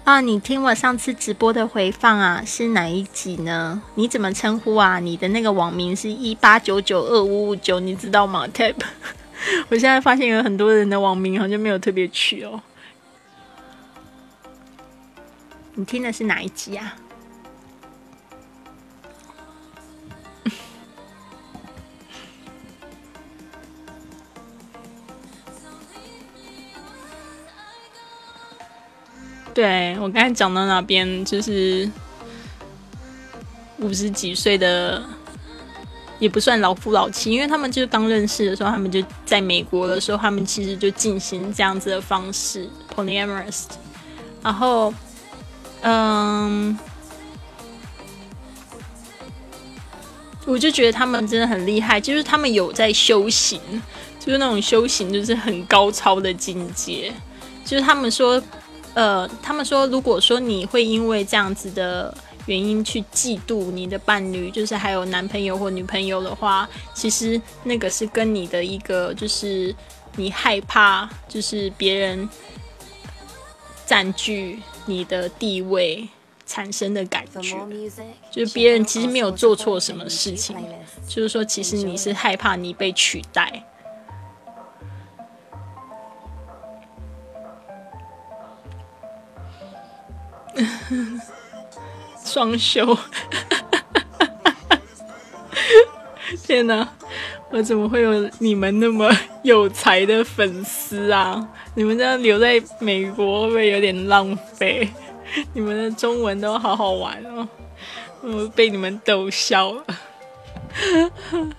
[0.06, 0.22] 啊！
[0.22, 3.80] 你听我上次直播的回放啊，是哪一集呢？
[3.94, 4.98] 你怎么称呼啊？
[4.98, 8.74] 你的那个网名是一八九九二五五九，你知道吗？Tab。
[9.70, 12.60] 我现在发现有很多人的网名好像没有特别取哦。
[15.76, 16.96] 你听的是哪一集啊？
[29.54, 31.92] 对我刚才讲到那边，就是
[33.80, 35.04] 五十几岁的。
[36.18, 43.66] 也不算老夫老妻，因为他们就是刚认识的时候，他们就在美国的时候，他们其实就进行这样子的方式，polyamorous。
[44.42, 44.94] 然后，
[45.88, 46.78] 嗯，
[50.46, 53.62] 我就觉得他们真的很厉害，就是他们有在修行，
[54.20, 57.14] 就是那种修行，就是很高超的境界。
[57.64, 58.42] 就是他们说，
[58.96, 62.16] 呃，他们说，如果说你会因为这样子的。
[62.48, 69.76] 原因去嫉妒你的伴侣，就是还有男朋友或女朋友的话，其实那个是跟你的一个，就是
[70.16, 72.30] 你害怕，就是别人
[73.84, 76.08] 占据你的地位
[76.46, 77.58] 产生的感觉，
[78.32, 80.56] 就是别人其实没有做错什么事情，
[81.08, 83.64] 就是说其实你是害怕你被取代。
[92.24, 92.86] 双休，
[96.44, 96.88] 天哪！
[97.52, 99.12] 我怎么会有你们那么
[99.44, 101.48] 有才的粉丝啊？
[101.76, 104.90] 你们这样留在美国会不会有点浪费？
[105.54, 107.48] 你们的中文都好好玩哦，
[108.22, 109.84] 我被你们逗笑了。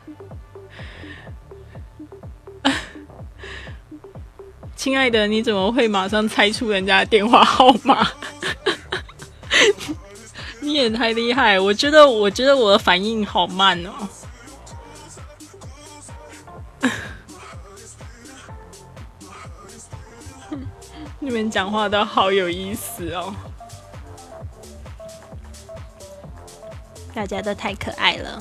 [4.74, 8.06] 亲爱的，你怎么会马上猜出人家的电话号码？
[10.60, 11.58] 你也太厉害！
[11.58, 13.92] 我觉得，我觉得我的反应好慢哦。
[21.26, 23.34] 你们讲话都好有意思哦，
[27.12, 28.40] 大家都太可爱了，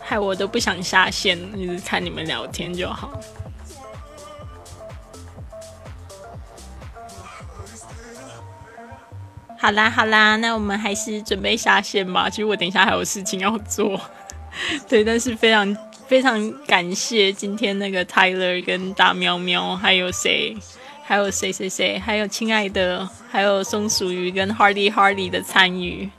[0.00, 3.20] 害我都不想下线，一直看你们聊天就好。
[9.58, 12.30] 好啦好啦，那我们还是准备下线吧。
[12.30, 14.00] 其实我等一下还有事情要做，
[14.88, 15.76] 对，但是非常
[16.06, 20.56] 非常感谢今天那个 Tyler 跟大喵喵，还有谁，
[21.08, 26.10] 还有谁谁谁，还有亲爱的，还有松鼠鱼跟 Hardy Hardy 的参与，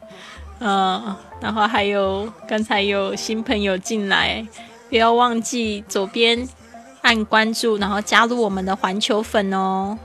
[0.60, 4.48] 嗯，然后还有刚才有新朋友进来，
[4.90, 6.48] 不要忘记左边
[7.02, 10.00] 按关注，然后加入我们的环球粉哦。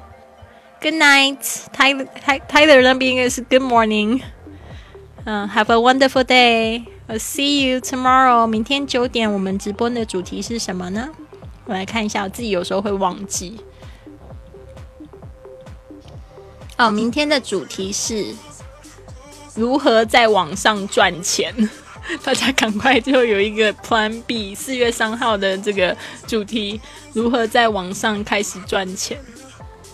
[0.81, 1.39] Good night,
[1.73, 2.09] Tyler.
[2.49, 4.21] Tyler 那边应该是 Good morning.
[5.23, 6.87] 嗯，Have a wonderful day.
[7.07, 8.49] I'll see you tomorrow.
[8.49, 11.09] 明天九点我们直播的主题是什么呢？
[11.67, 13.61] 我来看一下，我自己有时候会忘记。
[16.83, 18.35] 哦，明天的主题是
[19.55, 21.55] 如何在网上赚钱。
[22.25, 24.53] 大家赶快就有一个 Plan B。
[24.53, 25.97] 四月三号的这个
[26.27, 26.81] 主题，
[27.13, 29.17] 如何在网上开始赚钱。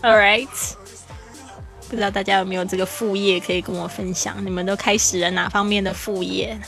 [0.00, 0.48] All right，
[1.90, 4.42] 不知道大家有没有这个副业可以跟我分享？
[4.42, 6.58] 你们都开始了哪方面的副业？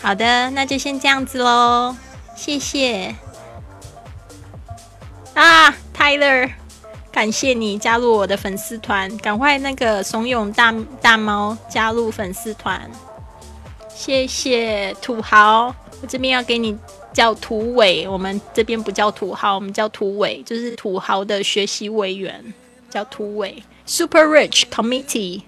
[0.00, 1.96] 好的，那就先这样子喽，
[2.36, 3.16] 谢谢。
[5.34, 6.52] 啊，Tyler，
[7.16, 12.90] 感谢你加入我的粉丝团，赶快那个怂恿大大猫加入粉丝团，
[13.88, 16.76] 谢谢土豪，我这边要给你。
[17.14, 22.52] 叫土伟，我们这边不叫土豪，我们叫土伟，就是土豪的学习委员，
[22.90, 23.62] 叫土伟。
[23.86, 25.44] Super Rich Committee。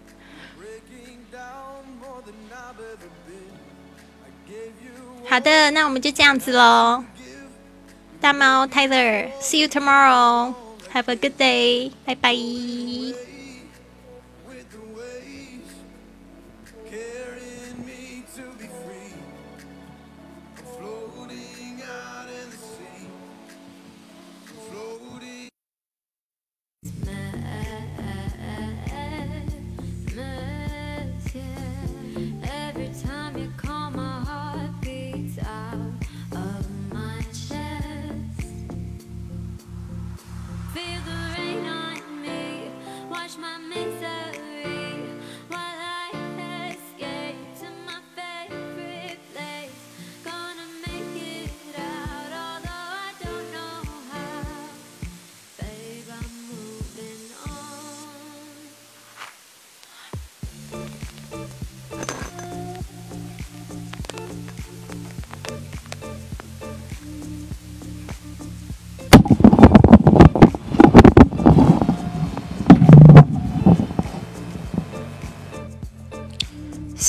[5.28, 7.04] 好的，那我们就这样子喽。
[8.18, 10.54] 大猫 Tyler，see you tomorrow.
[10.90, 11.90] Have a good day.
[12.04, 12.34] 拜拜。
[16.90, 17.78] carrying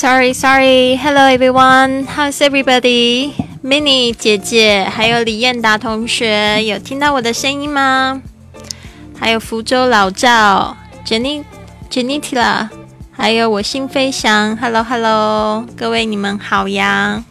[0.00, 0.96] Sorry, sorry.
[0.96, 2.06] Hello, everyone.
[2.06, 3.34] How's everybody?
[3.62, 8.22] Mini 姐姐，还有李燕达同学，有听到我的声音吗？
[9.14, 10.74] 还有福州老赵、
[11.04, 11.44] Jenny、
[11.90, 12.70] Jenny Tila，
[13.10, 14.56] 还有我心飞翔。
[14.56, 17.22] Hello, Hello，各位你们好呀！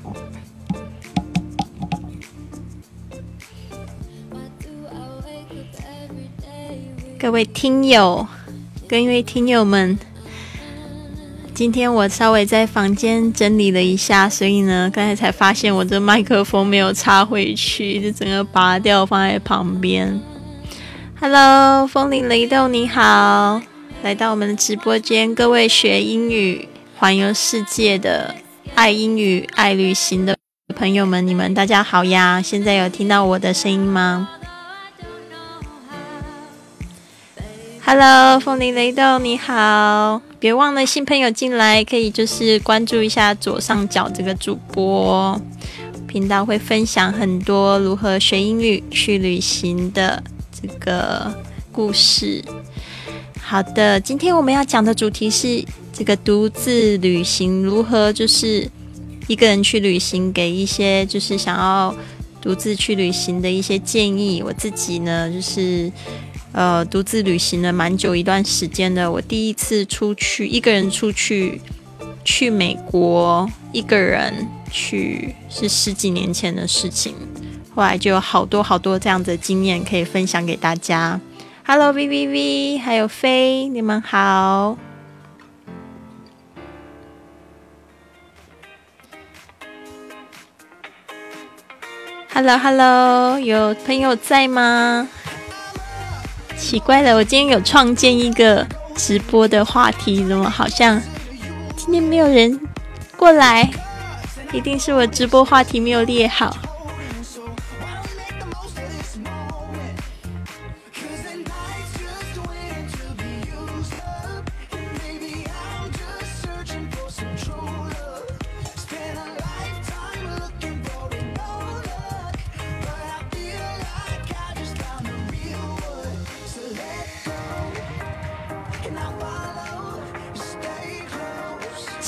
[7.18, 8.28] 各位听友，
[8.88, 9.98] 各位听友们，
[11.60, 20.22] 今天我稍微在房间整理了一下，所以呢，刚才才发现我这麦克风没有插回去，就整个拔掉放在旁边。
[21.20, 23.62] Hello，风铃雷豆你好，
[24.04, 28.34] 来到我们的直播间，各位学英语、环游世界的、
[28.74, 30.38] 爱英语、爱旅行的
[30.78, 32.42] 朋友们，你们大家好呀！
[32.42, 34.30] 现在有听到我的声音吗
[37.84, 45.40] ？Hello，风铃雷豆你好，别忘了新朋友进来可以就是关注一下左上角这个主播
[46.08, 51.30] 频道，会分享很多如何学英语、去旅行的这个
[51.74, 52.42] 故事。
[53.42, 55.62] 好的，今天我们要讲的主题是
[55.92, 58.66] 这个独自旅行如何就是
[59.28, 61.94] 一个人去旅行，给一些就是想要
[62.42, 64.42] 独自去旅行的一些建议。
[64.42, 65.92] 我自己呢，就是。
[66.52, 69.10] 呃，独自旅行了蛮久一段时间的。
[69.12, 71.62] 我第一次出去，一个人出去
[72.26, 77.14] 去美国，一个人去是十几年前的事情。
[77.76, 81.22] 后来就有好多好多这样的经验可以分享给大家。
[81.64, 84.78] Hello V V V，还有飞，你们好。
[92.34, 95.08] Hello Hello，有朋友在吗？
[96.60, 101.02] 奇怪了，我今天有创建一个直播的话题，怎么好像
[101.78, 102.60] 今天没有人
[103.16, 103.70] 过来？
[104.52, 106.56] 一定是我直播话题没有列好。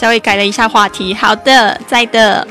[0.02, 1.14] 稍微改了一下话题。
[1.14, 2.48] 好的，在的。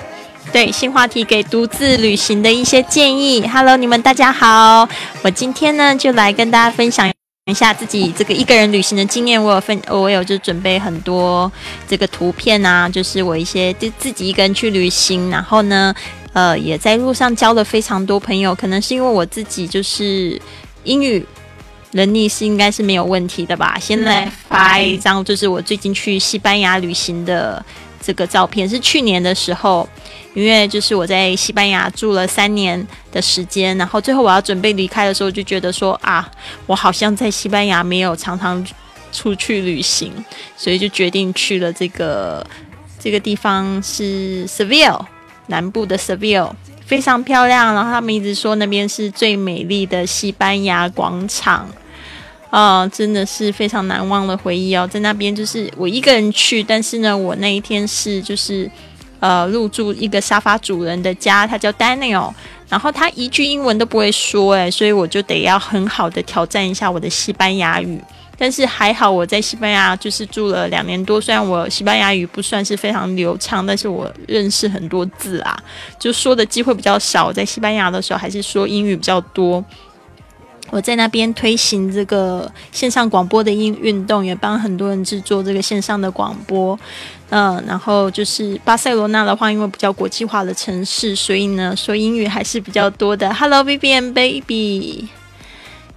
[0.53, 3.45] 对，新话题给独自旅行的一些建议。
[3.49, 4.89] Hello，你们大家好，
[5.23, 7.11] 我今天呢就来跟大家分享
[7.47, 9.43] 一下自己这个一个人旅行的经验。
[9.43, 11.51] 我有分，我有就准备很多
[11.89, 15.93] 这个图片啊，就是我一些就自己一个人去旅行，然后呢，
[16.33, 18.55] 呃，也在路上交了非常多朋友。
[18.55, 20.41] 可能是因为我自己就是
[20.85, 21.25] 英语
[21.93, 23.77] 能力是应该是没有问题的吧。
[23.81, 27.65] 先来发一张，就是我最近去西班牙旅行的
[28.01, 29.89] 这个照片，是去年的时候，
[30.35, 36.31] 因为就是我在西班牙住了三年的时间，然后最后我要准备离开的时候，就觉得说啊，
[36.67, 38.65] 我好像在西班牙没有常常
[39.13, 40.13] 出去旅行，
[40.57, 42.47] 所以就决定去了这个
[42.99, 45.05] 这个地方是 Seville
[45.49, 46.53] 南部的 Seville。
[46.87, 51.69] 非常漂亮，然后他们一直说那边是最美丽的西班牙广场，
[52.51, 54.85] 啊、真的是非常难忘的回忆哦。
[54.85, 58.69] 在那边就是我一个人去，但是呢，我那一天是就是
[59.21, 62.33] 呃入住一个沙发主人的家，他叫 Daniel，
[62.69, 68.01] 然后他一句英文都不会说，哎，所以我就得要很好的挑战一下我的西班牙语。
[68.37, 75.57] 但是还好我在西班牙就是住了两年多，虽然我西班牙语不算是非常流畅，但是我认识很多字啊，
[75.99, 77.31] 就说的机会比较少。
[77.31, 79.63] 在西班牙的时候还是说英语比较多。
[80.71, 86.79] 我在那边推行这个线上广播的运运动，也帮很多人制作这个线上的广播。
[87.31, 93.33] 嗯，然后就是巴塞罗那的话，因为比较国际化的城市，所以呢，说英语还是比较多的。
[93.35, 95.09] Hello, and baby。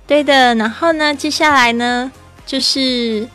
[0.06, 2.12] 对的，然后呢，接下来呢，
[2.46, 3.28] 就是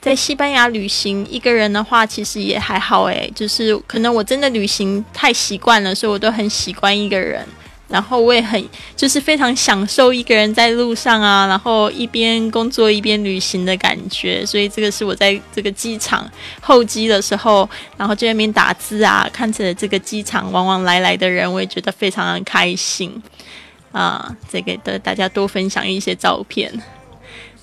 [0.00, 7.46] 在西班牙旅行，一个人的话其实也还好诶，就是可能我真的旅行太习惯了，所以我都很习惯一个人。
[7.88, 8.62] 然后我也很
[8.96, 14.44] 就是非常享受一个人在路上啊，然后一边工作一边旅行的感觉。
[14.44, 16.28] 所以这个是我在这个机场
[16.60, 23.22] 候机的时候，然后在那边打字啊，看着这个机场往往来来的人，我也觉得非常的开心
[23.92, 24.34] 啊。
[24.50, 26.72] 这个的大家多分享一些照片，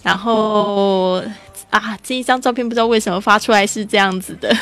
[0.01, 1.21] 然后
[1.69, 4.55] 啊这一张照片不知道为什么发出来是这样子的。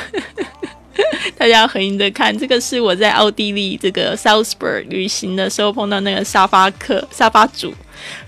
[1.38, 7.74] 大家很认真看，这个是我在奥地利这个 Salzburg 旅行的时候碰到那个沙发客、沙发主，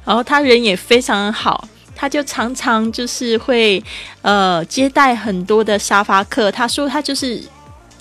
[0.06, 3.84] 然后他人也非常好，他就常常就是会
[4.22, 6.52] 呃接待很多的沙发客。
[6.52, 7.42] 他说他就是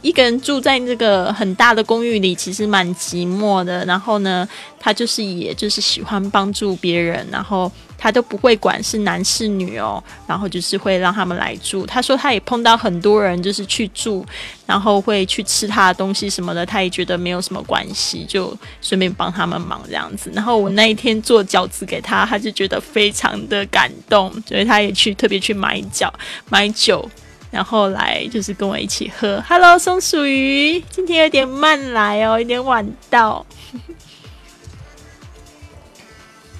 [0.02, 3.84] 一个人住在这个很大的公寓里，其实蛮寂寞的。
[3.86, 4.46] 然后呢，
[4.78, 7.72] 他就是也就是喜欢帮助别人，然后。
[8.02, 11.86] 他都不会管是男是女哦，然后就是会让他们来住。
[11.86, 14.26] 他说他也碰到很多人，就是去住，
[14.66, 20.32] 然后会去吃他的东西什么的，他也觉得没有什么关系，就顺便帮他们忙这样子。
[20.34, 26.10] 然后我那一天做饺子给他，他就觉得非常的感动，所以他也去特别去买饺、
[26.48, 27.08] 买酒，
[27.52, 29.40] 然后来就是跟我一起喝。
[29.46, 33.44] Hello，松鼠鱼，今天有点慢来哦，有点晚到。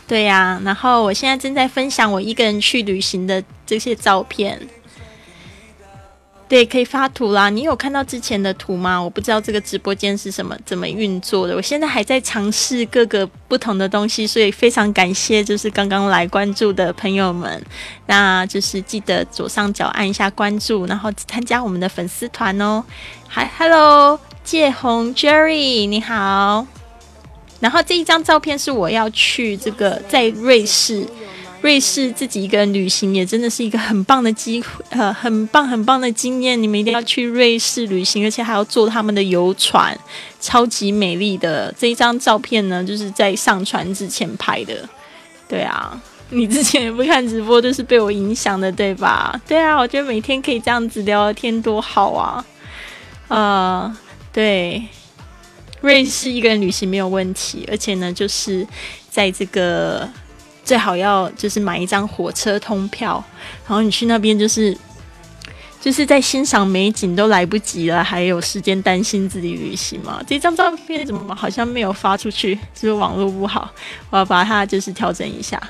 [0.07, 4.61] 对呀，然后我现在正在分享我一个人去旅行的这些照片。
[6.53, 7.49] 对，可以发图啦。
[7.49, 9.03] 你有看到之前的图吗？
[9.03, 11.57] 我不知道这个直播间是什么怎么运作的。
[11.57, 17.65] 我现在还在尝试各个不同的东西，所以非常感谢就是刚刚来关注的朋友们。
[18.05, 22.85] 那就是记得左上角按一下关注，然后参加我们的粉丝团哦。
[23.27, 26.67] 嗨，Hello，介红 Jerry，你好。
[27.61, 31.07] 然后这一张照片是我要去这个在瑞士，
[31.63, 36.61] 瑞士自己一个人旅行也真的是一个很棒的机会，呃，很棒很棒的经验。
[36.61, 39.97] 你们一定要去瑞士旅行，而且还要坐他们的游船，
[40.41, 44.89] 超级美丽的这一张照片呢，就是在上船之前拍的。
[45.49, 45.99] 对啊，
[46.31, 49.41] 你之前也不看直播，就是被我影响的，对吧？
[49.47, 52.45] 对啊，我觉得每天可以这样子聊天多好啊！
[53.29, 53.97] 呃，
[54.33, 54.83] 对。
[55.81, 58.65] 瑞士一个人旅行没有问题，而且呢，就是
[59.11, 60.09] 在这个
[60.65, 63.23] 最好要就是买一张火车通票，
[63.67, 64.77] 然后你去那边就是
[65.81, 70.23] 就是在欣赏美景都来不及了，还有时间担心自己旅行吗？
[70.27, 72.55] 这张照片怎么好像没有发出去？
[72.75, 73.71] 是不是网络不好？
[74.11, 75.61] 我要把它就是调整一下，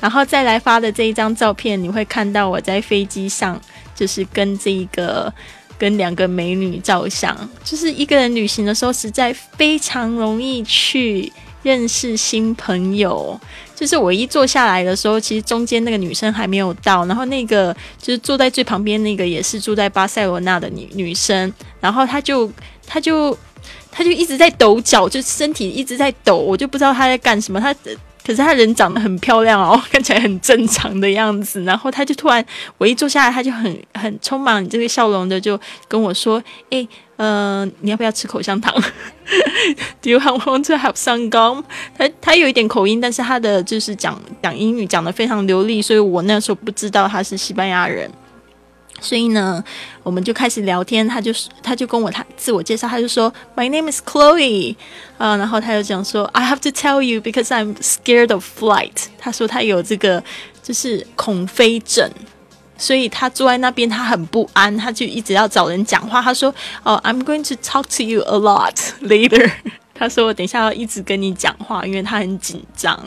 [0.00, 3.60] 然后再来发的这一张照片，你会看到我在飞机上
[3.94, 5.32] 就是跟这一个。
[5.78, 11.30] 跟两个美女照相，就是一个人旅行的时候，实在非常容易去
[11.66, 13.38] 认识新朋友。
[13.74, 22.50] 就是我一坐下来的时候，其实中间那个女生还没有到，然后那个就是坐在最旁边那个也是住在巴塞罗那的女女生，然后她就
[22.86, 23.36] 她就
[23.90, 27.74] 她就一直在抖脚，就身体一直在抖，我就不知道她在干什么，她。
[28.26, 31.62] 可是她人长得很漂亮哦， 看起来很正常的样子。
[31.62, 32.44] 然后她就突然，
[32.76, 38.74] 我一坐下来，她就很很充满这个笑容的，就跟我说：“诶，呃，你要不要吃口香糖？
[40.02, 41.62] Do you want to have some gum？”
[41.96, 48.10] 她她有一点口音，但是她的就是讲讲英语讲的非常流利，所以我那时候不知道她是西班牙人。
[49.00, 49.62] 所以呢，
[50.02, 51.06] 我们就开始聊天。
[51.06, 54.74] 他就是他就跟我他自我介绍，他就说：“My name is Chloe。”
[55.18, 60.22] 啊，然后他又讲说：“I have to tell you because I'm scared of flight。”他说他有这个
[60.62, 62.10] 就是恐飞症，
[62.76, 66.20] 所以他坐在那边他很不安，他就一直要找人讲话。
[66.20, 69.50] 他说：“哦，I'm going to talk to you a lot later。”
[69.98, 72.98] 他说：“我等一下要一直跟你讲话，因为他很紧张，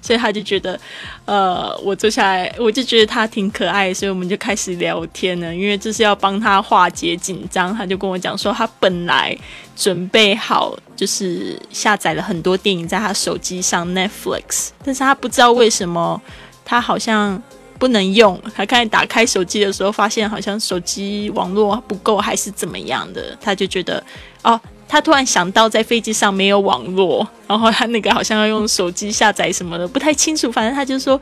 [0.00, 0.78] 所以他就觉得，
[1.24, 5.54] 呃，我坐下来，我就觉得他挺可爱，所以我们就开始聊天了。
[5.54, 9.36] 因为这是要帮他化解紧张，他就跟我讲说，他本来
[9.76, 16.20] 准备好就是下载了很多电影在他手机上 Netflix，但是他不知道为什么
[16.64, 17.40] 他好像
[17.78, 18.40] 不能用。
[18.54, 24.02] 他刚才打开手机的时候，发现好像手机网络不够，还是怎么样的，他就觉得
[24.42, 24.60] 哦。
[24.88, 30.50] 他突然想到，在飞机上没有网络，然后他那个好像要用手机下载什么的，不太清楚。
[30.50, 31.20] 反正他就说，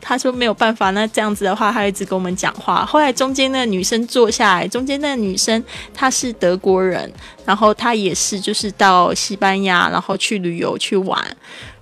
[0.00, 0.90] 他说没有办法。
[0.90, 2.84] 那这样子的话，他一直跟我们讲话。
[2.84, 5.62] 后来中间那个女生坐下来，中间那个女生
[5.94, 7.10] 她是德国人，
[7.44, 11.24] 然后她也是就是到西班牙，然后去旅游去玩，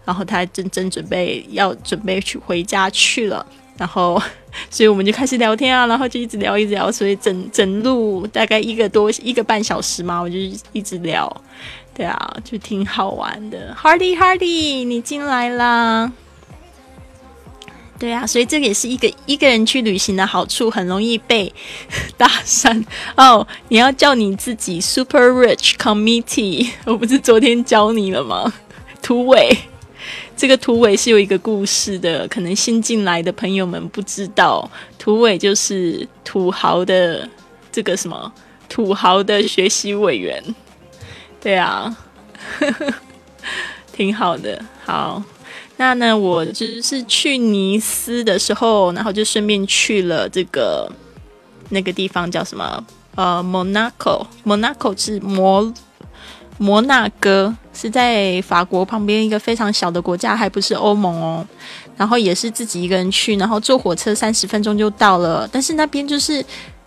[0.05, 3.45] 然后她正正准备要准备去回家去了，
[3.77, 4.21] 然后。
[4.69, 10.37] 所以我们就开始聊天啊，然后就一直聊，一直聊，所以整整路大概一个多一个半小时嘛，我就
[10.73, 11.27] 一直聊，
[11.95, 13.75] 对啊，就挺好玩的。
[13.83, 16.13] Hardy Hardy，你进来啦，
[17.99, 21.51] 对啊，所以这个也是一个一个人去旅行的好处，很容易被
[22.19, 22.85] 搭讪
[23.17, 23.47] 哦。
[23.69, 28.53] 你要叫你自己 Super Rich Committee，我不是昨天教你了吗？
[29.01, 29.57] 突围。
[30.37, 34.69] 这个土尾是有一个故事的，可能新进来的朋友们不知道，
[34.99, 37.29] 土尾就是土豪的
[37.71, 38.33] 这个什么
[38.69, 40.43] 土豪的学习委员，
[41.41, 41.97] 对啊，
[43.93, 44.61] 挺好的。
[44.85, 45.23] 好，
[45.77, 50.91] 那呢，我就是去尼斯的时候，然后就顺便去了这个
[51.69, 52.85] 那个地方叫什么？
[53.15, 55.73] 呃，Monaco，Monaco 是摩。
[56.59, 61.47] 摩纳哥是在法国旁边一个非常小的国家，还不是欧盟哦。
[61.97, 65.49] 然后也是自己一个人去，然后坐火车三十分钟就到了。
[65.53, 66.45] 但是那边就是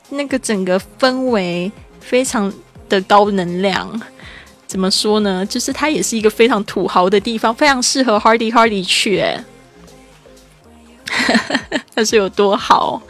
[0.10, 2.52] 那个整个氛围非常
[2.90, 4.02] 的高能量，
[4.68, 5.46] 怎么说呢？
[5.46, 9.20] 就是它也是一个非常土豪的地方，非常适合 Hardy Hardy 去。
[9.20, 9.44] 哎，
[11.94, 13.02] 那是有多好？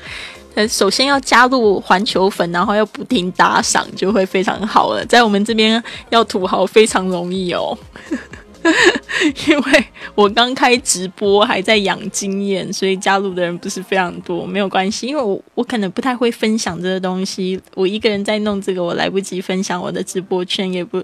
[0.68, 5.06] 首先要加入环球粉，然后要不停打赏，就会非常好了。
[5.06, 7.78] 在我们这边要土豪非常容易哦，
[9.48, 14.46] 因为我刚开直播还在养经验，所以加入的人不是非常多。
[14.46, 21.04] 没有关系，因为我我可能不太会分享这个东西，我一个人在弄这个，我来不及分享我的直播圈，也不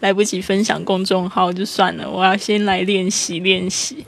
[0.00, 2.10] 来不及分享公众号，就算了。
[2.10, 4.04] 我要先来练习练习。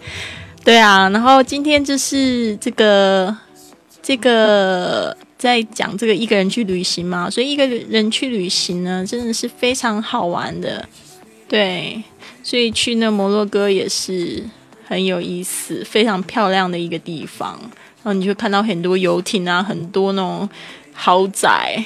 [0.64, 3.34] 对啊，然后今天就是这个。
[4.10, 10.84] 这个在讲这个一个人去旅行嘛，所以一个人去旅行呢，真的是非常好玩的，
[11.48, 12.02] 对，
[12.42, 14.42] 所以去那摩洛哥也是
[14.84, 17.56] 很有意思，非常漂亮的一个地方。
[18.02, 20.50] 然后你就看到很多游艇啊，很多那种
[20.92, 21.80] 豪宅，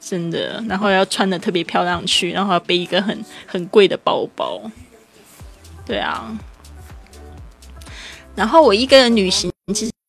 [0.00, 4.62] 真的，然后要穿的特别漂亮去，然后要背一个很很贵的包包，
[5.84, 6.38] 对啊。
[8.34, 9.52] 然后我一个人旅行，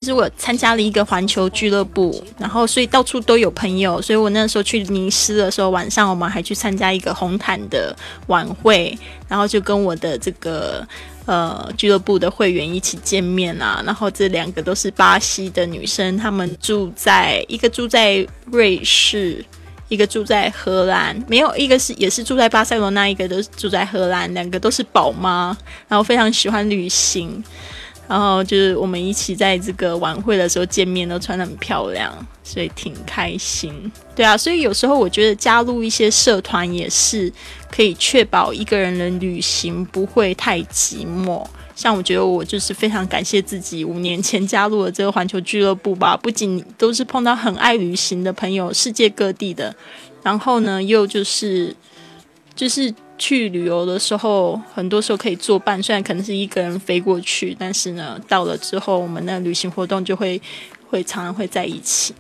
[0.05, 7.95] 是我参加了一个环球俱乐部，然后所以到处都有朋友，所以我那时候去尼斯的时候，晚上我们还去参加一个红毯的
[8.27, 8.95] 晚会，
[9.27, 10.87] 然后就跟我的这个
[11.25, 19.43] 呃俱乐部的会员一起见面啊，然后这两个都是巴西的女生，她们住在一个住在瑞士，
[19.87, 25.57] 一个住在荷兰，没有一个是也是住在巴塞罗那，一个都是住在荷兰，两个都是宝妈，
[25.87, 27.43] 然后非常喜欢旅行。
[28.07, 32.13] 然后就是我们一起在这个晚会的时候见面，都穿的很漂亮，
[32.43, 33.91] 所以挺开心。
[34.15, 37.31] 对啊，所以有时候我觉得加入一些社团也是
[37.69, 41.45] 可以确保一个人的旅行不会太寂寞。
[41.75, 49.75] 像我觉得我就是非常感谢自己五年前加入了这个环球俱乐部吧，不仅都是碰到很爱旅行的朋友，世界各地的，
[50.23, 51.75] 然后呢又就是
[52.55, 52.93] 就是。
[53.17, 60.41] 去旅游的时候，很多时候可以作伴，虽然可能是一个人飞过去，但是呢，到了之后，我们的旅行活动就会
[60.89, 62.13] 会常常会在一起。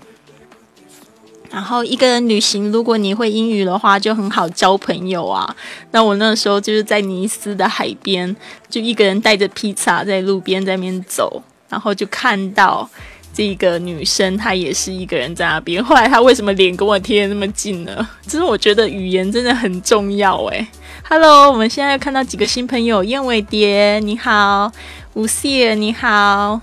[1.49, 5.55] 然后一个人旅行，如果你会英语的话，就很好交朋友啊。
[5.91, 8.35] 那我那时候就是在尼斯的海边，
[8.69, 12.89] 就一个人带着披萨在路边在那边走，然后就看到。
[13.33, 15.83] 这个女生她也是一个人在那边。
[15.83, 18.09] 后来她为什么脸跟我贴的那么近呢？
[18.23, 20.67] 其实我觉得语言真的很重要诶
[21.09, 24.69] Hello，我们现在又看到几个新朋友，燕尾蝶你好，
[25.13, 26.59] 吴谢你好，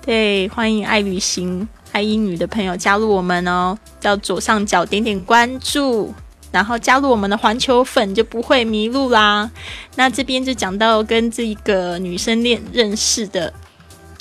[0.00, 3.78] 对，欢迎爱旅行、爱英语的朋友加入我们哦。
[4.00, 6.14] 到左上角点点关注，
[6.50, 9.50] 然后加入我们的环球粉就不会迷路啦。
[9.96, 13.52] 那这边就讲到跟这个女生恋认识的。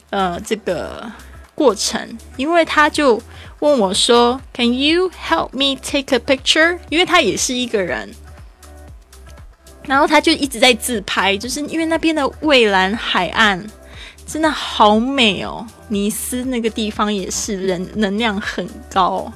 [0.10, 1.10] 呃，这个
[1.56, 3.22] 过程，因为他就
[3.60, 8.12] 问我说：“Can you help me take a picture？” 因为他也是一个人，
[9.90, 13.60] 然后他就一直在自拍，就是因为那边的蔚蓝海岸
[14.24, 15.66] 真的好美哦。
[15.88, 18.64] 尼斯那个地方也是人能量很
[18.94, 19.34] 高，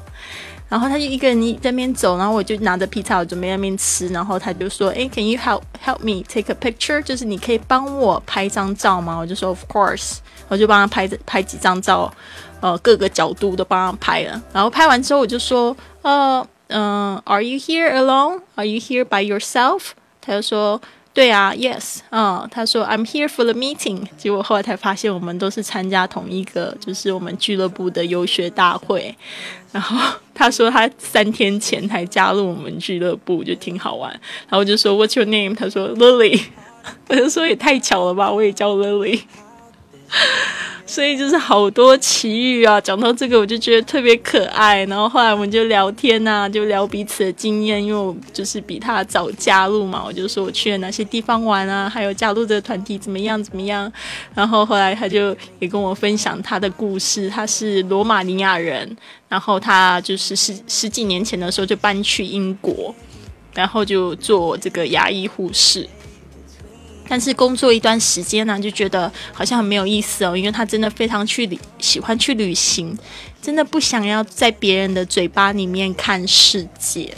[0.69, 7.01] 然后他就一个人在那边走，然后我就拿着披萨，我准备在那边吃，然后他就说：“诶 c a n you help help me take a picture？
[7.01, 10.17] 就是你可以帮我拍张照吗？”我就说：“Of course。”
[10.49, 12.13] 我就帮他拍拍几张照，
[12.61, 14.39] 呃，各个角度都帮他拍了。
[14.53, 18.41] 然后拍完之后，我就说：“呃，嗯、a r e you here alone?
[18.53, 19.93] Are you here by yourself？”
[20.23, 20.81] 他就说。
[21.15, 24.01] 对啊，Yes，嗯，他说 I'm here for the meeting。
[24.17, 29.15] 结果后来才发现，我们都是参加同一个，就是我们俱乐部的游学大会。
[29.71, 29.95] 然后
[30.33, 34.09] 他说他三天前才加入我们俱乐部，就挺好玩。
[34.49, 35.53] 然后我就说 What's your name？
[35.53, 36.41] 他说 Lily。
[37.07, 39.21] 我就说也太巧了吧，我也叫 Lily。
[40.85, 42.79] 所以就是好多奇遇啊！
[42.79, 44.83] 讲到这个，我就觉得特别可爱。
[44.85, 53.91] 然后后来我们就聊天呐、就聊彼此的经验，因为我就是比他早加入嘛，我就说我去了哪些地方玩啊，还有加入这个团体怎么样怎么样。
[54.35, 58.95] 然后后来他就也跟我分享他的故事，他是罗马尼亚人，
[59.29, 62.93] 然后他就是十十几年前的时候就搬去英国，
[63.55, 65.87] 然后就做这个牙医护士。
[67.07, 72.97] 但是工作一段时间呢，就觉得好像很没有意思哦，因为他真的非常去旅喜欢去旅行，
[73.41, 77.13] 真的不想要在别人的嘴巴里面看世界，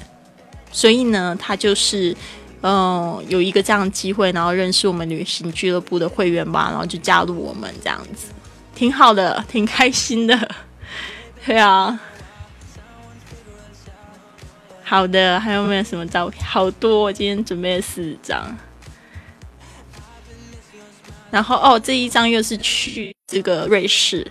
[0.72, 2.16] 所以呢，他就是
[2.62, 8.30] 嗯、有一个这样的机会，然后认识我们旅行俱乐部的会员吧，然后就加入我们这样子，
[8.74, 10.56] 挺好的，挺开心的，
[11.45, 11.99] 对啊。
[14.84, 16.44] 好的，还有没有什么照片？
[16.44, 18.56] 好多，我今天准备了四张。
[21.36, 24.26] 然后哦，这一张又是去这个瑞士。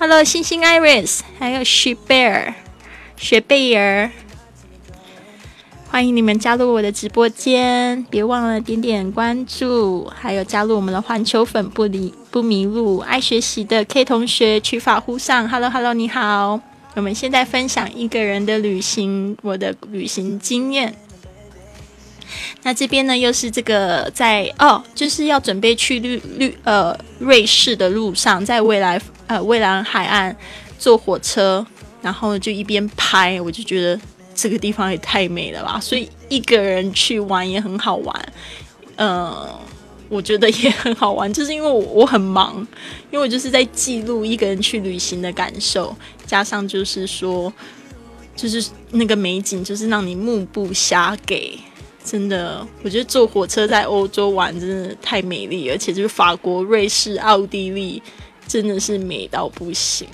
[0.00, 2.52] Hello，星星 Iris，还有雪贝尔，
[3.16, 4.10] 雪贝尔，
[5.88, 15.48] 欢迎你们加入我的直播间，别忘了点点关注，还有加入我们的环球粉不离不迷路，爱学习的 K 同学取法乎上。
[15.48, 16.60] Hello，Hello，你好。
[16.96, 20.96] 我们现在分享一个人的旅行，我的旅行经验。
[22.62, 30.36] 那这边呢，又是这个在哦，就是要准备去绿绿呃瑞士的路上，在未来呃蔚蓝海岸
[30.78, 31.66] 坐火车，
[32.02, 34.00] 然后就一边拍，我就觉得
[34.34, 38.32] 这个地方也太美了吧，所以一个人去玩也很好玩，
[38.96, 39.58] 呃，
[40.08, 42.56] 我觉得也很好玩，就是因为我我很忙，
[43.10, 45.94] 因为我就是在记录一个人去旅行的感受，
[46.26, 47.52] 加上就是说，
[48.34, 51.58] 就是那个美景，就是让你目不暇给。
[52.02, 58.02] 真的，我觉得坐火车在欧洲玩真的太美丽，而且就是法国、瑞士、奥地利，
[58.48, 60.08] 真的是美到不行。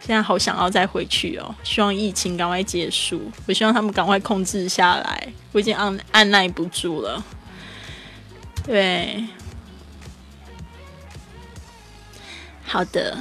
[0.00, 7.24] 现在好想要再回去哦，希望疫情赶快结束，我希望他们赶快控制下来，我已经按按耐不住了。
[8.64, 9.24] 对，
[12.64, 13.16] 好的，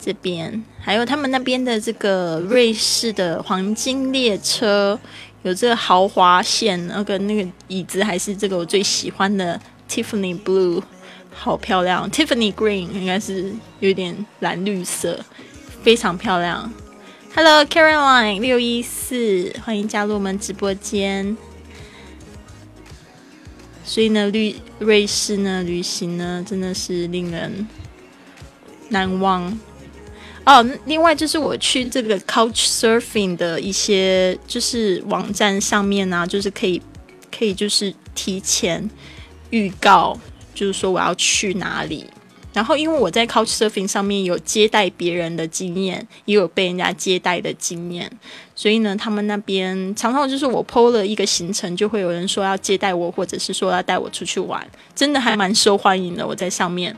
[0.00, 4.98] 这边还有他们那边的这个瑞士的黄金列车，
[5.42, 10.82] 有这个豪华线，那个那个椅子还是这个我最喜欢的 Tiffany Blue，
[11.34, 15.22] 好漂亮，Tiffany Green 应该是有点蓝绿色，
[15.82, 16.72] 非常漂亮。
[17.34, 21.36] Hello Caroline 六一四，欢迎加入我们直播间。
[23.84, 27.68] 所以呢，旅瑞士呢旅行呢，真的是令人
[28.88, 29.58] 难忘。
[30.46, 36.80] 哦，另外就是我去这个 Couch Surfing 的一些就是网站上面啊，就是可以
[37.30, 38.90] 可以就是提前
[39.50, 40.18] 预告，
[40.54, 42.06] 就是说我要去哪里。
[42.52, 48.10] 然后因为我在 Couch Surfing 上面有接待别人的经验，也有被人家接待的经验，
[48.56, 56.26] 所以呢，他们那边常常就是我 PO 了一个行程，就会有人说要接待我，或者是说要带我出去玩，真的还蛮受欢迎的。
[56.26, 56.96] 我在上面，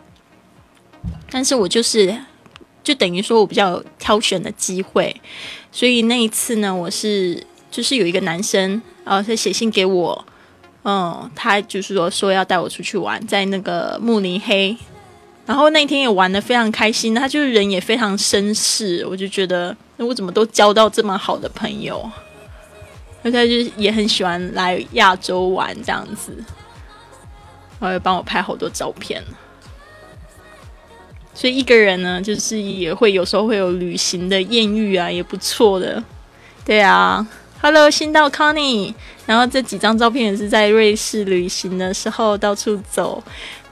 [1.31, 2.17] 但是我就是
[2.83, 5.15] 就等于说我比较有挑选的机会，
[5.71, 10.25] 所以那一次呢，我是就是有一个男生，然后他写信给我，
[10.85, 14.77] 嗯，他就是说说要带我出去玩，在那个慕尼黑。
[15.45, 22.09] 然后那天也玩的非常开心，他就是人也非常绅士，我就觉得我怎么都交到这么好的朋友，
[23.25, 26.33] 而且就也很喜欢来亚洲玩这样子，
[27.81, 29.21] 然后也帮我拍好多照片。
[31.35, 36.03] 所以一个人呢，就是也会有时候会有旅行的艳遇啊，也不错的。
[36.65, 37.27] 对啊
[37.61, 38.95] ，Hello，新到 Connie，
[39.27, 43.23] 然后这几张照片也是在瑞士旅行的时候到处走，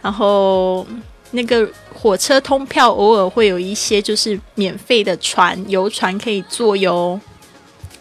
[0.03, 0.87] 然后。
[1.33, 1.65] 那个
[1.95, 7.21] 火车通票偶尔会有一些就是免费的船游船可以坐哟，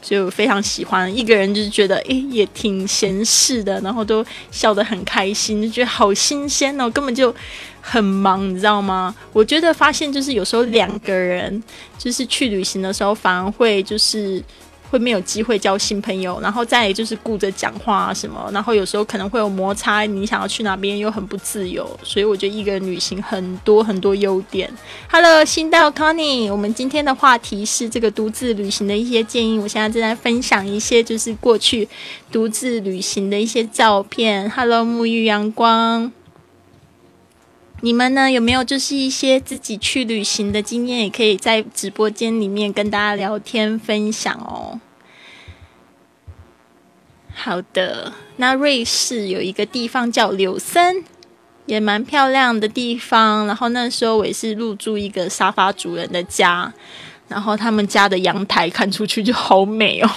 [0.02, 1.16] 所以我非常喜欢。
[1.16, 7.32] 一个人就是觉得，诶，也挺闲适的，然后都笑得很开心，就觉得好新鲜哦，根本就
[7.90, 9.16] 很忙，你知道吗？
[9.34, 11.64] 我觉得发现就是有时候两个人
[11.98, 14.44] 就是去旅行的时候，反而会就是。
[14.92, 24.68] 会没有机会交新朋友，然后再来就是顾着讲话什么，然后有时候可能会有摩擦，你想要去哪边又很不自由，所以我觉得一个人旅行很多很多优点。
[25.12, 31.88] Hello，新到 Connie，我们今天的话题是这个独自旅行的一些建议，我现在正在分享一些就是过去
[32.32, 34.50] 独自旅行的一些照片。
[34.50, 36.12] Hello，沐浴阳光。
[37.82, 44.80] 你们呢有没有就是一些自己去旅行的经验，也可以在直播间里面跟大家聊天分享哦。
[47.34, 51.06] 好的，那瑞士有一个地方叫柳森，
[51.68, 53.48] 也蛮漂亮的地方。
[53.48, 56.74] 然后那时候我也是入住一个沙发主人的家，
[57.30, 60.10] 然后他们家的阳台看出去就好美哦，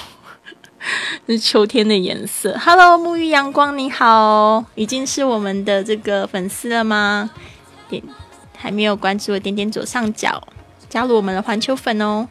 [1.26, 2.56] 是秋天的颜色。
[2.58, 7.30] Hello，沐浴阳光，你好，已经是我们的这个粉丝了吗？
[7.88, 8.02] 点
[8.56, 10.42] 还没有关注的，点点左上角
[10.88, 12.28] 加入我们的环球粉哦。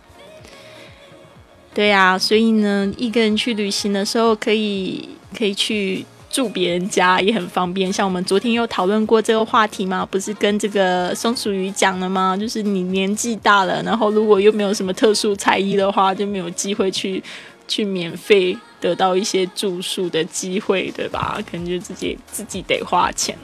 [1.74, 5.08] 对啊，所以呢，一个人去旅行的时候，可以
[5.38, 7.92] 可以去住别人家，也很方便。
[7.92, 12.36] 像我们昨天又讨论过这个话题嘛，不是跟这个松鼠鱼讲了吗？
[12.38, 17.24] 就是你年纪大了，然后如果又没有什么特殊才艺的话，就没有机会去
[17.72, 21.40] 去免费得到一些住宿的机会，对吧？
[21.50, 23.38] 可能就自己自己得花钱。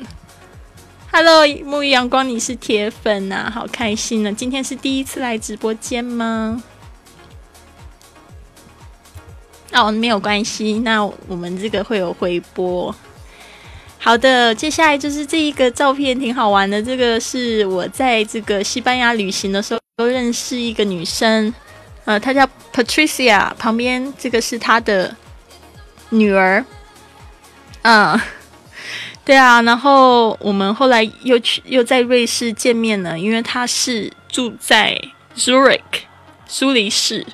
[1.09, 4.33] Hello，沐浴阳光，你是铁粉呐、好开心呢！
[4.33, 6.61] 今天是第一次来直播间吗？
[9.71, 12.93] 哦，没有关系，那我们这个会有回播。
[13.97, 21.53] 好的，接下来就是这一个照片挺好玩的，这个是我在这个西班牙旅行的时候认识一个女生，
[22.07, 25.13] 呃，她叫 Patricia，旁边这个是她的
[26.09, 26.65] 女儿，
[27.83, 28.19] 嗯。
[29.27, 34.97] 对啊，然后我们后来又去又在瑞士见面了，因为他是住在
[35.35, 35.81] Zurich
[36.45, 37.27] 苏黎世，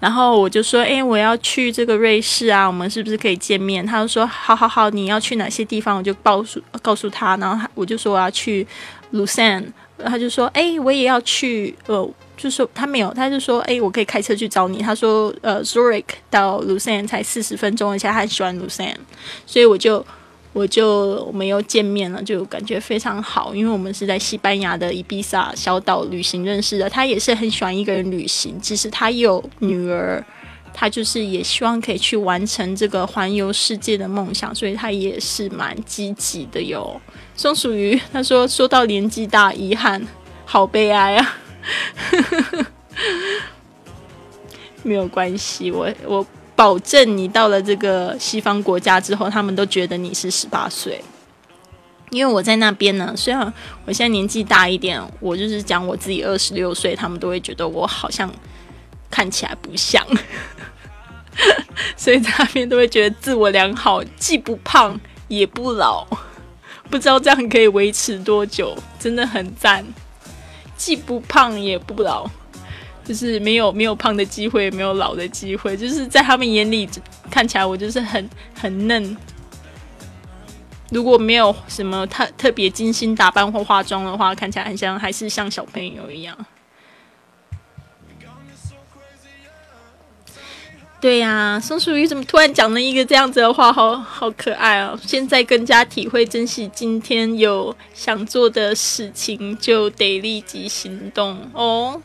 [0.00, 3.86] 然后我就说，哎，我要去这个瑞士啊，我们是不是可以见面？
[3.86, 5.96] 他就说，好好好，你要去哪些地方？
[5.96, 8.66] 我就告诉告诉他，然后他我就说我要去
[9.12, 9.66] Lucan，
[10.04, 14.78] 他就说，哎，我也要去，呃，就说他没有，他就说，哎，我可以开车去找你。
[14.78, 18.96] 他说，呃，Zurich 到 Lucerne 才四十分钟，而且他很喜欢 Lucerne，
[19.44, 20.02] 所以我就。
[20.54, 26.88] 我就我们又见面了，就感觉非常好，因为我们是在西班牙的伊比萨小岛旅行认识的。
[26.88, 30.24] 他也是很喜欢一个人旅行，其实他有女儿，
[30.72, 36.98] 他就是也希望可以去完成这个环游世界的梦想，所以他也是蛮积极的哟。
[37.36, 40.02] 松鼠鱼他说说到年纪大，遗憾，
[40.44, 41.38] 好悲哀啊。
[44.82, 46.26] 没有关系，我我。
[46.58, 51.00] 保证你到了这个西方国家之后，他们都觉得你是十八岁。
[52.10, 53.40] 因为我在那边呢，虽然
[53.84, 58.28] 我现在年纪大一点，我就是讲我自己二十六岁，他们都会觉得我好像
[59.08, 60.04] 看起来不像，
[61.96, 66.04] 所以在那边都会觉得自我良好，既不胖也不老。
[66.90, 69.86] 不知道这样可以维持多久，真的很赞，
[70.78, 72.26] 既不胖也不老。
[73.04, 76.86] 就是没有没有胖的机会，没有老的机会，就是在他们眼里
[77.30, 79.16] 看起来我就是很很嫩。
[80.90, 86.36] 如果没有什么特特别精心打扮或化妆的话，看起来很像还是像小朋友一样。
[91.00, 94.98] 对呀，松鼠鱼怎么突然讲了一个这样子的话，好好可爱哦！
[95.00, 102.02] 现在更加体会珍惜今天有想做的事情，就得立即行动哦。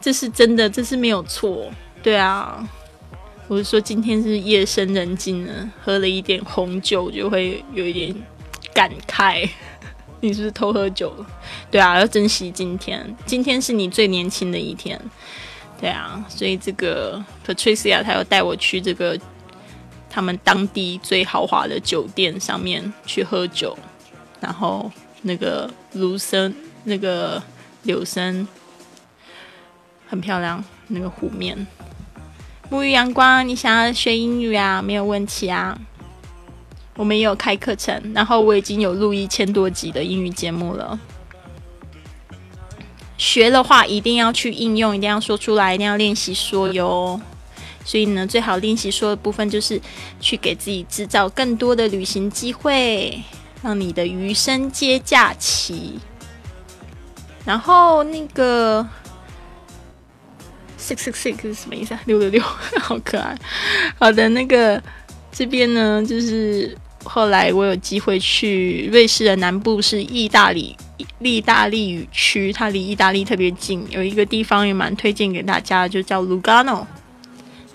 [0.00, 1.68] 这是真的，这是没有错。
[2.04, 2.64] 对啊，
[3.48, 8.14] 我是说今天是夜深人静了，喝了一点红酒就会有一点
[8.72, 9.48] 感慨。
[10.20, 11.26] 你是不是偷喝酒了？
[11.68, 14.98] 对啊，要珍惜今天，今天是你最年轻的一天。
[15.80, 19.18] 对啊，所以这个 Patricia 她要带我去这个
[20.08, 23.76] 他们当地最豪华的酒店上面去喝酒，
[24.40, 24.90] 然后
[25.22, 27.42] 那个卢森那个
[27.82, 28.46] 柳森。
[30.06, 31.66] 很漂亮，那个湖面。
[32.70, 34.80] 沐浴阳光，你想要学英语啊？
[34.80, 35.76] 没有问题啊。
[36.94, 40.96] 我们也有开课程，然后我已经有录一千多集的英语节目了。
[43.16, 47.20] 学的话，一定要去应用，一定要说出来，一定要练习说哟。
[47.84, 49.80] 所以呢，最好练习说的部分就是
[50.20, 53.22] 去给自己制造更多的旅行机会，
[53.62, 55.98] 让你的余生皆假期。
[57.44, 58.86] 然后那个。
[60.76, 62.00] six six six 是什么意思啊？
[62.04, 62.42] 六六六，
[62.78, 63.34] 好可爱。
[63.98, 64.82] 好的，那个
[65.32, 70.74] 这边呢，就是后来我有机会去瑞士的南部是意大利
[71.20, 76.84] 意大利语区，它离意大利特别近，有一个地方也蛮推荐给大家，就叫 Lugano。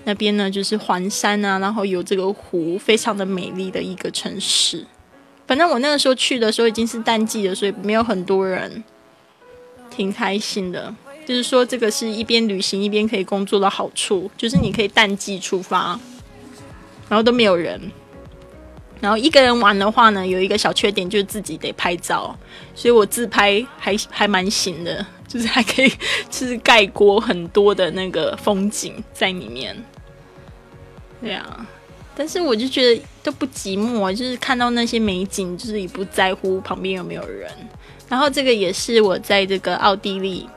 [0.06, 4.86] 那边呢就是环山啊，然后有这个湖，非常的美丽的一个城市。
[5.46, 8.84] 反正我那个时候去的时候已经是淡季了，所以没有很多人，
[9.90, 10.94] 挺开心的。
[11.26, 16.00] 就是说，这个是一边旅行一边可以工作的好处，就是你可以淡季出发，
[17.08, 17.80] 然后都没有人。
[19.02, 22.36] 然后一个人玩的话呢，有一个小缺点就是自己得拍照，
[22.76, 25.90] 所以我自拍还还蛮行的，就是还可以
[26.30, 29.76] 就是盖过很多的那个风景在里面。
[31.22, 31.66] 对啊，
[32.16, 37.50] 但是我就觉得都不寂寞，就是看到那些美景，就是也不在乎旁边有没有人。
[38.10, 40.50] 然后这个也是我在这个奥地利，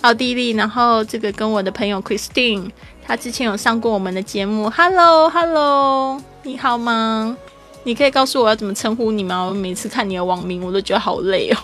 [0.00, 2.70] 奥地利，然后这个跟我的朋友 Christine，
[3.06, 4.68] 她之前有上过我们的节目。
[4.68, 7.36] Hello，Hello，你好吗？
[7.88, 9.46] 你可以告诉我要怎么称呼你吗？
[9.46, 11.56] 我每次看你的网名，我都觉得好累哦，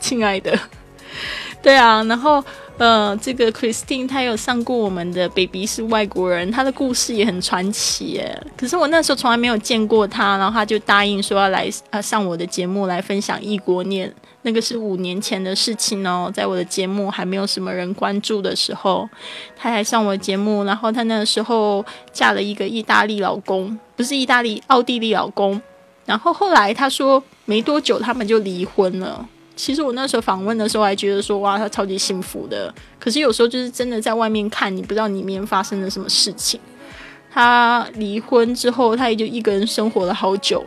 [0.00, 0.58] 亲爱的。
[1.60, 2.42] 对啊，然后
[2.78, 8.40] 呃，这个 Christine 她有上过我们的 Baby 是外国人，她的故事也很传奇耶。
[8.56, 14.14] 可是我那时候从来没有见过她，然后她就答应说要来呃上我的节目来分享异国恋。
[14.42, 19.06] 那个是五年前的事情哦，在我的节目还没有什么人关注的时候，
[19.56, 20.62] 她还上我的节目。
[20.62, 25.60] 然后她那时候嫁了一个意大利老公，不是意大利，奥地利老公。
[26.06, 29.28] 然后后来她说没多久他们就离婚了。
[29.58, 32.72] 其实我那时候访问的时候还觉得说哇，他超级幸福的。
[33.00, 36.60] 可是有时候就是真的在外面看，你不知道里面发生了什么事情。
[37.28, 40.64] 他离婚之后，他也就一个人生活了好久，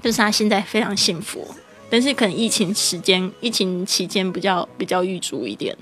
[0.00, 1.46] 但是他现在非常幸福。
[1.90, 5.76] 但是可能疫情时间、疫情期间比较比较郁卒一点。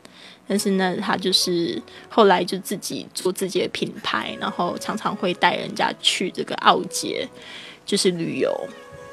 [0.49, 7.29] 但是呢，他就是后来就自己做自己的品牌，然后常常会带人家去这个奥捷，
[7.87, 8.53] 就是旅游，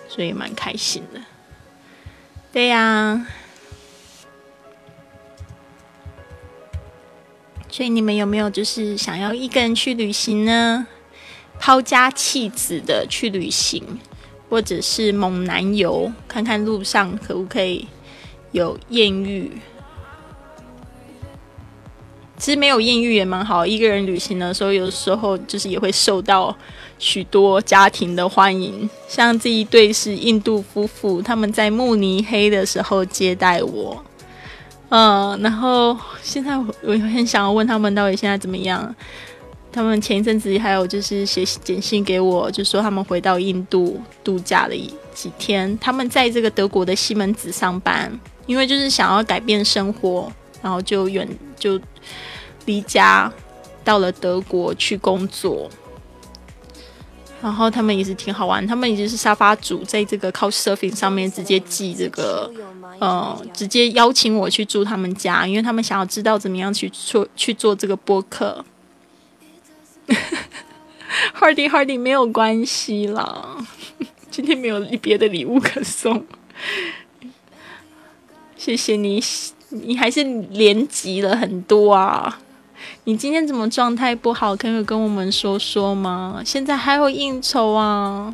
[0.09, 1.21] 所以蛮开心的。
[2.55, 3.27] 对呀、
[7.69, 10.87] 所以你们有没有就是想要一个人去旅行呢？
[11.59, 13.99] 抛家弃子的去旅行，
[14.49, 17.89] 或者是猛男游，看看路上可不可以
[18.53, 19.51] 有艳遇。
[22.37, 26.57] 其实没有艳遇也蛮好，一个人旅行的时候，有时候就是也会受到
[26.97, 28.89] 许多家庭的欢迎。
[29.07, 34.03] 像这一对是印度夫妇，他们在慕尼黑的时候接待我，
[34.89, 38.95] 嗯，然后现在我我很想要问他们到底现在怎么样。
[39.71, 44.75] 他们前一阵子还有就是写简信给我，就说他们回到印度度假了
[45.13, 45.77] 几天。
[45.79, 48.09] 他们在这个德国的西门子上班，
[48.45, 50.31] 因为就是想要改变生活，
[50.61, 51.27] 然后就远
[51.59, 51.77] 就
[52.63, 53.29] 离家
[53.83, 55.69] 到了德国去工作。
[57.45, 62.51] 然后他们也是挺好玩，他们已经是沙发主，在这个 Couchsurfing 上面直接寄这个，
[62.97, 68.65] 呃，直接邀请我去住他们家，因为他们想要知道怎么样去做去做这个播客。
[71.39, 73.63] Hardy Hardy 没有关系啦，
[74.31, 76.25] 今天没有别的礼物可送，
[78.57, 79.21] 谢谢你，
[79.69, 82.39] 你还是连集了很多啊。
[83.07, 84.55] 你今天怎么状态不好？
[84.55, 86.41] 可以跟我们说说吗？
[86.43, 88.33] 现在还有应酬啊？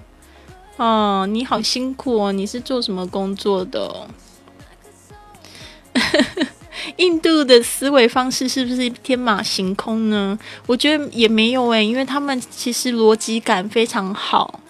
[0.77, 2.31] 哦，你好辛苦哦！
[2.31, 4.07] 你是做什么工作的？
[6.95, 10.39] 印度的思维方式是不是天马行空呢？
[10.65, 14.61] 我觉得也没有诶、因为他们其实逻辑感非常好。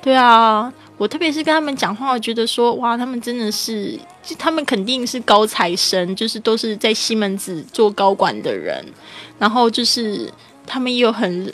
[0.00, 8.82] 对啊，我特别是跟他们讲话，我觉得说哇，他们真的是，就他们肯定是高材生，就是都是在西门子做高管的人，
[9.40, 10.30] 然后就是
[10.64, 11.52] 他们也有很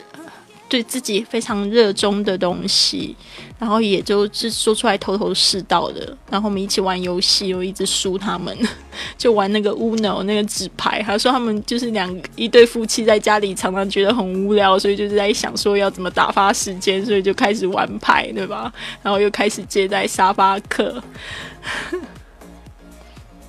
[0.69, 3.15] 对自己非常热衷的东西，
[3.57, 6.15] 然后也就是说出来头头是道的。
[6.29, 8.53] 然后我们一起玩游戏，我一直输他们，
[9.17, 11.01] 就玩那个 Uno 那个纸牌。
[11.01, 18.69] 他说他们就是两一对夫妻在家里常常觉得很无聊，所以就是在想说要怎么打发时间，所以就开始玩牌，对吧？
[19.01, 21.01] 然后又开始接待沙发客。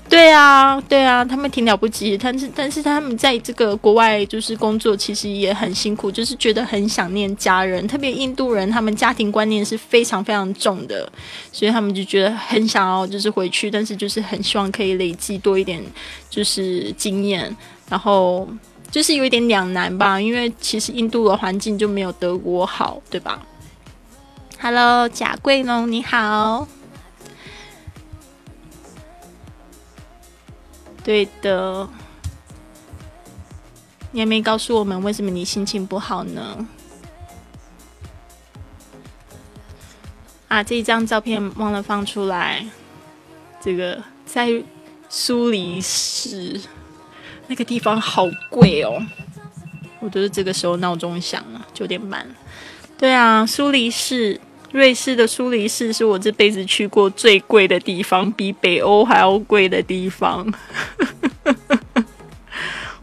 [0.09, 7.87] 对啊，对啊，他们挺了不起，但是但是他们在这个国外就是工作，其实也很辛苦，就是觉得很想念家人。
[7.87, 11.11] 特别印度人，他们家庭观念是非常非常重的，
[11.53, 15.83] 所以他们就觉得很想要就是回去，但是就是很希望可以累积多一点
[16.31, 17.55] 就是经验，
[17.91, 18.49] 然后
[18.91, 23.43] 就是有一点两难吧，因为其实印度的环境就没有德国好，对吧
[24.59, 26.67] ？Hello，贾桂龙，你好。
[31.09, 31.89] 对的，
[34.13, 36.69] 你还没告诉我们为什么你心情不好呢？
[40.49, 42.63] 啊，这一张照片忘了放出来。
[43.59, 44.63] 这个在
[45.09, 46.61] 苏黎世
[47.47, 49.03] 那个地方好贵哦，
[50.01, 52.29] 我都是这个时候闹钟响了，九点半。
[52.99, 54.39] 对啊，苏黎世，
[54.73, 60.47] 瑞士的苏黎世是我这辈子去过最贵的地方，比北欧还要贵的地方。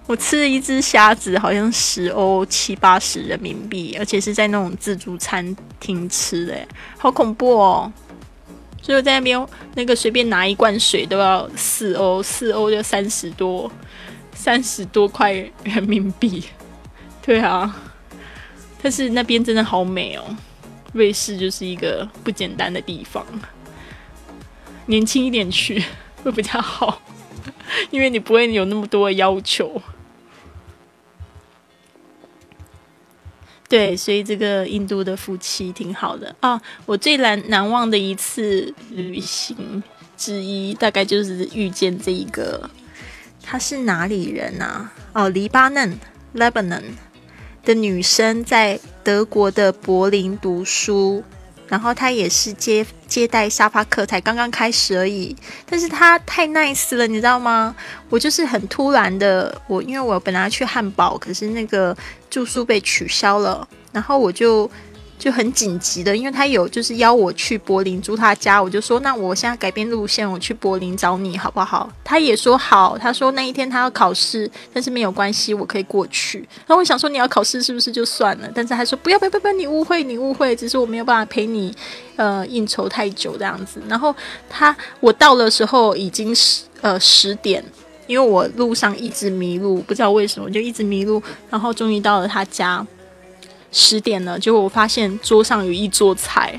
[0.07, 6.55] 我吃了一只虾子，好像十欧七八十人民币，而且是在那种自助餐厅吃的，
[6.95, 7.91] 好恐怖哦！
[8.83, 13.71] 所以我在那边那个随便拿一罐水都要四欧，四欧就三十多，
[14.35, 15.33] 三十多块
[15.63, 16.43] 人民币。
[17.23, 17.75] 对啊，
[18.83, 20.23] 但是那边真的好美哦，
[20.95, 23.25] 瑞士就是一个不简单的地方。
[24.85, 25.83] 年轻一点去
[26.23, 27.01] 会比较好，
[27.91, 29.81] 因为你不会有那么多的要求。
[33.67, 36.61] 对，所以这个印度的夫妻挺好的啊。
[36.85, 39.83] 我最难难忘的一次旅行
[40.15, 42.69] 之一，大概就是遇见这一个，
[43.43, 44.93] 他是哪里人啊？
[45.13, 45.99] 哦，黎巴嫩
[46.35, 46.83] （Lebanon）
[47.65, 51.23] 的女生，在德国的柏林读书。
[51.67, 55.35] 然后她也是接接待沙发客，才刚刚开始而已。
[55.67, 57.75] 但是她太 nice 了，你知道吗？
[58.07, 61.97] 我就是很突然的，我因为我本来要去汉堡，可是那个
[62.29, 64.69] 住宿被取消了，然后我就
[65.17, 71.89] 就很紧急的，因为他有就是邀我去柏林住他家，我就说那我现在改变路线，我去柏林找你好不好？
[72.03, 76.39] 他也说好，他说那一天他要考试，但是没有关系，我可以过去。
[76.67, 78.49] 然后我想说你要考试是不是就算了？
[78.53, 81.73] 但是他说不要不要不要，你误会你误会，只是我没有办法陪你
[82.17, 83.81] 呃应酬太久这样子。
[83.87, 84.15] 然后
[84.49, 87.63] 他我到的时候已经十呃十点。
[88.07, 91.19] 因为我路上一直迷路，不知道为什么就一直迷路，
[91.49, 92.85] 然后终于到了他家，
[93.77, 96.57] 十点了，结果我发现桌上有一桌菜，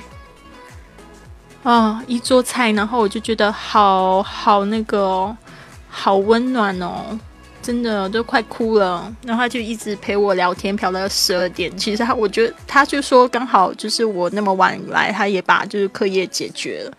[1.63, 5.37] 啊，一桌菜，然后我就觉得好好那个、哦，
[5.89, 7.19] 好温暖哦，
[7.63, 9.11] 真的都快哭了。
[9.25, 11.75] 然后他就一直陪我聊天，聊到十二点。
[11.75, 16.93] 其实他，我觉得他就说刚好就是我那么晚来，他也把就是课业解决了，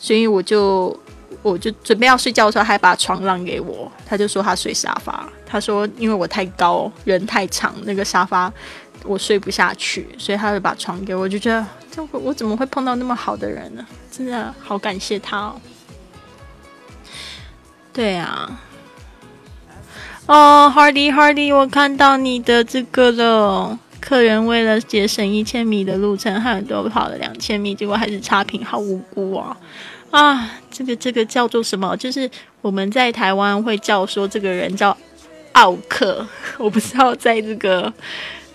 [0.00, 0.98] 所以我就。
[1.42, 3.90] 我就准备要睡觉的时候，还把床让给我。
[4.04, 8.52] 他就说他睡沙发，他说因为我太高，人太长，那个沙发
[9.04, 11.22] 我睡不下去，所以他就把床给我。
[11.22, 13.86] 我就觉得，这我我怎么会碰到那么好的人呢？
[14.10, 15.60] 真的好感谢他哦。
[17.92, 18.60] 对啊，
[20.26, 23.78] 哦，Hardy Hardy，我看到你的这个了。
[24.00, 29.54] 客人为了节省一千米的路程，很多跑了两千米，结果还是差评，好无辜啊！
[30.10, 31.94] 啊，这个这个叫做什么？
[31.98, 32.28] 就是
[32.62, 34.96] 我们在台湾会叫说这个人叫
[35.52, 37.92] 奥克，我不知道在这个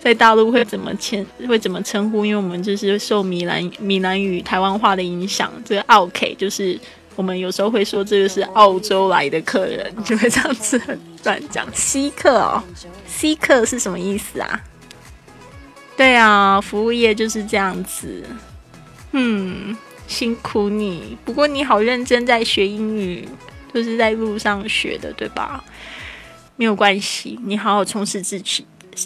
[0.06, 6.78] 在大陆会怎么称会怎么称呼，因为我们就是受闽南闽南语台湾话的影响，这个奥 K 就是
[7.16, 11.66] 我们有时候会说这个是澳洲来的客人，就会这样子很乱讲。
[11.74, 12.62] 稀客哦，
[13.04, 14.60] 稀客是什么意思啊？
[15.96, 18.22] 对啊，服务业就是这样子。
[19.10, 19.76] 嗯。
[20.06, 23.28] 辛苦你，不过你好认真在学英语，
[23.74, 25.64] 就是在路上学的，对吧？
[26.54, 28.64] 没有关系，你好好充实自己，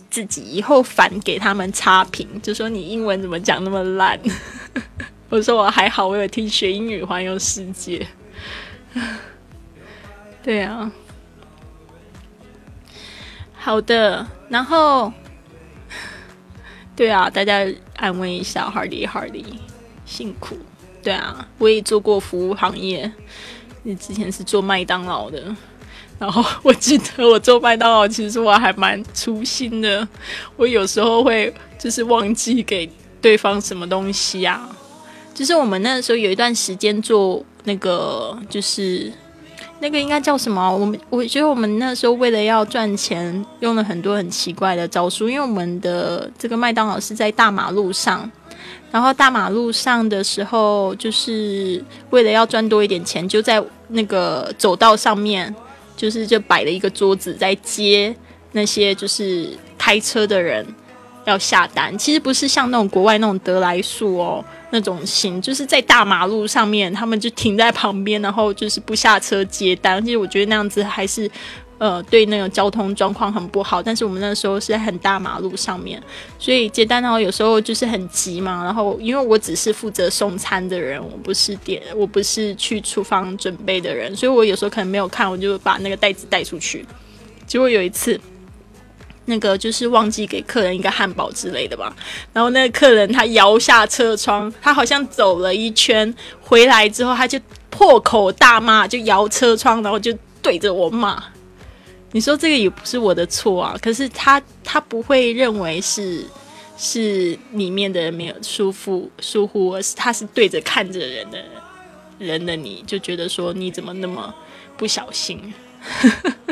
[0.08, 4.18] 自己以后反给他们差评，就说你英文怎么讲那么烂。
[5.28, 8.06] 我说我还好，我有听学英语环游世界。
[10.42, 10.90] 对啊，
[13.52, 15.12] 好的，然后
[16.96, 19.44] 对啊，大家安慰一下，Hardy Hardy，
[20.06, 20.56] 辛苦。
[21.02, 23.10] 对啊，我也做过服务行业，
[23.84, 25.54] 你之前是做麦当劳的，
[26.20, 30.06] 然后我记得我做麦当劳，其实我还蛮粗心的，
[30.54, 32.86] 我有时候会就是忘记给
[33.22, 34.68] 对方什么东西啊，
[35.32, 39.10] 就是我们那时候有一段时间做那个，就是
[39.78, 40.70] 那个应该叫什么？
[40.76, 48.30] 我们我觉得我们那时候为了要赚钱，用了很多很奇怪的招数，因为我们的这个麦当劳是在大马路上。
[48.92, 55.54] 然后大马路上的时候，就是为了要赚多一点钱，就在那个走道上面，
[56.00, 58.14] 就是就摆了一个桌子，在接
[58.52, 60.66] 那些就是开车的人
[61.26, 61.96] 要下单。
[61.98, 70.02] 其实不是像那种国外那种德来速哦那种型，就是在大马路上面，他们就停在旁边，然后就是不下车接单。
[70.02, 71.30] 其实我觉得那样子还是。
[71.80, 75.98] 呃，对那个交通状况很不好，但是我们那时候是在很大马路上面，
[76.38, 78.62] 所以接单的话有时候就是很急嘛。
[78.62, 86.84] 然后因为我只是负责送餐的人，我不是点，我不是去厨房准备的人，所以我有时候可能没有看，我就把那个袋子带出去。
[87.46, 88.20] 结果有一次，
[89.24, 91.96] 那个就是忘记给客人一个汉堡之类的吧。
[92.34, 97.40] 然后那个客人他摇下车窗，他好像走了一圈回来之后，他就
[97.70, 101.22] 破口大骂，就摇车窗，然后就对着我骂。
[102.12, 106.24] 你说这个也不是我的错啊，可是他他不会认为是
[106.76, 111.38] 是里面的人没有疏忽疏忽，而是他是对着看着人的
[112.18, 114.34] 人的你，就觉得说你怎么那么
[114.76, 115.52] 不小心。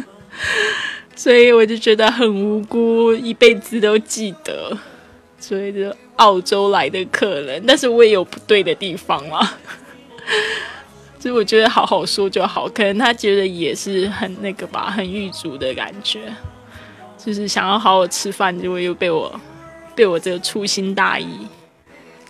[1.17, 4.79] 所以我就觉得很无辜，一辈子都记得。
[5.41, 9.59] 所以就澳洲来的客人，但是我也有不对的地方啦。
[11.19, 16.33] 所以我觉得好好说就好，可能他觉得也是很那个吧，很狱卒的感觉，
[17.17, 19.41] 就是想要好好吃饭，结果又被我
[19.95, 21.27] 被我这个粗心大意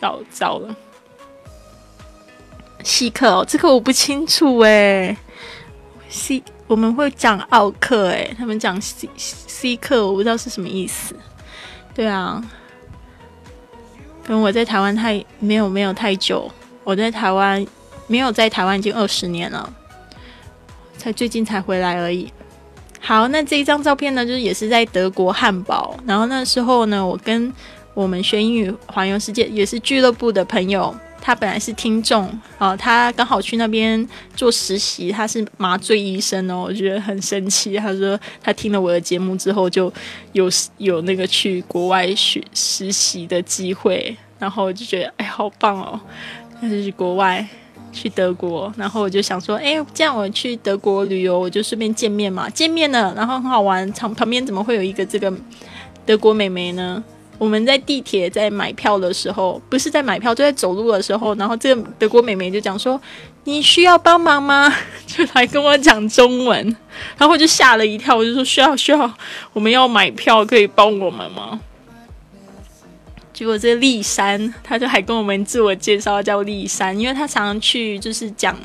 [0.01, 0.75] 搞糟了。
[2.83, 5.17] 西客哦，这个我不清楚哎。
[6.09, 11.15] 西我们会讲奥克哎，他们讲西西克，我不知道是什么意思。
[11.95, 12.43] 对啊，
[14.25, 16.51] 可能我在台湾太没有没有太久，
[16.85, 17.67] 我在台湾
[18.09, 19.73] 没有在台湾已经二十年了，
[20.97, 22.33] 才最近才回来而已。
[23.01, 27.53] 好，那这一张照片呢，就是也是在德国汉堡，然后那时候呢，我跟
[27.95, 30.95] 我们学英语环游世界也是俱乐部的朋友。
[31.21, 37.77] 他本来是听众啊，他刚好去那边做实习，他是麻醉医生哦，我觉得很神奇。
[37.77, 39.93] 他说他听了我的节目之后，就
[40.33, 40.49] 有
[40.79, 46.01] 有那个去国外学实习的机会，然后就觉得哎，好棒哦！
[46.61, 47.47] 那就是国外
[47.93, 53.91] 去德国，然后我就想说，哎，这样我去德国旅游，我就顺便见面嘛，见面了，然后很好玩。
[53.93, 55.33] 旁旁边怎么会有一个这个
[56.07, 57.03] 德国美眉呢？
[57.39, 63.01] 我们在地铁在买票的时候，不是在买票，就在走路的时候，然后这个德国美眉就讲说
[63.45, 64.75] ：“你需要帮忙吗？”
[65.07, 66.77] 就来跟我讲中文，
[67.17, 69.15] 然后我就吓了一跳，我就说：“需要需要，
[69.53, 71.61] 我们要买票，可以帮我们吗？”
[73.39, 78.59] 结果这个丽山，他就还跟我们自我介绍叫丽山，因为他常常去就是讲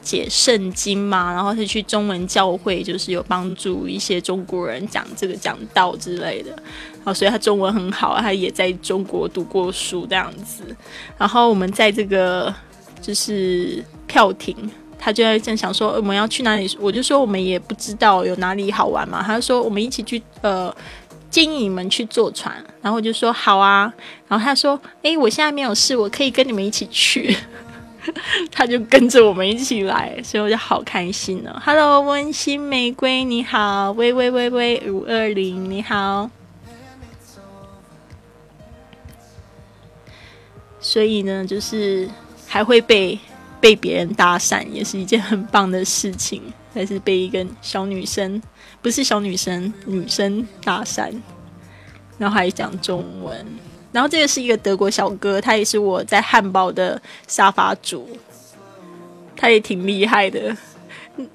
[0.00, 6.56] 解圣经嘛，然后他去中文教会，就是有帮助一些中国人讲这个讲道之类的。
[7.02, 10.62] 哦，所以他中文很好，他也在中国读过书这样子。
[11.18, 12.54] 然后我们在这个
[13.02, 14.56] 就是票亭，
[14.96, 19.20] 他就在这样想说我们要去哪里，我就说我们也不知道有哪里好玩嘛。
[19.26, 20.72] 他就说我们一起去，呃，
[21.34, 22.54] 建议你们去坐船。
[22.80, 23.92] 然后我就说好啊。
[24.28, 27.36] 然后他说，诶，我现在没有事，我可以跟你们一起去。
[28.52, 31.60] 他就跟着我们一起来，所以我就好开心哦。
[31.64, 36.30] Hello，温馨玫瑰你好，喂喂喂喂五二零你好。
[40.78, 42.08] 所以呢，就是
[42.46, 43.18] 还会被
[43.60, 46.40] 被别人搭讪，也是一件很棒的事情。
[46.72, 48.42] 还是被一个小女生，
[48.84, 51.10] 不是小女生，女生搭讪，
[52.18, 53.46] 然后还讲中文。
[53.90, 58.06] 然后这个是一个德国小哥，他也是我在汉堡的沙发主，
[59.34, 60.54] 他也挺厉害的。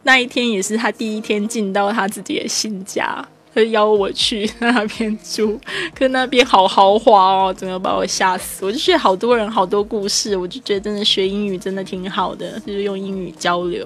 [0.04, 3.28] 那一天也是他第一天进到他自己的新家。
[3.52, 5.60] 他邀我去那边住，
[5.98, 8.64] 可那边好豪华哦，整个把我吓死。
[8.64, 13.84] 我就觉得好多人好多故事，我就觉得真的学英语真的挺好的，就是用英语交流。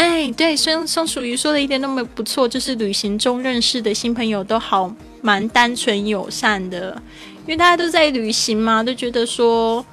[0.00, 4.90] 哎，对，松松鼠鱼说的一点都没不错，就是旅行中认识的新朋友都好
[5.20, 7.00] 蛮单纯友善的，
[7.40, 9.84] 因为大家都在旅行嘛，都觉得说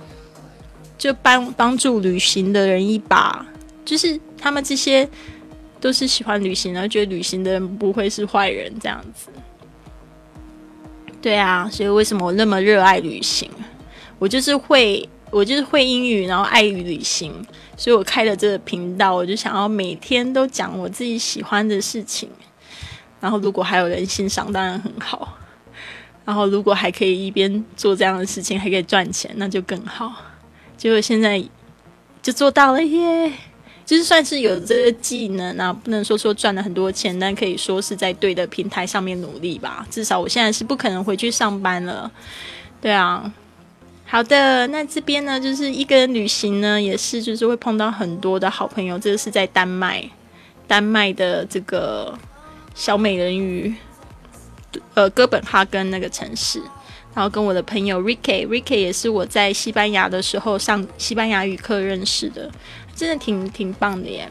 [0.98, 3.46] 就帮帮助旅行的人一把，
[3.84, 5.08] 就是他们这些。
[5.80, 9.30] 都是喜欢旅行，然后觉得旅行的人不会是坏人这样子。
[11.22, 13.48] 对啊，所以为什么我那么热爱旅行？
[14.18, 17.32] 我就是会，我就是会英语，然后爱于旅行，
[17.78, 22.28] 所以我开了这个频道，我就想要每天都讲我自己喜欢的事情。
[23.22, 25.38] 然后如果还有人欣赏，当然很好。
[26.26, 30.12] 然后如果还可以一边做这样的事情，还可以赚钱，那就更好。
[30.76, 31.42] 结果现在
[32.22, 33.32] 就做到了耶！
[33.86, 39.88] 就是算是有这个技能啊，不能说说赚了很多钱，但可以说是在对的平台上面努力吧。
[39.90, 42.12] 至少我现在是不可能回去上班了，
[42.82, 43.32] 对啊。
[44.10, 48.98] 好的，那这边呢，就是一个人旅行呢，也是就是会碰到很多的好朋友。
[48.98, 50.10] 这个是在丹麦，
[50.66, 52.18] 丹麦的这个
[52.74, 53.76] 小美人鱼，
[54.94, 56.62] 呃，哥本哈根那个城市。
[57.14, 62.50] 然后跟我的朋友 Ricky，Ricky 也是我在西班牙的时候上西班牙语课认识的。
[62.96, 64.28] 真的挺挺棒的耶！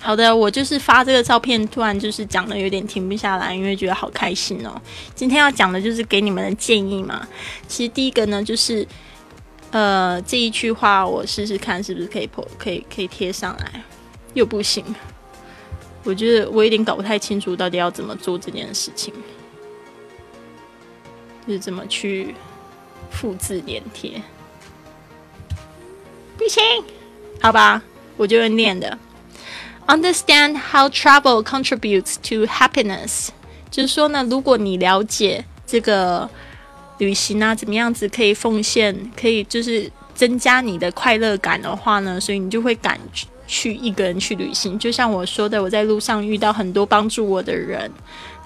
[0.00, 4.80] 好的，我就是发这个照片，突然就是讲的有点停不下来，因为觉得好开心哦。
[5.14, 7.26] 今天要讲的就是给你们的建议嘛。
[7.66, 8.86] 其实第一个呢，就是
[9.70, 13.82] 呃这一句话，我试试看是不是可以破，可以可以贴上来，
[14.34, 14.84] 又不行。
[16.04, 19.12] 我觉得我有点搞不太清楚到底要怎么做这件事情，
[21.46, 22.34] 就是怎么去
[23.10, 24.22] 复制粘贴。
[26.38, 26.62] 不行，
[27.42, 27.82] 好吧，
[28.16, 28.96] 我就会念的。
[29.88, 33.28] Understand how travel contributes to happiness，
[33.70, 36.28] 就是说呢，如果你了解这个
[36.98, 43.00] 旅行啊，怎么样子可以奉献，可以就是增加你的快乐感的话呢，所以你就会敢
[43.46, 44.78] 去一个人去旅行。
[44.78, 47.90] 就像我说的，我在路上遇到很多帮助我的人，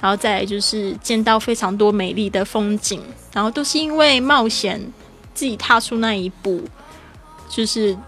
[0.01, 3.03] 然后再来就是见到非常多美丽的风景，
[3.33, 4.81] 然后都是因为冒险
[5.35, 6.63] 自己踏出那一步，
[7.49, 7.99] 就是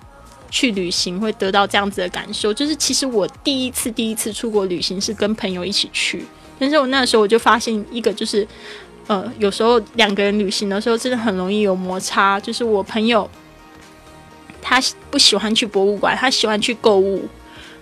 [0.55, 2.55] 去旅行会得到这样子的感受。
[2.55, 6.25] 就是其实我第一次第一次出国旅行是跟朋友一起去，
[6.59, 8.47] 但是我那时候我就发现一个就是。
[9.07, 12.41] 呃，有时候两个人旅行的时候，真的很容易有摩擦。
[12.41, 13.29] 就是我朋友，
[14.63, 17.23] 他不喜欢去博物馆，他喜欢去购物。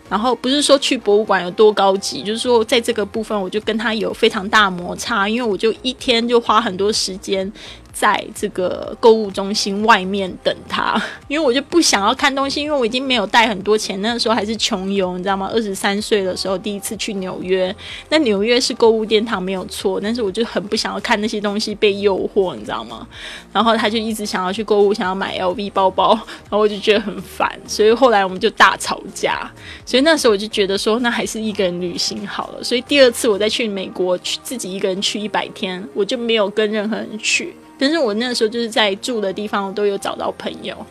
[0.09, 7.51] 然后不是说去博物馆有多高级，就是说在这个部分，我就跟他有非常大摩擦，因为我就一天就花很多时间
[7.93, 15.51] 在这个购物中心外面等他， 因为我就不想要看东西，因为我已经没有带很多钱，那个时候还是穷游，你知道吗？
[15.53, 17.75] 二十三岁的时候第一次去纽约，
[18.09, 23.07] 那纽约是购物殿堂没有错，但是我就很不想要看那些东西被诱惑，你知道吗？
[23.53, 29.51] 然后他就一直想要去购物，想要买 LV 包包，然后我就觉得很烦，所以后来我们就大吵架。
[29.85, 32.65] 所以那时候我就觉得说，那还是一个人旅行好了。
[32.65, 37.55] 所以第二次我再去美国，去自己一个人去一百天，我就没有跟任何人去。
[37.83, 40.87] 但是我那时候就是在住的地方，我都有找到朋友，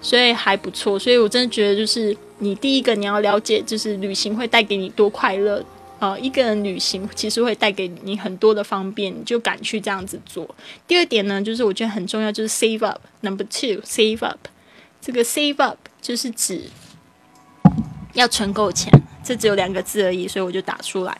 [0.00, 0.98] 所以还不错。
[0.98, 5.62] 所以我真的觉得，就是你第一个你要了解，就是旅行会带给你多快乐。
[5.98, 10.48] 呃，一个人旅行其实会带给你很多的方便，你就敢去这样子做。
[10.86, 13.02] 第二点呢，就是我觉得很重要，就是 save up。
[13.20, 14.48] Number two，save up。
[15.02, 16.62] 这个 save up 就是指
[18.14, 18.90] 要存够钱，
[19.22, 21.14] 这只有两个字而已，所以我就打出来。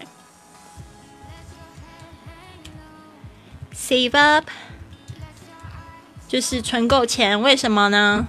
[3.74, 4.48] Save up
[6.30, 8.28] 就是存够钱，为什么呢？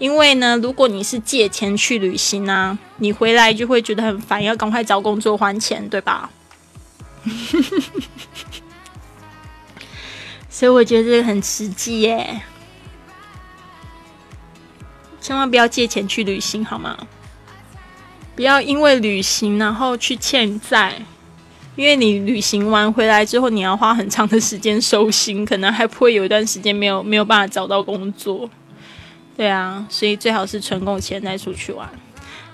[0.00, 6.28] 因为呢，如果你是借钱去旅行啊，你回来就会觉得很烦，要赶快找工作还钱，对吧？
[10.50, 12.42] 所以我觉得这个很实际耶，
[15.20, 16.98] 千万不要借钱去旅行，好吗？
[18.34, 21.02] 不要因为旅行然后去欠债，
[21.76, 28.48] 因为你旅行完回来之后，你要花很长的时间收心，可能还不会有一段时间没有没有办法找到工作。
[29.36, 31.88] 对啊，所以最好是存够钱再出去玩。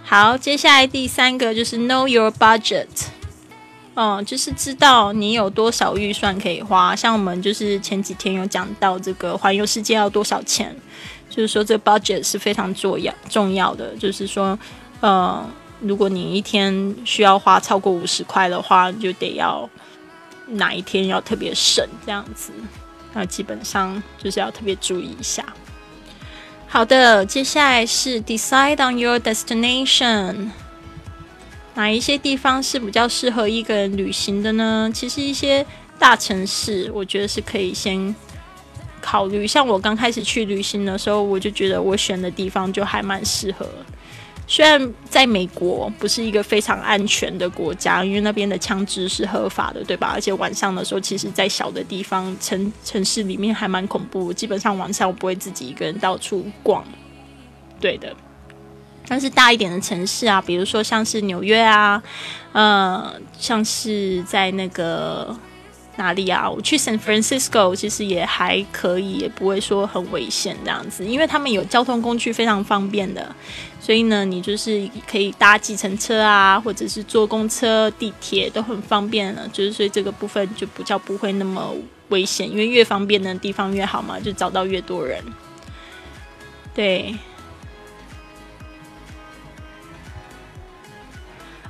[0.05, 2.87] 好，接下来第三个就是 know your budget，
[3.95, 6.95] 哦、就是知道你有多少预算可以花。
[6.95, 10.77] 像我们就是前几天有讲到这个环游世界要多少钱，
[11.29, 14.57] 就是说这个 budget 是非常重要重要的，就是说，
[15.01, 15.45] 呃，
[15.81, 19.69] 如果你一天需要花超过五十块的话，你就得要
[20.47, 22.53] 哪一天要特别省这样子，
[23.13, 25.45] 那基本上就是要特别注意一下。
[26.67, 30.51] 好的，接下来是 decide on your destination。
[31.75, 34.91] 哪一些地方是比较适合一个人旅行的呢？
[34.95, 35.65] 其实一些
[35.99, 38.15] 大城市，我觉得是可以先
[39.01, 39.47] 考虑。
[39.47, 43.69] 像我刚开始去旅行的时候，我就觉得我选的地方就还蛮适合。
[44.47, 50.13] 虽然在美国不是一个非常安全的国家，因为那边的枪支是合法的，对吧？
[50.15, 54.33] 而且晚上的时候，其实在小的地方城城市里面还蛮恐怖。
[54.33, 56.85] 基本上晚上我不会自己一个人到处逛，
[57.81, 58.15] 对的。
[59.09, 62.03] 但是大一点的城市啊，比如说像是纽约啊，
[62.53, 65.37] 呃，像是在那个
[65.97, 66.49] 哪里啊？
[66.49, 73.35] 我去 San Francisco 其实也还可以，也不会说很危险这样子，因为他们有交通工具非常方便的，
[73.81, 81.75] 所以呢，你就是可以搭计程车啊，或者是坐公车、地铁都很方便了，就是所以这个部分就比较不会那么
[82.09, 85.23] 危险，因为越方便的地方越好嘛，就找到越多人。
[86.75, 87.17] 对。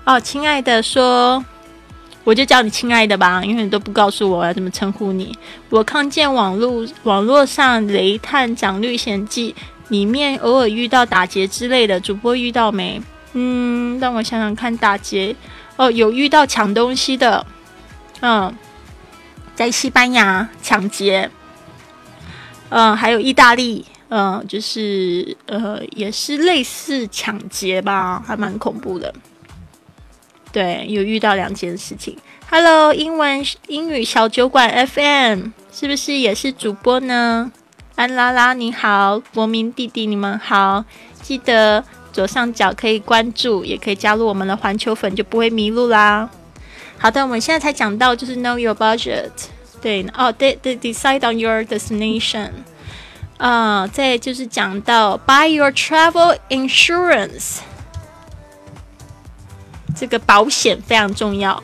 [0.05, 1.45] 哦，亲爱的说，
[2.27, 5.33] 我就叫你亲爱的吧，因为你都不告诉我我要怎么称呼你。
[5.71, 9.55] 我看见网络网络上《雷探长历险记》
[9.91, 13.01] 里面偶尔遇到打劫之类的，主播遇到没？
[13.35, 15.37] 嗯，让我想想看，打劫
[15.77, 17.47] 哦，有遇到抢东西的，
[18.23, 18.53] 嗯，
[19.55, 21.31] 在西班牙抢劫，
[22.71, 29.15] 嗯，还有意大利，嗯，就是呃，也是类似抢劫吧，还蛮恐怖的。
[30.57, 32.17] 对，有遇到两件事情。
[32.49, 37.52] Hello，英文英语小酒馆 FM 是不是也是主播呢？
[37.94, 40.83] 安拉拉你好，国民弟弟你们好，
[41.20, 46.31] 记得左上角可以关注，也可以加入我们的环球粉，就不会迷路啦。
[46.97, 49.28] 好的，我们现在才讲到就是 know your budget，
[49.83, 52.49] 对，哦，对对，decide on your destination，
[53.36, 57.59] 啊、再就是讲到 buy your travel insurance，
[59.97, 61.60] 这个保险非常重要。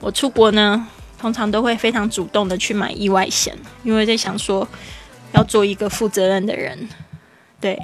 [0.00, 0.86] 我出国呢，
[1.18, 4.66] 通常都会非常主动的去买意外险，因为在想说
[5.32, 6.88] 要做一个负责任的人。
[7.60, 7.78] 对，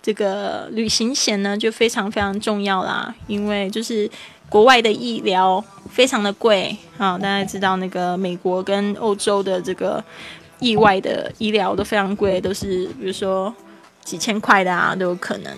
[0.00, 4.10] 这个旅行险呢就非常非常重要啦，因为就是
[4.48, 10.02] 国外的医疗非常的贵啊，大家知道那个美国跟欧洲的这个
[10.58, 13.54] 意外的医疗都非常贵，都是比如说
[14.02, 15.54] 几千块的啊都有可能，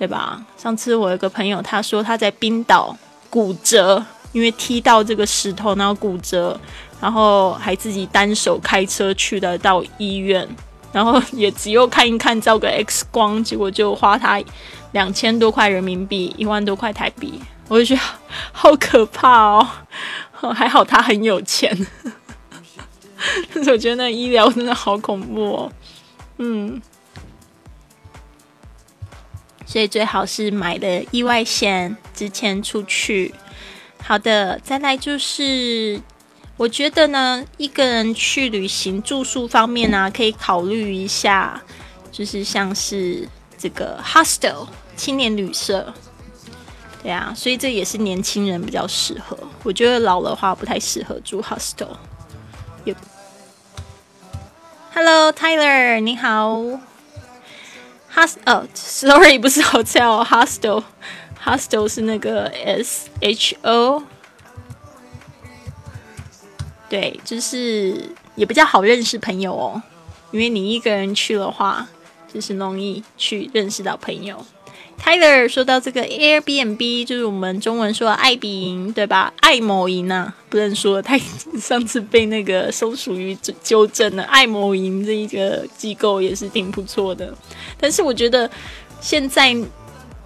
[0.00, 0.42] 对吧？
[0.56, 2.96] 上次我有个朋友他说他在冰岛
[3.28, 6.58] 骨折，因为踢到这个石头然后骨折，
[6.98, 10.48] 然后还自己单手开车去的到医院。
[10.90, 14.42] 然后也只有看一看，照个 X 光，结果就花他
[14.92, 17.38] 两千多块人民币，一万多块台币，
[17.68, 18.00] 我就觉得
[18.50, 19.68] 好可怕哦。
[20.54, 21.86] 还好他很有钱，
[23.52, 25.72] 但 是我觉得那医疗真的好恐怖哦。
[26.38, 26.80] 嗯，
[29.70, 33.32] 所以最好是买的意外险之前出去。
[34.02, 36.00] 好的，再来就是。
[36.56, 41.58] 我觉得呢，一个人去旅行住宿方面呢、可以考虑一下，
[42.12, 43.26] 就是像是
[43.56, 45.90] 这个 hostel 青年旅社，
[47.02, 49.38] 对啊，所以这也是年轻人比较适合。
[49.62, 51.96] 我觉得老的话不太适合住 hostel。
[52.84, 52.94] 也
[54.92, 56.60] Hello Tyler，你好。
[58.14, 64.02] Host 哦，sorry，不是 hotel，hostel，hostel 是那个 S H O。
[66.88, 69.80] 对，就是也比较好认识朋友哦，
[70.32, 71.86] 因为你一个人去的话，
[72.32, 74.44] 就是容易去认识到朋友。
[75.02, 79.32] Tyler 说到这个 Airbnb，就是我们中文说爱彼迎，对吧？
[79.40, 81.18] 爱某营啊，不能说他
[81.60, 84.22] 上次被那个松鼠鱼纠正了。
[84.24, 87.34] 爱某营这一个机构也是挺不错的，
[87.78, 88.48] 但是我觉得
[89.00, 89.56] 现在。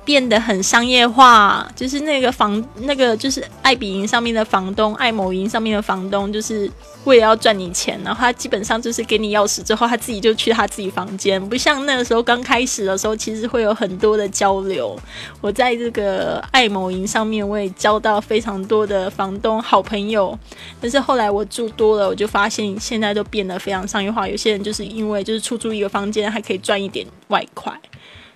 [0.04, 6.70] 变得很商业化，就是那个房，那个就是爱彼迎上面的房东，爱某营上面的房东，就是
[7.04, 14.98] 为了要赚你钱，然后他基本上就是给你钥匙之后，他自己就去他自己房间，不像那个时候刚开始的时候，其实会有很多的交流。
[15.40, 20.38] 我在这个爱某营上面，我也交到非常多的房东好朋友，
[20.80, 27.72] 但是后来我住多了，我就发现现在都变得非常商业化，有些人就是因为就是出租一个房间，还可以赚一点外快。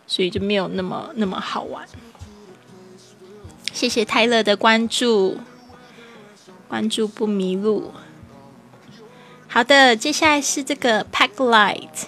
[0.09, 1.87] 所以就没有那么那么好玩。
[3.73, 5.39] 谢谢泰勒的关注，
[6.67, 7.93] 关注不迷路。
[9.47, 12.07] 好的，接下来是这个 Pack Light。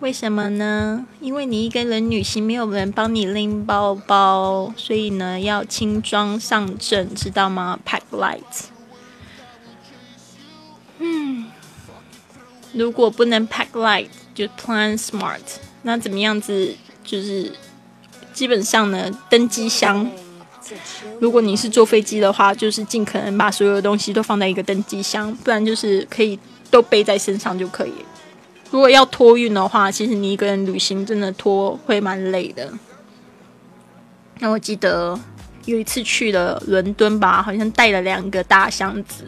[0.00, 1.06] 为什么呢？
[1.20, 8.64] 因为你一个人旅行，没有人帮你拎包包，所以呢要轻装上阵，知道吗？Pack Light。
[10.98, 11.50] 嗯，
[12.72, 15.40] 如果不能 Pack Light，就 Plan Smart。
[15.84, 16.74] 那怎么样子？
[17.04, 17.52] 就是
[18.32, 20.10] 基本上呢，登机箱，
[21.20, 26.38] 如果你是坐飞机的话，就是尽可能把所有的东西都放在一个登机箱，不然就是可以
[26.70, 27.92] 都背在身上就可以。
[28.70, 32.72] 如果要托运的话，其实你一个人旅行真的拖会蛮累的。
[34.40, 35.16] 那我记得
[35.66, 39.24] 有一次去了伦敦吧，好像带了两个大箱子。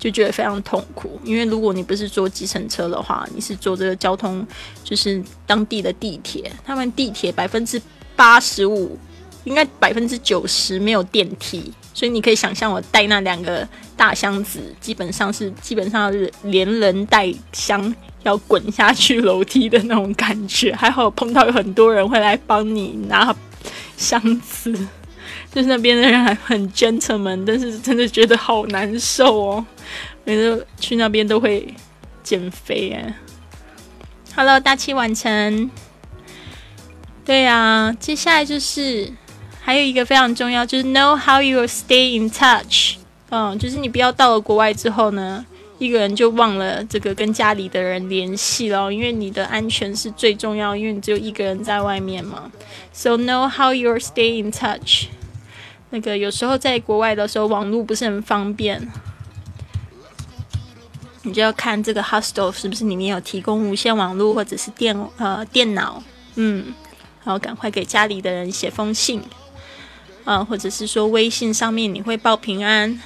[0.00, 4.44] 就觉得非常痛苦，因为如果你不是坐计程车的话，你是坐这个交通，
[4.82, 6.50] 就是当地的地铁。
[6.64, 7.80] 他们地铁百分之
[8.16, 8.98] 八十五，
[9.44, 20.74] 应该百分之九十没有电梯，所以你可以想象我带那两个大箱子，基本上是基本上是连人带箱要滚下去楼梯的那种感觉。
[20.74, 23.36] 还好碰到有很多人会来帮你拿
[23.98, 24.74] 箱子。
[25.52, 29.66] 就是那边的人还很 gentleman，但是真的觉得好难受哦。
[30.24, 31.74] 每次去那边都会
[32.22, 33.14] 减肥哎。
[34.36, 35.70] Hello，大器晚成。
[37.24, 39.12] 对啊，接下来就是
[39.60, 42.96] 还有一个非常重要，就是 know how you stay in touch。
[43.30, 45.44] 嗯，就是你不要到了国外之后呢，
[45.78, 52.50] 一个人就忘了这个跟家里的人联系了，因为你的安全是最重要，因为你只有一个人在外面嘛。
[52.92, 55.06] So know how you stay in touch。
[55.90, 58.88] 那个有时候在国外的时候，网络不是很方便，
[61.22, 66.02] 你就要看这个 hostel 是不是里面有提供无线网络或者是电呃电脑，
[66.36, 66.72] 嗯，
[67.24, 69.22] 然后赶快给家里的人写封信，
[70.24, 73.00] 啊，或者是说微信上面你会报平安。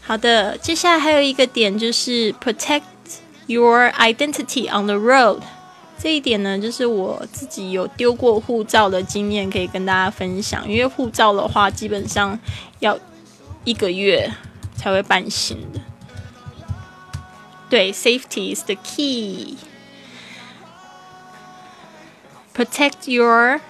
[0.00, 2.82] 好的，接下来还有一个点就是 protect
[3.46, 5.40] your identity on the road，
[6.00, 10.68] 这一点呢，就是我自己有丢过护照的经验，可以跟大家分享。
[10.68, 12.38] 因为护照的话，基本上
[12.78, 12.96] 要
[13.64, 14.32] 一个月
[14.76, 15.80] 才会办新的。
[17.68, 19.56] 对，safety is the key.
[22.54, 23.60] Protect your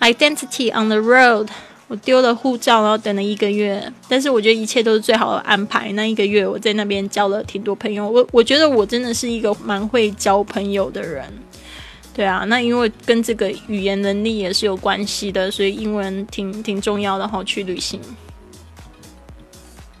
[0.00, 1.48] identity on the road.
[1.86, 5.92] 我丢了护照，然后等了一个月，但是我觉得一切都是最好的安排。
[5.92, 11.24] 那一个月我在那边交了挺多朋友，我我觉得我真的是一个蛮会交朋友的人。
[12.14, 17.42] 对啊，那因为跟这个语言能力也是有关系的，所以英文挺挺重要的哈。
[17.44, 18.00] 去旅行，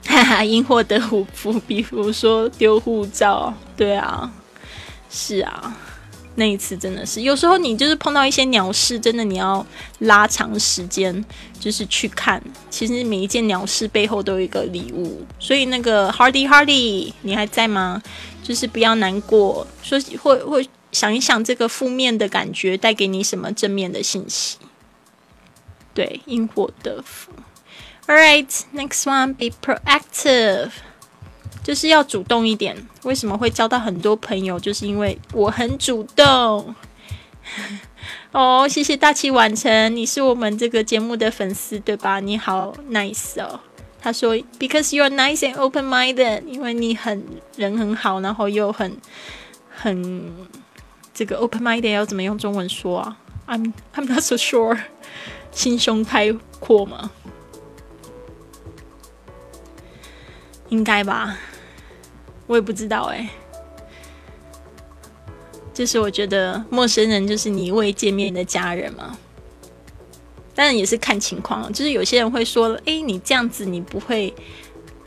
[0.06, 0.98] 哈哈，因祸得
[1.32, 4.32] 福，比如说丢护照，对啊，
[5.10, 5.76] 是啊。
[6.36, 9.64] 那一次真的是，有时候你就是碰到一些鸟事，真的你要
[10.00, 11.24] 拉长时间，
[11.60, 12.42] 就是去看。
[12.70, 18.02] 其实每一件鸟事背后都有一个礼物，所以那个 Hardy Hardy，你还在吗？
[18.42, 24.58] 就是不要难过，说或或想一想这个负面的感觉带给你什么正面的信息。
[25.94, 27.32] 对，因祸得福。
[28.06, 30.70] All right, next one, be proactive.
[31.64, 32.76] 就是要主动一点。
[33.02, 34.60] 为什么会交到很多朋友？
[34.60, 36.74] 就是因为我很主动。
[38.30, 42.20] 哦，谢谢大器晚成，你是我们这个节目的粉丝对吧？
[42.20, 43.60] 你好 nice 哦。
[44.00, 47.24] 他说，because you are nice and open-minded，因为你很
[47.56, 48.96] 人很好，然后又很
[49.74, 50.30] 很
[51.14, 54.78] 这个 open-minded 要怎么用中文说啊？I'm I'm not so sure，
[55.52, 57.10] 心胸开阔吗？
[60.68, 61.38] 应该吧。
[62.46, 63.28] 我也不知道哎，
[65.72, 69.16] 就是我觉得陌生人就是你未见面的家人嘛，
[70.54, 71.72] 当然也是看情况。
[71.72, 74.32] 就是有些人会说：“哎，你这样子你不会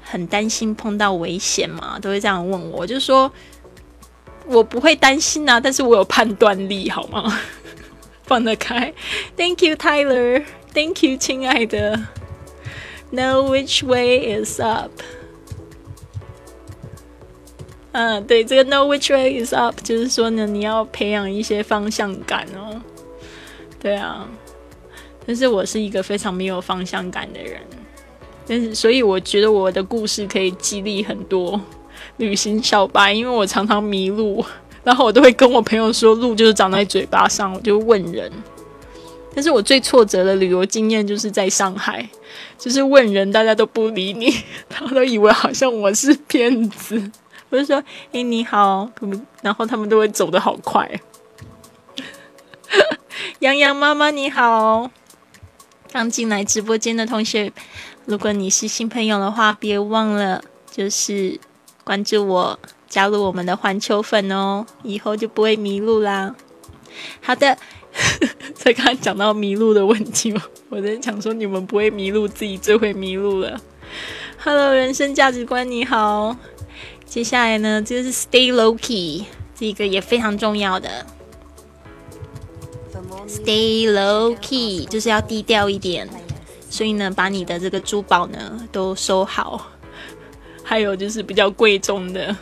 [0.01, 3.31] 很担心碰到危险吗？”都会这样问我，就说
[4.47, 7.39] ：“我不会担心啊，但是我有判断力，好吗？
[8.25, 8.93] 放得开。
[9.37, 10.43] ”Thank you, Tyler.
[10.73, 11.97] Thank you，亲爱的。
[13.11, 14.91] Know which way is up.
[17.99, 22.79] 嗯，对，这个 know which way is up，就是说呢，你要培养一些方向感哦。
[23.81, 24.29] 对啊，
[25.25, 27.59] 但是我是一个非常没有方向感的人，
[28.45, 31.59] 但是所以我觉得我的故事可以激励很多
[32.17, 34.45] 旅行小白，因为我常常迷路，
[34.83, 38.31] 然后我都会跟我朋友说路就是长在嘴巴上，我就问人。
[39.33, 42.07] 但是我最挫折的旅游经验就是在上海，
[42.59, 44.31] 就是问人，大家都不理你，
[44.69, 47.11] 他们都以为好像我是骗子。
[47.49, 48.89] 我就说：“哎，你好。”
[49.41, 50.89] 然后他们都会走得好快。
[53.39, 54.89] 洋洋妈妈你好，
[55.91, 57.51] 刚进来直播间的同学，
[58.05, 61.39] 如果你是新朋友的话，别忘了就是
[61.83, 66.35] 关注我，加入我们的环球粉哦，以后就不会迷路啦。
[67.21, 67.57] 好的，
[68.55, 70.33] 才刚刚讲到迷路的问题，
[70.69, 73.59] 我在想说你们不会迷路，自己最会迷路了。
[74.39, 76.35] Hello，人生价值观你好。
[77.07, 81.05] 接下来呢，就是 stay low key，这个也非常重要的。
[83.27, 86.07] stay low key 就是要低调一点，
[86.69, 89.71] 所以呢，把你的这个珠宝呢都收好，
[90.63, 92.35] 还有就是比较贵重的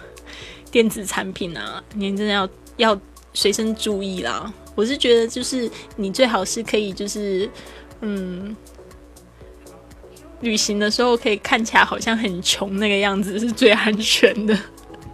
[0.70, 3.02] 电子产品啊，你真的要要
[3.34, 4.52] 随身注意啦。
[4.76, 7.50] 我是觉得，就是你最好是可以，就是
[8.02, 8.56] 嗯。
[10.42, 14.58] 旅行的时候可以看起来好像很穷那个样子是最安全的，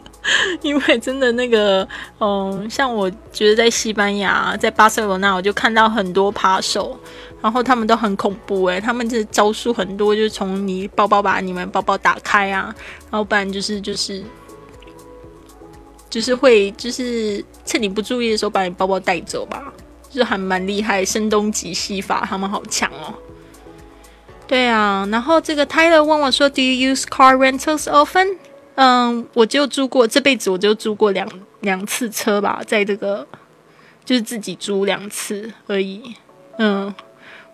[0.62, 1.88] 因为真的那个，
[2.20, 7.00] 嗯，像我觉得在西班牙，在巴塞罗那，我就看到很多扒手，
[7.42, 12.74] 然后他们都很恐怖诶，他们这招数很多，就是从你包包把你们包包打开啊，
[13.10, 14.24] 然后不然就是就是
[16.10, 19.74] 就是会就是趁你不注意的时候把你包包带走吧，
[20.10, 23.14] 就是还蛮厉害，声东击西法，他们好强哦。
[24.51, 28.37] 对啊，然后这个 Tyler 问我说：“Do you use car rentals often？”
[28.77, 31.29] 嗯，我就租过，这辈子我就租过两
[31.61, 33.27] 两次车吧，在这个
[34.05, 36.15] 就是自己租两次而已。
[36.59, 36.95] 嗯，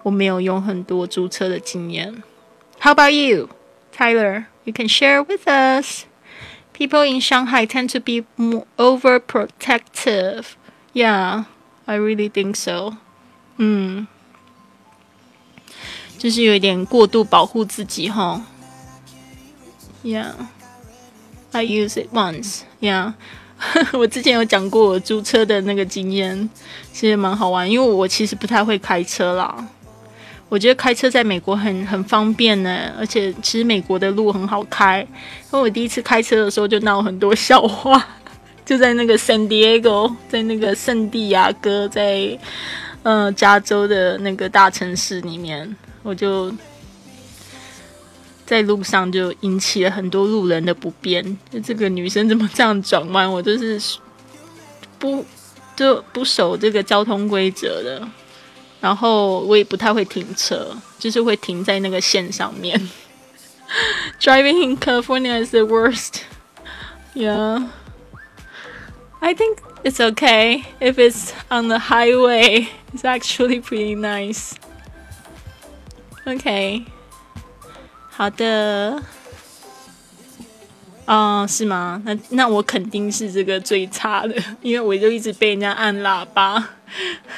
[0.03, 2.23] 我没有用很多租车的经验。
[2.81, 3.49] How about you,
[3.97, 4.45] Tyler?
[4.65, 6.03] You can share with us.
[6.75, 10.45] People in Shanghai tend to be more overprotective.
[10.93, 11.45] Yeah,
[11.87, 12.97] I really think so.
[13.57, 14.09] 嗯。
[16.18, 18.42] 就是有一点过度保护自己哈
[20.04, 20.32] ，Yeah,
[21.52, 22.62] I use it once.
[22.82, 23.14] Yeah，
[23.94, 26.50] 我之前有讲过我租车的那个经验，
[26.92, 29.68] 其实蛮好玩，因为我其实不太会开车啦。
[30.50, 35.02] 我觉得开车在美国很很方便呢，而且其实美国的路很好开。
[35.02, 38.02] 因为我第一次开车的时候就闹很多笑话，
[38.66, 42.40] 就在那个 San Diego，在那个圣地亚哥，在
[43.04, 45.76] 呃加州的那个大城市里面，
[46.08, 46.50] 我就
[48.46, 51.22] 在路上就引起了很多路人的不便。
[51.52, 53.30] 就这个女生怎么这样转弯？
[53.30, 54.00] 我就是
[54.98, 55.26] 不
[55.76, 58.08] 就不守这个交通规则的。
[58.80, 62.90] 然后我也不太会停车，就是会停在那个线上面。
[64.22, 66.22] Driving in California is the worst.
[67.14, 67.68] Yeah.
[69.20, 72.70] I think it's okay if it's on the highway.
[72.94, 74.54] It's actually pretty nice.
[76.28, 76.84] OK，
[78.10, 79.02] 好的。
[81.06, 82.02] 哦、是吗？
[82.04, 86.58] 那那我肯定是这个最差的，因为我就一直被人家按喇叭。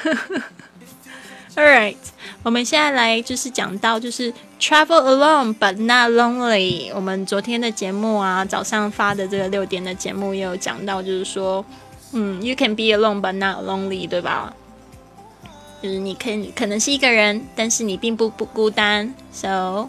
[1.54, 1.94] All right，
[2.42, 6.90] 我们现在来就是讲到就是 travel alone but not lonely。
[6.92, 11.64] 我们昨天的节目啊，早上发的这个六点的节目也有讲到，就是说，
[12.12, 14.52] 嗯，you can be alone but not lonely，对吧？
[15.82, 19.14] 就是你可以可能是一个人，但是你并不不孤单。
[19.32, 19.88] So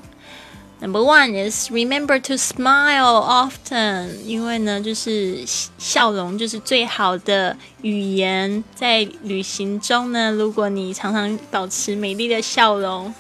[0.80, 5.44] number one is remember to smile often，因为呢，就是
[5.78, 8.64] 笑容就是最好的语言。
[8.74, 13.14] 在旅行中呢，如果你常常保持美丽的笑容，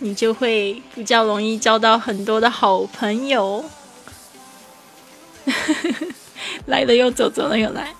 [0.00, 3.64] 你就会比较容易交到很多的好朋友。
[6.66, 7.94] 来了又走，走了又来。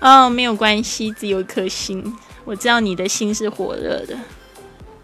[0.00, 2.16] 哦，没有关系，只有一颗心。
[2.44, 4.16] 我知道你的心是火热的，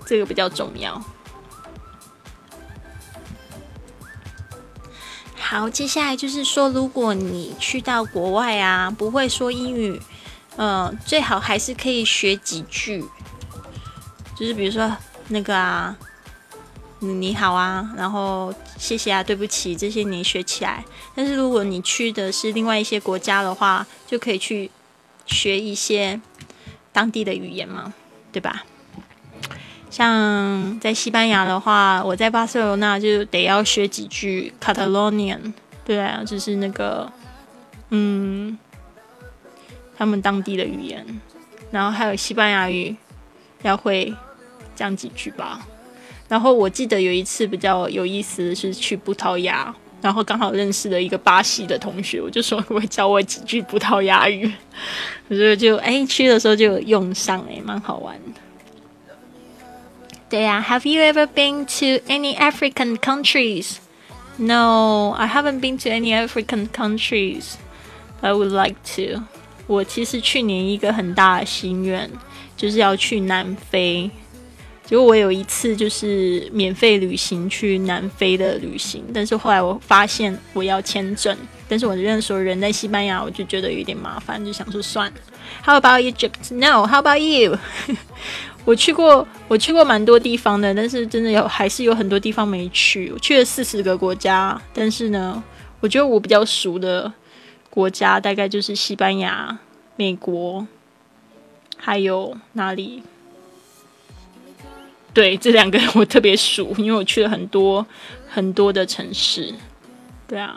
[0.07, 1.03] 这个比较重要。
[5.35, 10.01] 好，接下来就是说，如果你去到国外啊，不会说英语，
[10.57, 13.05] 呃，最好还是可以学几句，
[14.37, 14.97] 就是比如说
[15.29, 15.95] 那个啊，
[17.01, 20.85] 你好啊，然后谢谢啊，对不起，这些你学起来。
[21.15, 24.71] 但是如果你去的是另外一些国家的话，就可以去
[25.33, 26.21] 学一些
[26.93, 27.93] 当地的语言嘛，
[28.31, 28.65] 对吧？
[29.91, 35.53] 像在西班牙的话，我在巴塞罗那就得要学几句 Catalonian，
[35.85, 37.13] 对啊，就是那个
[37.91, 38.59] 嗯，
[39.97, 41.05] 他们当地的语言，
[41.71, 42.97] 然后还有西班牙语
[43.63, 44.15] 要会
[44.75, 45.67] 讲几句吧。
[46.29, 54.53] 然后我记得有一次比较有意思的是去葡萄牙，然后刚好认识了一个巴西的同学，我就说可不可以教我几句葡萄牙语？
[55.29, 58.41] 我觉得就哎去的时候就用上哎，蛮好玩的。
[60.29, 63.77] 对呀，Have you ever been to any African countries?
[64.39, 67.55] No, I haven't been to any African countries.
[68.23, 69.23] I would like to.
[69.67, 72.11] 我其实去年一个很大的心愿
[72.57, 74.11] 就是要去南非。
[74.93, 81.35] 结果我有一次就是免费旅行去南非的旅行，但是后来我发现我要签证，
[81.67, 85.17] 但是我认识人在西班牙，我就觉得有点麻烦，就想说算了。
[85.65, 86.55] How about Egypt?
[86.55, 86.87] No.
[86.87, 87.57] How about you?
[88.67, 93.11] 我去过，我去过蛮多地方的，但是真的有还是有很多地方没去。
[93.15, 95.43] 我去了四十个国家，但是呢，
[95.81, 97.11] 我觉得我比较熟的
[97.71, 99.59] 国家大概就是西班牙、
[99.97, 100.67] 美国，
[101.79, 103.03] 还有哪里？
[105.15, 107.87] 对，这两个我特别熟，因为我去了很多
[108.29, 109.53] 很多的城市。
[110.27, 110.57] 对啊，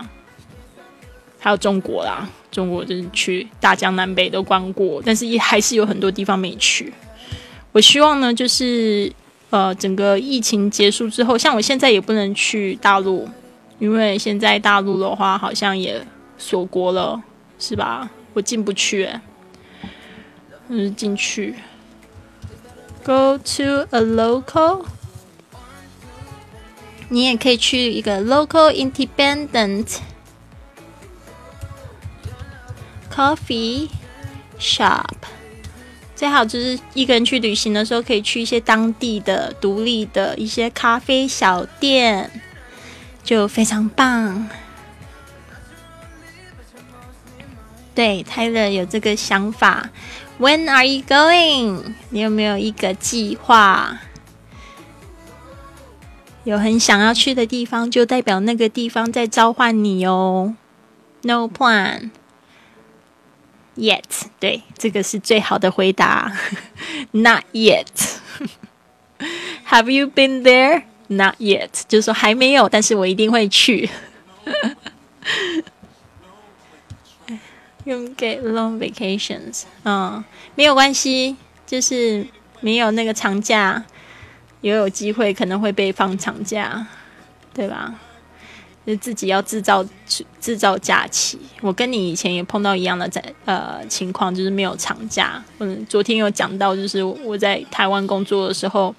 [1.38, 6.93] 还有中国啦，中国就是去大江南北都逛过，但是也还是有很多地方没去。
[7.74, 9.11] 我希望呢，就是
[9.50, 13.27] 呃，整个疫情结束之后，像我现在也不能去大陆，
[13.80, 16.01] 因为现在大陆的话好像也
[16.38, 17.22] 锁国了，
[17.59, 18.09] 是吧？
[18.34, 19.22] 我进不去、欸，
[20.69, 21.53] 嗯，进去。
[23.06, 24.84] Go to a local，
[27.08, 29.98] 你也可以去一个 local independent
[33.14, 33.90] coffee
[34.59, 35.06] shop。
[36.16, 42.32] 最好就是一个人去旅行的时候，可以去一些当地的独立的一些咖啡小店，
[43.24, 44.50] 就非常棒。
[47.93, 49.92] 对泰勒有这个想法。
[50.38, 51.94] When are you going？
[52.10, 54.00] 你有没有一个计划？
[56.44, 60.56] 有很想要去的地方，就代表那个地方在召唤你哦。
[61.24, 62.12] No plan
[63.78, 64.04] yet。
[64.40, 66.32] 对，这个是最好的回答。
[67.12, 67.88] Not yet。
[69.70, 70.84] Have you been there?
[71.08, 71.70] Not yet。
[71.88, 73.90] 就是说还没有，但是我一定会去。
[77.86, 80.24] 用 get long vacations，嗯，
[80.54, 82.28] 没有关系，就是
[82.60, 83.84] 没有那个长假，
[84.62, 86.86] 也有机会可能会被放长假，
[87.54, 87.96] 对吧？
[88.86, 89.84] 就自己要制造
[90.40, 91.40] 制造假期。
[91.62, 95.44] 我跟你以前也碰到一样的在呃情况，就是没有长假。
[95.58, 98.94] 嗯，昨天有讲到，就是我在台湾工作的时候，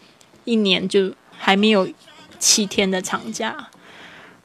[0.44, 1.89] 一年就还没有
[2.40, 3.68] 七天的长假，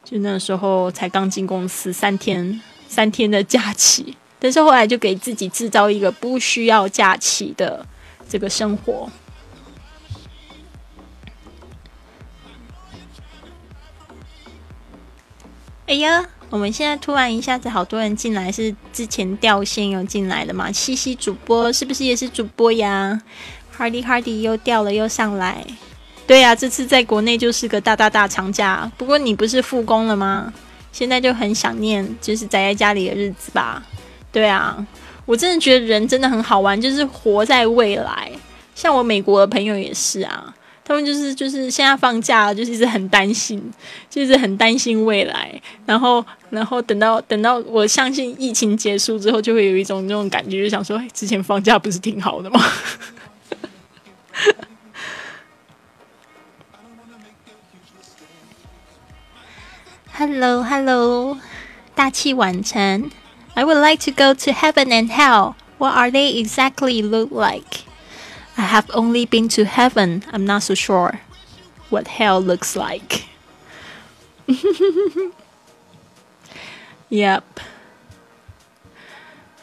[0.03, 7.85] 就那时候才刚进公司三天三天的假期，但是后来就给自己制造一个不需要假期的
[8.27, 9.07] 这个生活。
[15.85, 20.71] 哎呀，我们现在突然一下子好多人进来，是之前掉线又进来的嘛？
[20.71, 23.21] 西西主播是不是也是主播呀
[23.77, 25.63] ？Hardy Hardy 又掉了又上来，
[26.25, 28.91] 对呀、这次在国内就是个大大大长假。
[28.97, 30.51] 不过你不是复工了吗？
[30.91, 33.83] 现在就很想念就是宅在家里的日子吧？
[34.31, 34.85] 对啊，
[35.25, 38.31] 我真的觉得人真的很好玩，就是活在未来。
[38.73, 40.53] 像我美国的朋友也是啊，
[40.85, 43.61] 他们就是就是现在放假，就是一直很担心，
[44.09, 45.61] 就是很担心未来。
[45.85, 52.63] 然后然后等到等到我相信疫情结束之后，就会有一种那种感觉，就想说，哎，之前放假不是挺好的吗
[60.13, 61.37] ？Hello, hello，
[61.93, 63.11] 大器晚成。
[63.54, 65.56] I would like to go to heaven and hell.
[65.78, 67.84] What are they exactly look like?
[68.56, 70.24] I have only been to heaven.
[70.32, 71.20] I'm not so sure
[71.90, 73.26] what hell looks like.
[77.08, 77.44] yep.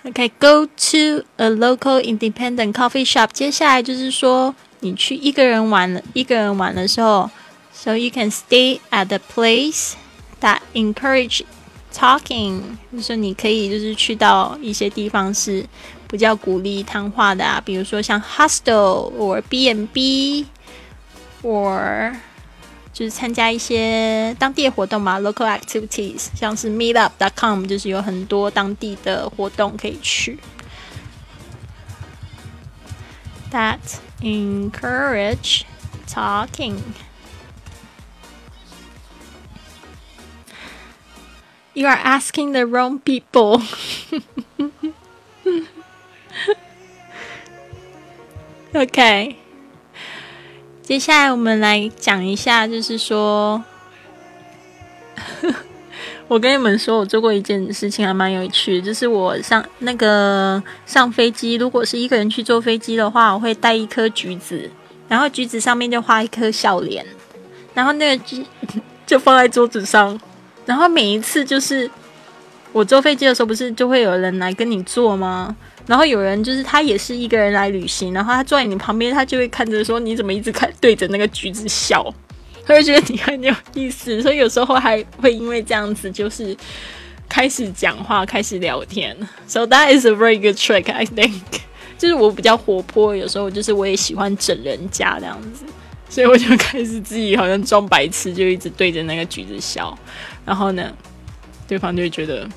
[0.05, 3.31] Okay, go to a local independent coffee shop.
[3.31, 7.31] 接下来就是说，你去一个人玩了，一个人玩的时候，
[7.71, 9.93] so you can stay at a place
[10.41, 11.43] that encourage
[11.93, 15.65] talking，就是说你可以就是去到一些地方是
[16.07, 20.45] 比较鼓励谈话的啊，比如说像 hostel or B&B
[21.43, 22.15] or
[22.93, 30.37] 就是参加一些当地的活动嘛，local activities，像是 meetup.com，就是有很多当地的活动可以去。
[33.51, 33.79] That
[34.21, 35.61] encourage
[36.07, 36.77] talking.
[41.78, 43.62] You are asking the wrong people.
[48.74, 49.36] OK，
[50.82, 53.62] 接下来我们来讲一下，就是说，
[56.26, 64.68] 我跟你们说，我做过一件事情还蛮有趣，就是我上那个上飞机，如果是一个人去坐飞机的话，我会带一颗橘子，
[65.06, 67.06] 然后橘子上面就画一颗笑脸，
[67.72, 68.44] 然后那个橘
[69.06, 70.20] 就放在桌子上，
[70.68, 71.90] 然后每一次就是
[72.72, 75.56] 我坐飞机的时候，不是就会有人来跟你坐吗？
[75.86, 82.04] 然后有人就是他也是一个人来旅行，然后他坐在你旁边，他就会看着说你怎么一直看对着那个橘子笑，
[82.66, 86.54] 他会觉得你很有意思，所以有时候还会因为这样子就是
[87.30, 89.16] 开始讲话，开始聊天。
[89.46, 91.40] So that is a very good trick, I think.
[91.96, 95.64] 就是我比较活泼，有时候就是我也喜欢整人家这样子，
[96.08, 99.96] 所以我就开始自己好像装白痴，就一直对着那个橘子笑，
[100.44, 100.92] 然后呢，
[101.66, 102.48] 对方就会觉得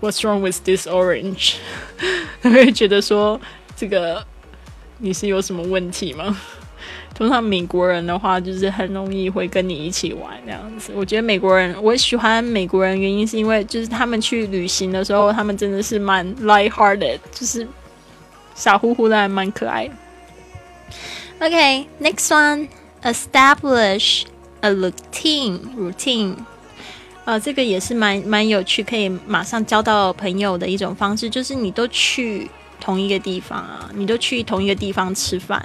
[0.00, 1.54] What's wrong with this orange？
[2.42, 3.40] 他会觉得说
[3.76, 4.24] 这个
[4.98, 6.38] 你是有什么问题吗？
[7.14, 10.92] 通常美国人的话，就是很容易会跟你一起玩这样子。
[10.94, 17.66] 我觉得美国人，我喜欢美国人，原因是因为就是他们去旅行的时候，他们真的是蛮 light-hearted，就是
[18.54, 19.94] 傻乎乎的，还蛮可爱的。
[21.38, 24.24] OK，next、one，establish
[24.62, 26.34] a routine routine。
[27.26, 32.50] 呃，这个也是蛮蛮有趣，可以马上交到朋友的一种方式，就是你都去
[32.80, 35.62] 同一个地方啊，你都去同一个地方吃饭。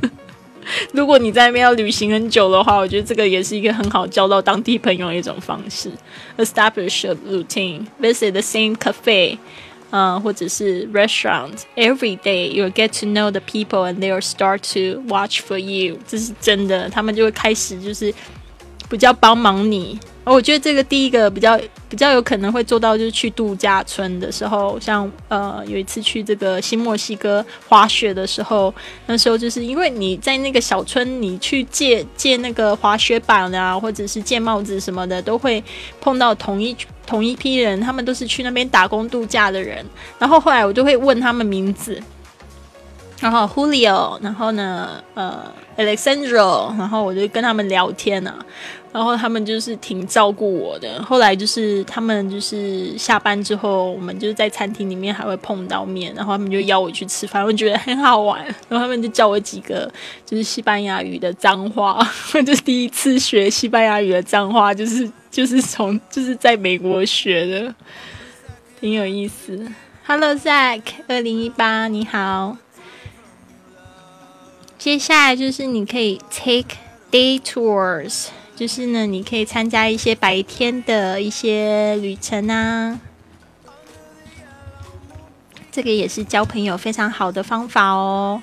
[0.92, 5.90] 如果你在那边要旅行很久的话，我觉得这个也是一个很好交到当地朋友的一种方式。
[6.38, 9.36] Establish a routine, visit the same cafe,
[9.91, 12.51] 呃，或者是 restaurant every day.
[12.51, 15.97] You'll get to know the people, and they'll start to watch for you.
[16.07, 18.13] 这是真的，他们就会开始就是
[18.89, 19.99] 比较帮忙你。
[20.32, 28.72] 我觉得这个第一个比较比较有可能会做到，就是去度假村的时候，像呃有一次去这个新墨西哥滑雪的时候，
[29.06, 35.62] 那时候就是因为你在那个小村，你去借借那个滑雪板啊，或者是借帽子什么的，都会
[36.00, 39.84] 碰到同一同一批人，他们都是去那边打工度假的人。
[40.16, 42.00] 然后后来我就会问他们名字，
[43.18, 48.38] 然后 Julio，然后呢，呃，Alexandro，然后我就跟他们聊天啊。
[48.92, 51.02] 然后他们就是挺照顾我的。
[51.02, 58.44] 后来就是他们就是下班之后，我们就是在餐厅里面还会碰到面，然后他们就邀我去吃饭，我觉得很好玩。
[58.68, 59.90] 然后他们就教我几个
[60.26, 62.04] 就是西班牙语的脏话，
[62.44, 67.74] 就是第一次学西班牙语的脏话，就是 就是从就是在美国学的，
[68.80, 69.70] 挺有意思。
[70.04, 72.56] Hello Zack，二零一八，你好。
[74.76, 76.76] 接下来就是你可以 take
[77.12, 78.28] day tours，
[78.60, 83.00] 就是呢，你可以参加一些白天的一些旅程啊。
[85.72, 88.42] 这个也是交朋友非常好的方法哦。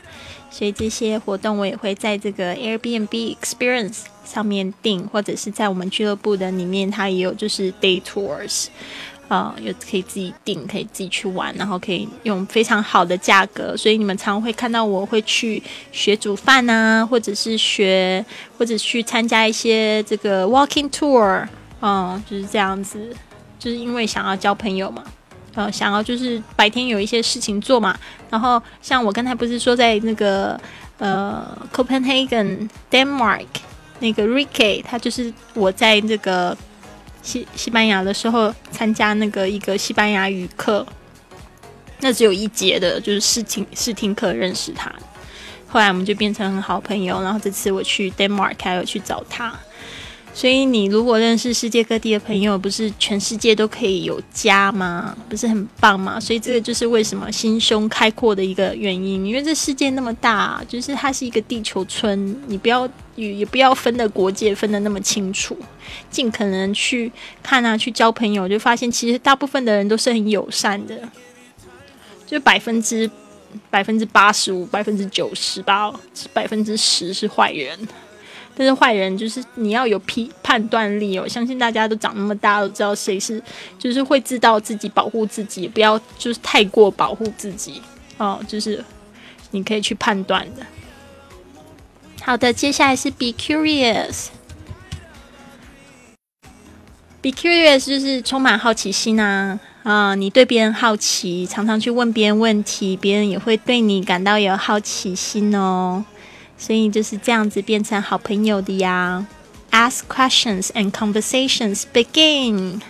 [0.50, 8.70] 所以这些活动我也会在这个 Airbnb Experience 上面订，或者是在我们俱乐部的里面，它也有就是 day tours。
[9.28, 18.26] 啊、有可以自己订，可以自己去玩，然后可以用非常好的价格，所以你们常会看到我会去学煮饭啊，或者是学，
[18.58, 21.46] 或者去参加一些这个 walking tour，
[21.82, 23.14] 嗯，就是这样子，
[23.60, 25.04] 就是因为想要交朋友嘛，
[25.56, 28.00] 呃，想要就是白天有一些事情做嘛，
[28.30, 30.58] 然后像我刚才不是说在那个
[31.00, 33.46] 呃 Copenhagen Denmark
[34.00, 36.58] 那个 Ricky，他就是我在这个。
[37.28, 40.88] 西西班牙的时候参加那个一个西班牙语课，
[42.00, 44.90] 那只有一节的，就是试听试听课认识他。
[45.68, 49.54] 后来我们就变成很好朋友，然后这次我去 Denmark 还有去找他。
[50.38, 55.18] 所以你如果认识世界各地的朋友，不是全世界都可以有家吗？
[55.28, 56.20] 不是很棒吗？
[56.20, 59.26] 所以这个就是为什么心胸开阔的一个原因。
[59.26, 65.58] 因为这世界那么大，就是它是一个地球村，你不要也也不要分的国界分的那么清楚，
[66.12, 71.10] 尽可能去看啊，去交朋友，就发现其实大部分的人都是很友善的，
[72.28, 73.10] 就百分之
[73.72, 75.92] 百分之八十五、百分之九十吧，
[76.32, 77.76] 百分之十是坏人。
[78.58, 83.40] 但是坏人就是你要有批判断力哦，相信大家都长那么大，都知道谁是，
[83.78, 87.80] 就是会知道自己保护自己，不要就是太过保护自己
[88.18, 88.84] 哦，就是
[89.52, 90.66] 你可以去判断的。
[92.24, 94.30] 好的，接下来是 be curious。
[97.22, 106.04] be curious 就是充满好奇心啊啊、你对别人好奇，常常去问别人问题，别人也会对你感到有好奇心哦。
[106.58, 109.26] 所以就是这样子变成好朋友的呀。
[109.72, 112.82] Ask questions and conversations begin。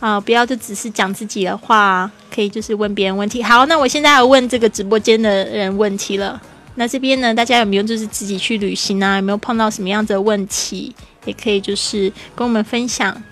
[0.00, 3.42] 啊，不要就只是讲自己的话，可以就是问别人问题。
[3.42, 6.40] 好，那我现在要问这个直播间的人问题了。
[6.74, 9.16] 那这边呢，大家有没有就是自己去旅行啊？
[9.16, 10.94] 有没有碰到什么样子的问题？
[11.24, 13.22] 也可以就是跟我们分享。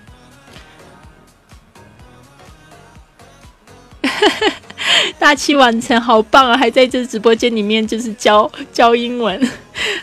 [5.17, 6.57] 大器晚成，好棒啊！
[6.57, 9.39] 还在这直播间里面就是教教英文，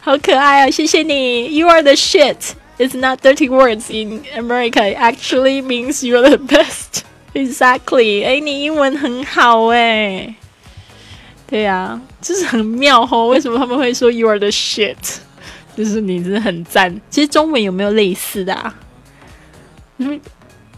[0.01, 0.71] 好可爱啊！
[0.71, 2.37] 谢谢你，You are the shit.
[2.79, 4.83] It's not dirty words in America.
[4.83, 7.03] It actually means you're the best.
[7.35, 8.25] Exactly.
[8.27, 10.35] 哎，你英文很好哎。
[11.47, 13.29] 对呀、就是很妙哦。
[13.29, 14.97] 为什么他们会说 You are the shit？
[15.77, 17.01] 就是你真的很赞。
[17.09, 18.75] 其实中文有没有类似的啊？
[19.99, 20.21] 嗯，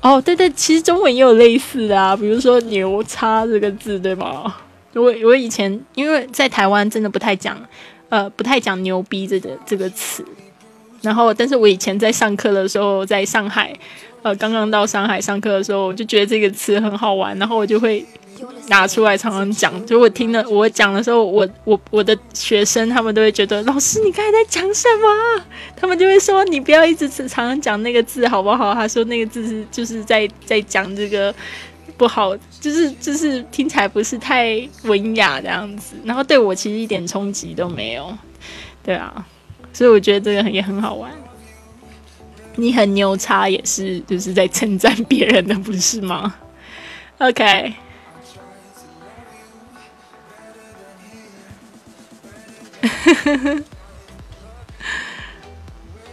[0.05, 4.55] 哦，对对，其实中文也有类似的啊，比如说“牛叉”这个字，对吗？
[4.93, 7.59] 我我以前因为在台湾真的不太讲，
[8.11, 10.23] 呃，不太讲“牛逼”这个这个词。
[11.01, 13.75] 然后，但是我以前在上课的时候，在上海，
[14.21, 18.05] 呃，刚刚到上海上课的时候，我就觉得这个词很好玩，然后我就会
[18.69, 19.85] 拿出来常常讲。
[19.87, 25.45] 就我听了我讲的时候，我我我的学生他们都会觉得，老师你刚才在讲什么？
[25.77, 28.75] 他们就会说你不要一直常常讲那个字好不好？
[28.75, 31.35] 他说那个字是就是在在讲这个
[31.97, 35.95] 不好，就是就是听起来不是太文雅这样子。
[36.05, 38.17] 然后对我其实一点冲击都没有，
[38.83, 39.27] 对啊，
[39.73, 41.11] 所以我觉得这个也很好玩。
[42.57, 46.35] 你很牛叉也是就是在称赞别人的，不是吗
[47.19, 47.75] ？OK。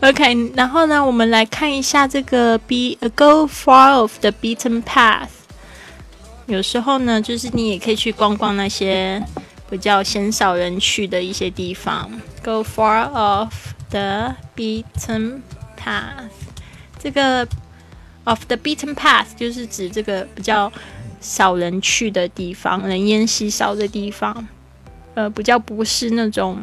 [0.01, 5.29] OK，然后呢，我们来看一下这个 be go far off the beaten path。
[6.47, 9.23] 有时候呢，就是你也可以去逛逛那些
[9.69, 12.09] 比较鲜少人去的一些地方。
[12.43, 13.51] Go far off
[13.91, 15.41] the beaten
[15.77, 16.31] path。
[16.97, 17.47] 这个
[18.23, 20.71] “of the beaten path 就是指这个比较
[21.21, 24.47] 少人去的地方，人烟稀少的地方。
[25.14, 26.58] 呃，比较不是那种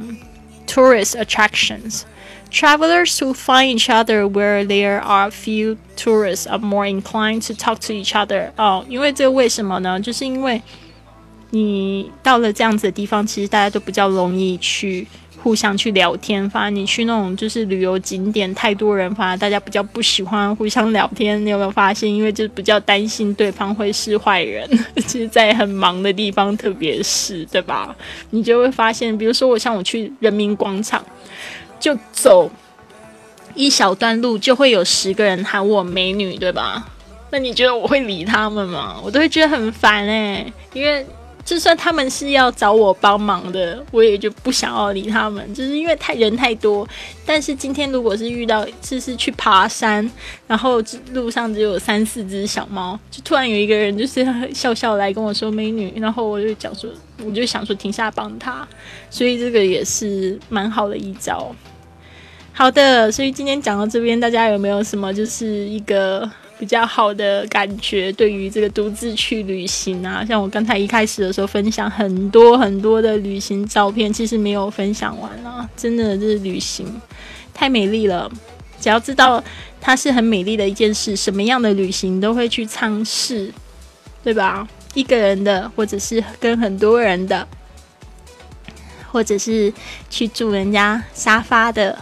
[0.67, 7.53] tourist attractions。Travelers who find each other where there are few tourists are more inclined to
[7.55, 8.51] talk to each other.
[8.57, 9.99] 哦，因为这个为什么呢？
[9.99, 10.61] 就是因为
[11.49, 15.07] 你到了这样子的地方，其实大家都比较容易去
[15.42, 16.48] 互相去聊天。
[16.50, 21.44] 反而你去那种就是旅游景点太多人，反而大家比较不喜欢互相聊天。
[21.44, 22.12] 你有没有发现？
[22.12, 24.68] 因为就是比较担心对方会是坏人，
[25.06, 27.94] 其实，在很忙的地方，特别是对吧？
[28.30, 31.04] 你就会发现，比如说我像我去人民广场，
[31.78, 32.50] 就走
[33.54, 36.86] 一小段路，就会有十个人喊我美女，对吧？
[37.30, 38.96] 那你觉得我会理他们吗？
[39.04, 41.04] 我都会觉得很烦哎、因为
[41.48, 46.86] 就算他们是要找我帮忙的，我也就不想要理他们，就是因为太人太多。
[47.24, 50.06] 但是今天如果是遇到就是去爬山，
[50.46, 50.82] 然后
[51.14, 56.90] 路上只有三四只小猫，就突然有一个人就是笑笑来跟我说美女，然后我就讲说，
[57.24, 58.68] 我就想说停下帮他，
[59.08, 61.50] 所以这个也是蛮好的一招。
[62.52, 68.10] 好的，所以今天讲到这边，大家有没有什么就是一个比较好的感觉？
[68.12, 77.00] 对于这个独自去旅行啊，像我刚才一开始的时候分享很多很多的旅行照片，其实没有分享完啊，真的是旅行
[77.54, 78.30] 太美丽了。
[78.80, 79.42] 只要知道
[79.80, 83.52] 它是很美丽的一件事，什么样的旅行都会去尝试，
[84.24, 84.66] 对吧？
[84.94, 87.46] 一个人的，或者是跟很多人的，
[89.12, 89.72] 或者是
[90.10, 91.98] 去住人家沙发的。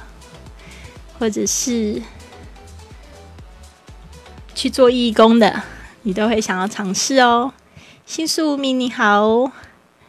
[1.19, 2.03] 或者是
[4.57, 5.63] 去做义工的，
[6.03, 7.53] 你都会想要尝试哦。
[8.07, 9.53] 新宿无名你好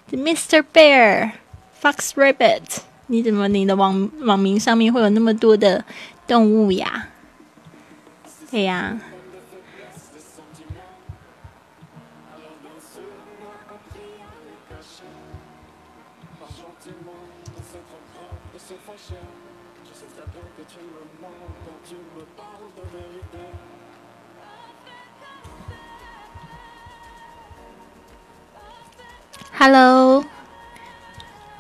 [0.09, 0.63] ，Mr.
[0.73, 1.31] Bear
[1.81, 2.61] Fox Rabbit，
[3.07, 5.83] 你怎么你的网网名上面会有那么多的
[6.25, 7.09] 动物呀？
[8.49, 8.97] 对呀。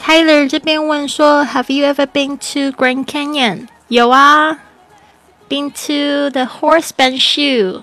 [0.04, 3.68] Tyler 这边问说，Have you ever been to Grand Canyon？
[3.88, 4.58] 有啊，
[5.48, 7.82] Been to the Horseman Shoe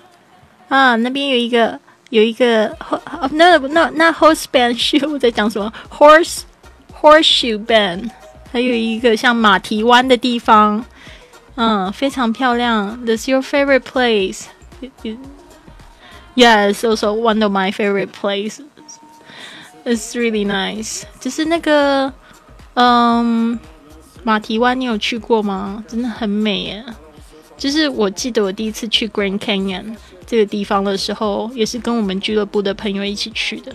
[0.68, 5.72] 啊，那边有一个有一个哦，那那那 Horseman Shoe 我在讲什么？
[5.90, 6.42] Horse
[7.00, 8.10] Horseshoe Bend，
[8.52, 10.84] 还有一个像马蹄湾的地方，
[11.56, 13.00] 嗯，非常漂亮。
[13.06, 14.48] That's your favorite place?
[16.36, 18.64] Yes, also one of my favorite places.
[19.85, 22.11] It's really nice，就是那个，
[22.73, 23.59] 嗯，
[24.23, 25.85] 马蹄湾，你有去过吗？
[25.87, 26.85] 真的很美耶！
[27.59, 29.95] 就是我记得我第一次去 Grand Canyon
[30.27, 33.75] 这个地方的时候，也是跟我们俱乐部的朋友一起去的。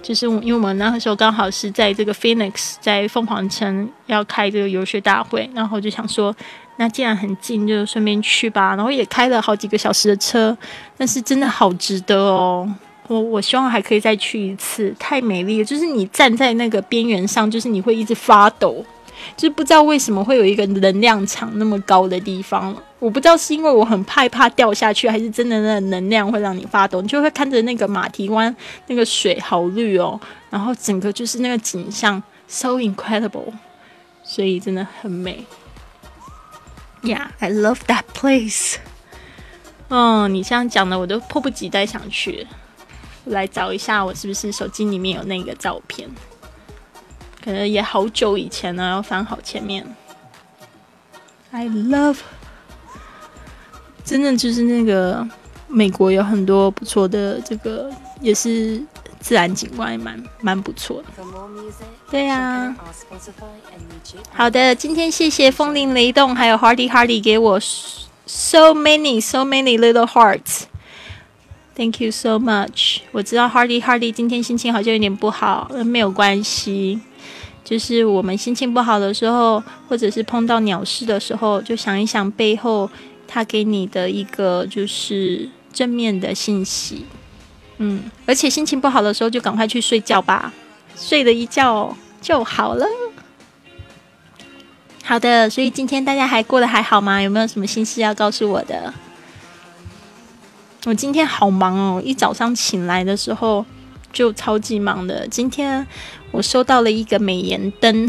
[0.00, 6.34] 就是因为我们那个时候刚好是在这个 Phoenix，在凤凰城要开这个游学大会，然后就想说，
[6.76, 8.76] 那既然很近，就顺便去吧。
[8.76, 10.56] 然后也开了好几个小时的车，
[10.96, 12.72] 但是真的好值得哦。
[13.08, 15.64] 我我希望还可以再去一次，太美丽了。
[15.64, 18.84] 就是你站在那个边缘上，就是你会一直发抖，
[19.36, 22.76] 就是不知道为什么会有一个能量场那么高的地方。
[22.98, 27.00] 我不知道是因为我很害怕掉下去，还是真的那能量会让你发抖。
[27.00, 28.54] 你就会看着那个马蹄湾，
[28.88, 30.20] 那个水好绿哦，
[30.50, 33.52] 然后整个就是那个景象 so incredible，
[34.24, 35.44] 所以真的很美。
[37.02, 38.78] Yeah, I love that place。
[39.88, 42.46] 嗯，你这样讲的，我都迫不及待想去。
[43.28, 46.08] 来找一下，我是不是手机里面有那个照片？
[47.44, 49.86] 可能也好久以前呢，要翻好前面。
[51.50, 52.18] I love，
[54.04, 55.26] 真的就是那个
[55.66, 57.90] 美国有很多不错的这个，
[58.20, 58.82] 也是
[59.18, 61.08] 自然景观，也蛮蛮不错的。
[62.10, 62.74] 对呀、
[64.34, 67.58] 好的，今天谢谢风铃雷动还有 Hardy Hardy 给我
[68.26, 70.64] so many so many little hearts。
[71.78, 72.98] Thank you so much。
[73.12, 76.98] 我知道 Hardy Hardy 今天心情好像有点不好，没有关系。
[77.64, 82.90] 就是我们心情不好的时候，或者是碰到鸟事的时候，就想一想背后
[83.28, 87.06] 他给你的一个就是正面的信息。
[87.76, 90.52] 嗯，而且心情不好的时候就赶快去睡觉吧，
[90.96, 92.84] 睡了一觉就好了。
[95.04, 97.22] 好的，所以今天大家还过得还好吗？
[97.22, 98.92] 有没有什么心事要告诉我的？
[100.88, 103.62] 我今天好忙哦，一早上醒来的时候
[104.10, 105.28] 就超级忙的。
[105.28, 105.86] 今天
[106.30, 108.06] 我收到了一个美颜灯，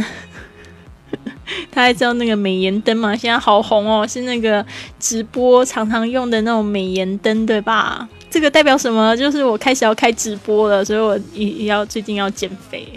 [1.69, 3.13] 大家知道那个美颜灯吗？
[3.13, 4.65] 现在好红哦，是那个
[4.97, 8.07] 直播常常用的那种美颜灯，对吧？
[8.31, 9.13] 这个代表什么？
[9.17, 12.87] 就是我开始要开直播了，所以我也也要最近要减肥。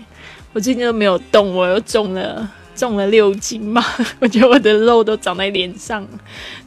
[0.53, 3.85] 我最近都没有动，我又重了重了六斤嘛，
[4.21, 6.07] 我觉得我的肉都长在脸上，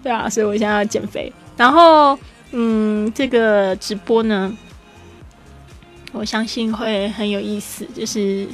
[0.04, 1.32] 对啊，所以我现在要减肥。
[1.56, 2.20] 然后。
[2.58, 4.56] 嗯，这个直播呢，
[6.14, 8.48] 我相信会很有意思，就是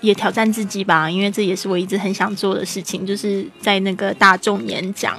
[0.00, 5.16] 也挑战自己吧，因为这也是我一直很想做的事情，就是在那个大众演讲。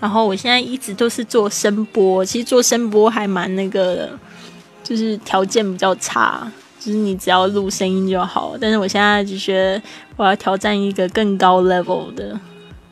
[0.00, 4.18] 然后我现在一直都是做声波，其实做声波还蛮那个的，
[4.82, 8.56] 就是条件比较差，就是你只要录声音就好。
[8.58, 9.82] 但是我现在就觉得
[10.16, 12.40] 我要挑战一个更高 level 的。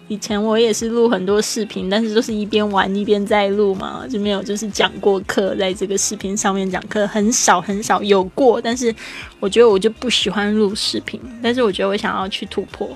[0.09, 8.61] 以前我也是录很多视频，但是都是一边玩一边在录嘛，就没有就是讲过课，在这个视频上面讲课很少很少有过。
[8.61, 8.95] 但是
[9.41, 12.89] 我觉得我就不喜欢录视频，但是我觉得我想要去突破。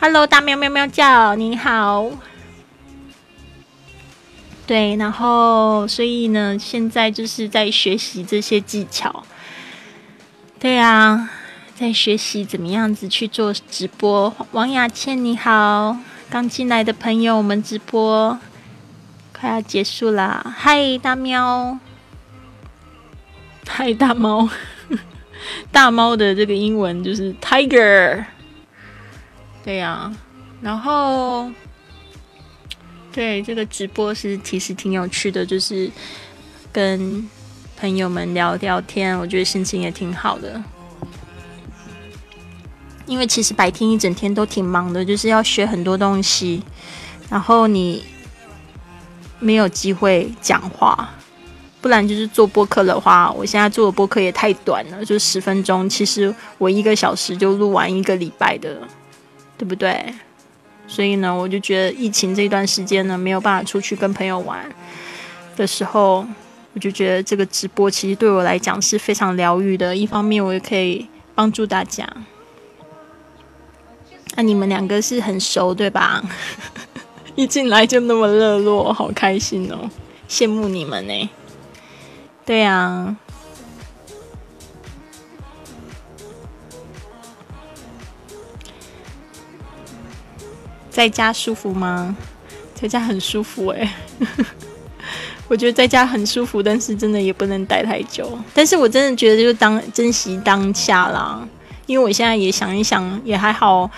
[0.00, 2.10] Hello，大喵喵喵叫，你好。
[4.66, 9.22] 对，然后所以呢，现在就是在学习这些技巧。
[10.58, 11.28] 对啊，
[11.74, 14.34] 在学习怎么样子去做直播。
[14.52, 15.98] 王雅倩你好。
[16.30, 18.38] 刚进来的朋友，我们直播
[19.32, 20.54] 快要结束啦！
[20.56, 21.78] 嗨，大喵！
[23.66, 24.48] 嗨，大猫！
[25.72, 28.24] 大猫的这个英文就是 tiger。
[29.64, 30.12] 对呀、
[30.60, 31.50] 然后
[33.12, 35.90] 对这个直播是其实挺有趣的，就是
[36.70, 37.26] 跟
[37.78, 40.62] 朋友们聊聊天，我觉得心情也挺好的。
[43.08, 46.62] 因为其实白天一整天都挺忙的，就是要学很多东西，
[47.30, 48.04] 然后你
[49.40, 51.08] 没有机会讲话，
[51.80, 58.78] 不然就是做播客的话，我现在做的播客也太短了，就十分钟，其实我一个小时就录完一个礼拜的，
[59.56, 60.14] 对不对？
[60.86, 64.64] 所以呢，我就觉得疫情这段时间呢，没有办法出去跟朋友玩
[65.56, 66.26] 的时候，
[66.74, 69.96] 我就觉得这个直播其实对我来讲是非常疗愈的。
[69.96, 72.06] 一方面，我也可以帮助大家。
[74.38, 76.22] 那、你们两个是很熟对吧？
[77.34, 79.90] 一进来就那么热络，好开心哦，
[80.28, 81.30] 羡慕你们呢。
[82.46, 83.16] 对啊，
[90.88, 92.16] 在家舒服吗？
[92.76, 93.92] 在家很舒服哎。
[95.48, 98.38] 我觉得在家很舒服，但是真的也不能待太久。
[98.54, 101.44] 但是我真的觉得就当珍惜当下啦，
[101.86, 103.90] 因为我现在也想一想，也还好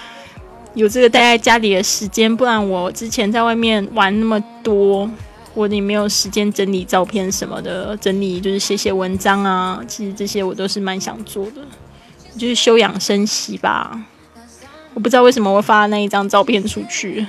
[0.75, 5.11] 有这个待在家里的时间，不然我之前在外面玩那么多，
[5.55, 11.63] 我也没有时间整理照片什么的，整理就是写写文章啊，其实这些我都是蛮想做的，
[12.39, 14.01] 就是休养生息吧。
[14.95, 17.27] 我不知道为什么我发那一张照片出去。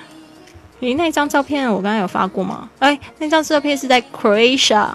[0.79, 2.69] 诶，那张照片我刚刚有发过吗？
[2.79, 4.89] 哎，那张照片是在 Croatia，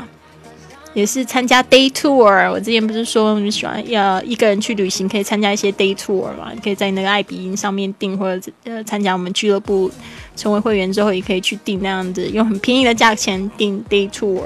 [0.96, 2.50] 也是参加 day tour。
[2.50, 6.50] 我之前不是说你喜欢要一个人去旅行，可以参加一些 day tour 嘛？
[6.54, 9.90] 你可以在那个爱彼迎上面订，或者呃参加我们俱乐部
[10.36, 14.40] 成为会员之后，也可以去订那样子，用很便宜的价钱订 day tour。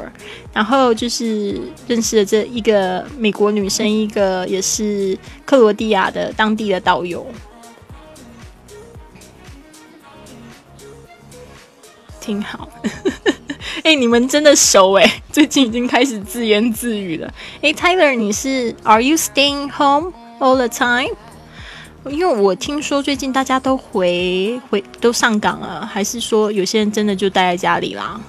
[0.53, 7.25] 然后就是认识了这一个美国女生，一个也是克罗地亚的当地的导游。
[12.31, 12.69] 挺好，
[13.83, 17.29] 哎、你们真的熟哎，最近已经开始自言自语了。
[17.61, 21.11] 哎，Tyler，你是 Are you staying home all the time？
[22.09, 28.21] 因为我听说最近大家都回回都上岗了，还是说有些人真的就待在家里啦？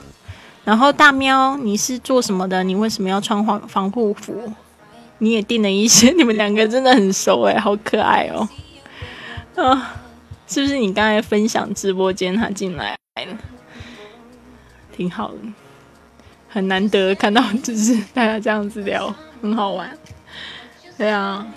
[0.64, 2.64] 然后大喵，你是做什么的？
[2.64, 4.52] 你为什么要穿防防护服？
[5.20, 8.50] 你也订了一些，你们两个真的很熟哎，好可爱哦。
[9.56, 9.94] 啊，
[10.48, 12.98] 是不是你刚才分享直播间他进来？
[15.02, 15.38] 挺好的，
[16.48, 19.98] 很难得看到，就是大家这样子聊，很好玩。
[20.96, 21.48] 对啊。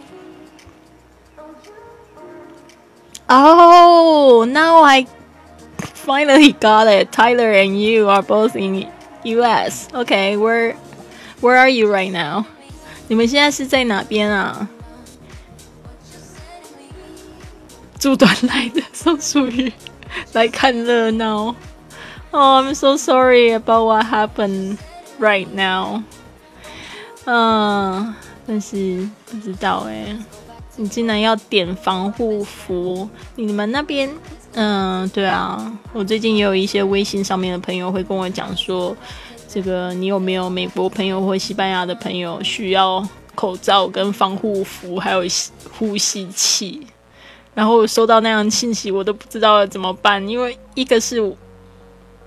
[3.27, 5.07] Oh, now I
[6.07, 7.11] finally got it.
[7.11, 8.87] Tyler and you are both in
[9.25, 9.89] U.S.
[9.93, 10.75] Okay, where
[11.43, 12.47] where are you right now?
[13.09, 14.67] 你们现在是在哪边啊？
[17.99, 19.71] 住短来的松鼠鱼
[20.33, 21.55] 来看热闹。
[22.37, 24.79] Oh, I'm so sorry about what happened
[25.21, 26.03] right now.
[27.27, 28.13] 嗯，
[28.45, 30.17] 但是不知道哎，
[30.75, 33.09] 你竟然要点防护服？
[33.37, 34.11] 你们那边，
[34.55, 38.97] 嗯，对啊，我最近也有一些微信上面的朋友会跟我讲说，
[39.47, 45.23] 这个你有没有美国朋友或西班牙的朋友需要口罩跟防护服，还有
[45.79, 46.85] 呼吸器？
[47.55, 51.23] 然后我收到那样信息，我都不知道怎么办，因为一个是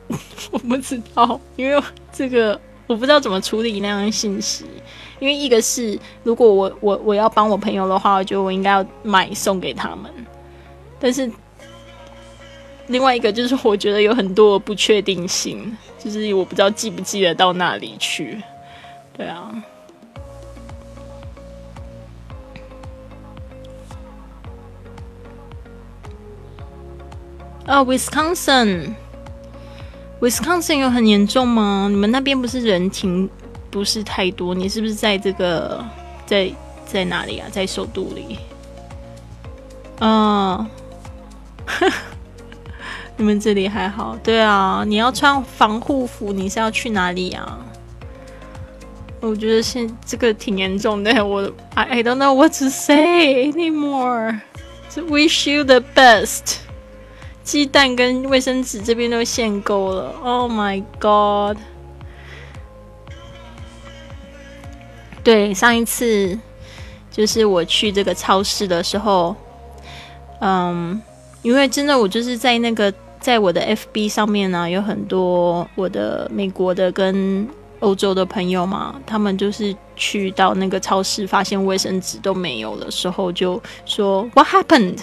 [0.52, 0.60] 我。
[0.60, 4.66] 不知道，因为这个我不知道怎么处理那样的信息。
[5.20, 10.12] 因为一个是，如果我我我要帮我朋友的话，我觉得我应该要买送给他们。
[11.00, 11.30] 但是
[12.88, 18.42] 另外一个就是，我觉得有很多不确定性，就是我不知道记不记得到那里去。
[19.18, 19.64] 对啊。
[27.66, 28.94] 啊，Wisconsin
[30.20, 31.88] Wisconsin 有很严重吗？
[31.90, 33.30] 你们那边不是人情
[33.70, 34.56] 不是太多？
[34.56, 35.84] 你是不是在这个
[36.26, 36.52] 在
[36.86, 37.48] 在哪里啊？
[37.52, 38.40] 在首都里？
[40.00, 40.68] 嗯、
[43.18, 44.18] 你们这里还好？
[44.24, 47.60] 对啊，你要穿防护服，你是要去哪里啊？
[49.20, 54.40] 我觉得现这个挺严重的，我 I I don't know what to say anymore.
[54.90, 56.58] So wish you the best.
[57.48, 61.58] 鸡蛋跟卫生纸这边都限购了，Oh my god！
[65.24, 66.38] 对，上一次
[67.10, 69.34] 就是我去这个超市的时候，
[70.42, 71.02] 嗯，
[71.42, 77.48] 因为真的我就是在那个在我的 FB 上面呢、有很多我的美国的跟
[77.80, 84.98] 欧洲的朋友嘛，他们就是去到那个超市，发现卫生纸都没有的时候，就说 What happened?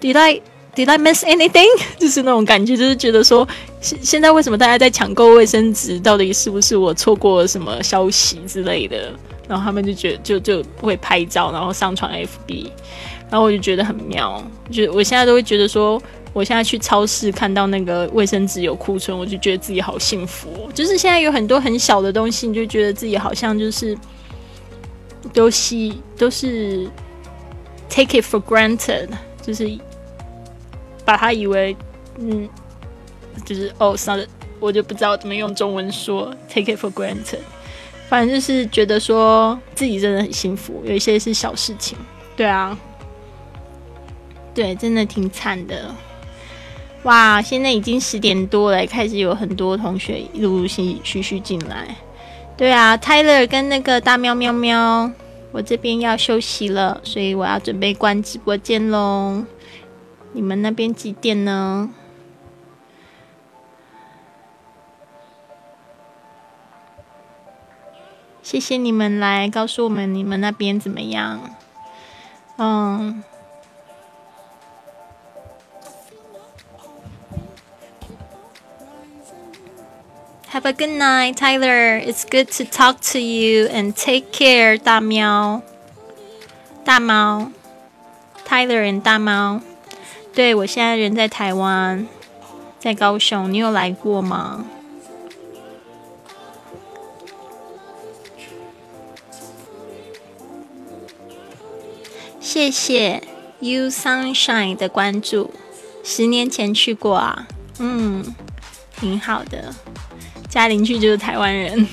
[0.00, 0.40] Did I
[0.74, 1.66] Did I miss anything？
[1.98, 3.46] 就是那种感觉，就是觉得说，
[3.80, 5.98] 现现在为什么大家在抢购卫生纸？
[6.00, 9.12] 到底是不是我错过了什么消息之类的？
[9.48, 12.70] 然后他们就觉就就会拍照，然后上传 FB，
[13.28, 14.40] 然后我就觉得很妙。
[14.70, 16.00] 就我现在都会觉得说，
[16.32, 23.98] 我现在去超市看到那个卫生纸有库存，我就觉得自己好幸福、就是现在有很多很小的东西，你就觉得自己好像就是
[25.34, 26.88] 都是都是
[27.88, 29.08] take it for granted，
[29.42, 29.68] 就是
[31.10, 31.76] 把它以为
[32.18, 32.48] 嗯，
[33.44, 34.24] 就是哦，算了，
[34.60, 37.40] 我就不知道怎么用中文说 take it for granted。
[38.08, 41.98] 反正就是觉得说自己真的很幸福，有一些是小事情，
[42.36, 42.78] 对啊，
[44.54, 45.92] 对，真的挺惨的。
[47.02, 51.96] 哇，现在已经十点多了，开始有很多同学陆陆续续续进来。
[52.56, 55.10] 对啊，Tyler 跟那个大喵喵喵，
[55.50, 59.42] 我这边要休息了，所以我要准备关直播间喽。
[60.32, 61.90] 你们那边几点呢？
[68.42, 71.54] 谢谢你们来告诉我们你们那边怎么样。
[72.56, 73.22] 嗯
[80.50, 82.00] ，Have a good night, Tyler.
[82.00, 85.62] It's good to talk to you and take care, 大喵。
[86.84, 87.52] 大猫
[88.44, 89.60] ，Tyler and 大猫。
[90.32, 92.06] 对我现在人在台湾，
[92.78, 93.52] 在高雄。
[93.52, 94.64] 你有来过吗？
[102.40, 103.22] 谢谢
[103.60, 105.52] You Sunshine 的关注。
[106.02, 107.46] 十年前去过啊，
[107.78, 108.34] 嗯，
[108.98, 109.74] 挺好的。
[110.48, 111.86] 嘉玲去就是台湾人，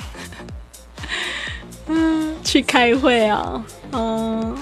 [1.88, 4.58] 嗯，去开会啊，嗯，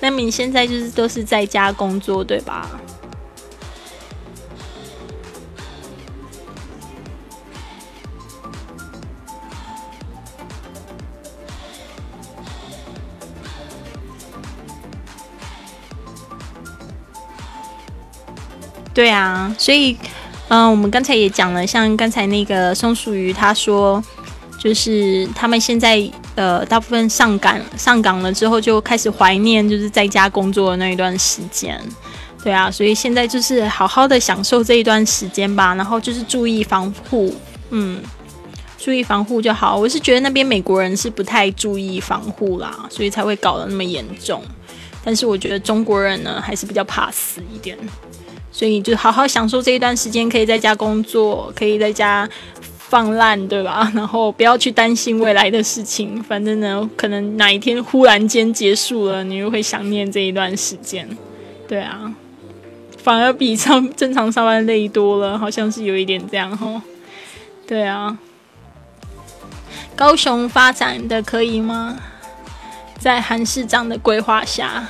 [0.00, 2.70] 那你现在就是都是在家工作对吧？
[18.94, 19.96] 对啊，所以，
[20.48, 24.02] 嗯、我们刚才也讲了，像刚才那个松鼠鱼他说，
[24.56, 31.80] 就是他们现在呃大部分上岗上岗了之后，就开始怀念就是在家工作的那一段时间。
[32.44, 37.34] 对啊，所以现在就是好好的享受这一段时间吧，然后就是注意防护，
[37.70, 38.00] 嗯，
[38.78, 39.76] 注意防护就好。
[39.76, 44.40] 我是觉得那边美国人是不太注意防护啦，所以才会搞得那么严重。
[45.02, 47.76] 但是我觉得中国人呢，还是比较怕死一点。
[48.54, 52.26] 所以就好好享受这一段时间，可以在家工作，可以在家
[52.78, 53.90] 放烂，对吧？
[53.96, 61.08] 然后不要去担心未来的事情，反正呢，可能哪一天忽然间结束了，你又会想念这一段时间，
[61.66, 62.14] 对啊，
[63.02, 66.80] 反而比上正常上班累多了，好像是有一点这样哦。
[67.66, 68.16] 对啊，
[69.96, 71.96] 高雄发展的可以吗？
[73.00, 74.86] 在韩市长的规划下，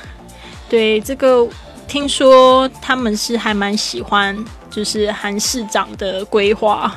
[0.69, 1.49] 对这个。
[1.87, 4.37] 听说他们是还蛮喜欢，
[4.69, 6.93] 就是韩市长的规划，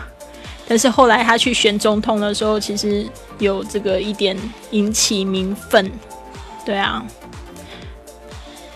[0.67, 3.07] 但是后来他去选总统的时候，其实
[3.39, 4.37] 有这个一点
[4.71, 5.91] 引起民愤。
[6.65, 7.05] 对啊，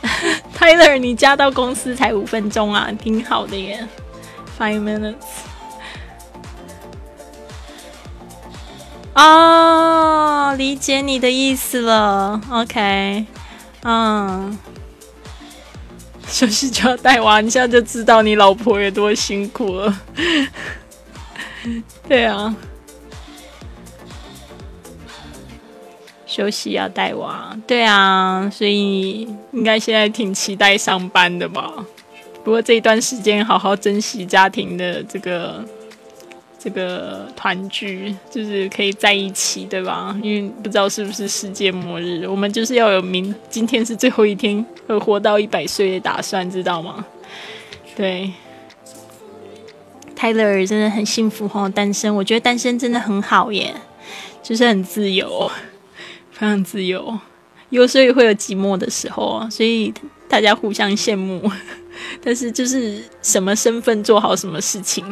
[0.57, 3.87] Tyler，你加到公司才五分钟啊，挺好的耶
[4.59, 5.15] ，five minutes。
[9.15, 13.27] 哦，理解你的意思了，OK，
[13.83, 14.59] 嗯。
[16.33, 20.01] 休息就要带娃，你现在就知道你老婆有多辛苦了。
[22.09, 22.57] 对啊，
[26.27, 31.71] 休息要带娃，对啊，所以应该现在挺期待上班的吧？
[32.43, 35.63] 不过这一段时间好好珍惜家庭的这个
[36.63, 40.17] 这个团聚，就是可以在一起，对吧？
[40.23, 47.05] 因为不知道是不是世界末日，我们就是要有明今天是最后一天，会活到一百岁的打算，知道吗？
[47.97, 48.33] 对。
[50.15, 52.15] 泰勒真的很幸福哦，单身。
[52.15, 53.75] 我觉得单身真的很好耶，
[54.41, 55.51] 就是很自由，
[56.31, 57.19] 非常自由。
[57.71, 59.93] 有时候也会有寂寞的时候啊，所以
[60.29, 61.51] 大家互相羡慕。
[62.23, 65.05] 但是就是什么身份做好什么事情，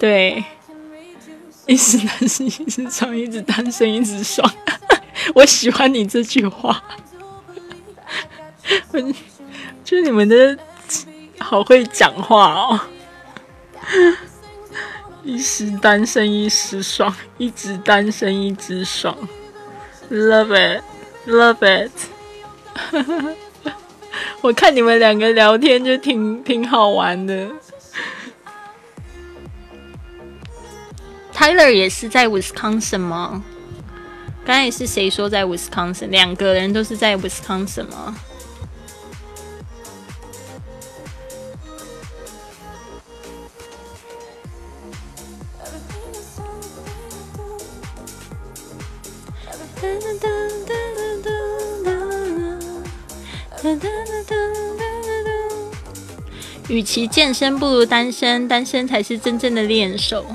[0.00, 0.42] 对，
[1.66, 4.50] 一直单身一直爽，一直单身一直爽。
[5.34, 6.82] 我喜欢你这句话，
[8.92, 8.98] 我
[9.84, 10.58] 觉得你们的
[11.38, 12.80] 好会讲话哦。
[15.22, 19.14] 一时单身一时爽，一直单身一直爽
[20.10, 21.92] ，love it，love it。
[24.40, 27.50] 我看你们两个聊天就挺挺好玩的。
[31.40, 33.42] Tyler 也是在 Wisconsin 吗？
[34.44, 36.10] 刚才是谁说在 Wisconsin？
[36.10, 38.14] 两个人都是在 Wisconsin 吗？
[56.68, 60.26] 与其健身，不如单身，单身才是真正的练手。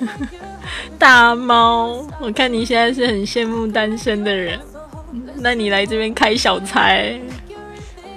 [0.98, 4.58] 大猫，我看你现在是很羡慕单身的人，
[5.36, 6.94] 那你来这边开小差，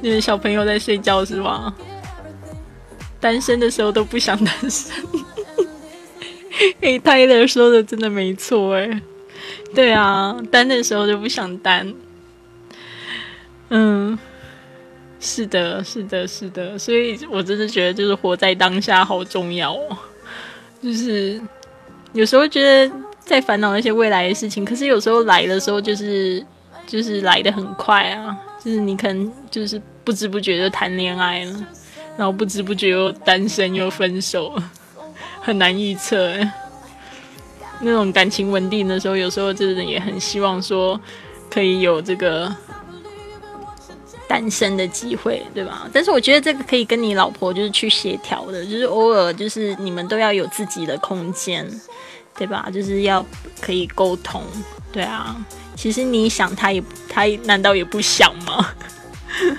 [0.02, 1.74] 因为小朋友在睡觉是吧？
[3.20, 4.94] 单身的时候都不想单身。
[6.82, 9.02] 哎，泰勒说的真的没错哎。
[9.74, 11.94] 对啊，单的时候就不想单。
[13.70, 14.18] 嗯，
[15.20, 19.98] 是的，是的，是的，所以我真的觉得就是活在当下好重要哦。
[20.82, 21.42] 就是
[22.14, 26.46] 有时候觉得在烦恼那些未来的事情，可是有时候来的时候就是
[26.88, 31.52] 就是来的很快啊，就是你可能就是不知不觉就谈恋爱了，
[32.18, 34.54] 然后不知不觉又单身又分手，
[35.42, 36.54] 很难预测哎。
[37.82, 41.00] 那种感情稳定的时候，有时候真的也很希望说
[41.50, 42.54] 可以有这个
[44.34, 45.88] 单身的机会，对吧？
[45.94, 51.70] 但是我觉得这个可以跟你老婆就是去协调的，就是偶尔就是你们都要有自己的空间，
[52.36, 52.68] 对吧？
[52.74, 53.24] 就是要
[53.62, 54.42] 可以沟通，
[54.92, 55.36] 对啊。
[55.76, 58.72] 其实你想他也他难道也不想吗？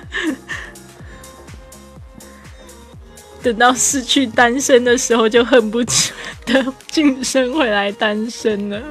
[3.40, 8.82] 等到失去单身的时候，就恨不得 晋升回来单身了。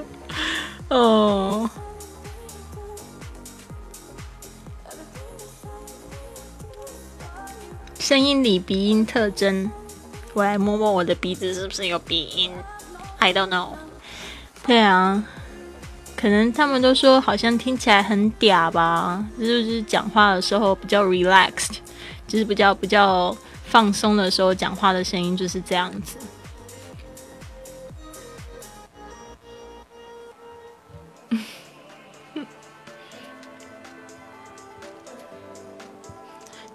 [0.87, 1.69] 哦，
[8.03, 9.71] 声音里鼻音特征，
[10.33, 12.51] 我来摸摸我的鼻子是不是有鼻音
[13.17, 13.69] ？I don't know。
[14.67, 15.23] 对啊，
[16.17, 21.77] 可能他们都说好像听起来很嗲吧，就是讲话的时候比较 relaxed，
[22.27, 23.33] 就是比较比较。
[23.65, 26.17] 放松的时候讲话的声音就是这样子。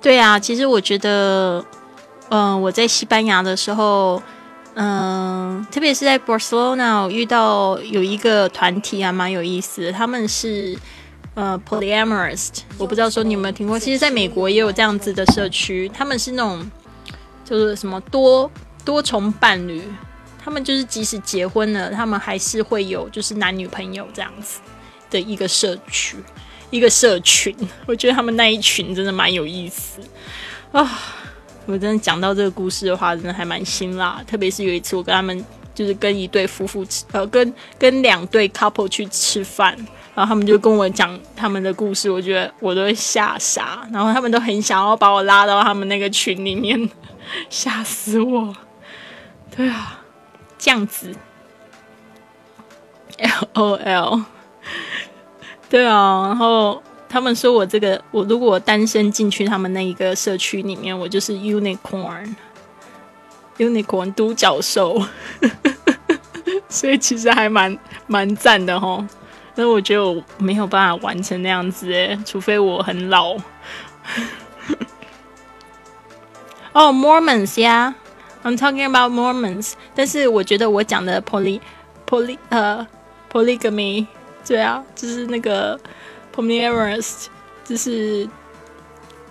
[0.00, 1.64] 对啊，其实我觉得，
[2.30, 4.22] 嗯，我在西班牙的时候，
[4.74, 10.78] 嗯，特别是在 Barcelona 遇到有一个团体还蛮有意思的，他们是
[11.34, 16.70] 呃 polyamorous，我不知道说你有没有听过，其实在美国也有这样子的社区，他们是那种。
[17.44, 18.50] 就是什么多
[18.84, 19.82] 多重伴侣，
[20.44, 24.60] 他们就是即使结婚了，他们还是会有就是男女朋友这样子
[25.08, 26.18] 的一个社区，
[26.70, 27.54] 一个社群。
[27.86, 30.00] 我觉得他们那一群真的蛮有意思
[30.72, 31.00] 啊！
[31.66, 34.22] 我真的讲到这个故事的话，真的还蛮辛辣。
[34.26, 39.76] 特别是有一次，我跟他们就是跟一对夫妇吃，呃，跟跟两对 couple 去吃饭，
[40.14, 46.88] 然后他们就跟我讲他们的故事，我觉得我都会吓傻，然后他们都很想要把我拉到他们那个群里面。
[47.50, 48.56] 吓死我！
[49.54, 50.02] 对啊，
[50.56, 51.14] 这样子
[53.18, 54.22] ，L O L，
[55.68, 65.02] 对啊，然后他们说我这个，我如果单身进去他们那一个社区里面，我就是 unicorn，unicorn 独角兽，
[66.68, 69.06] 所以其实还蛮蛮赞的哈。
[69.54, 73.36] 那我觉得我没有办法完成那样子诶，除非我很老。
[76.72, 77.94] 哦，Mormons 呀
[78.44, 79.72] ，I'm talking about Mormons。
[79.94, 81.60] 但是我觉得我讲的 poly
[82.08, 82.86] poly 呃
[83.32, 84.06] polygamy，
[84.48, 85.78] 对啊，就是那个
[86.34, 87.26] polyamorous，
[87.66, 88.26] 就是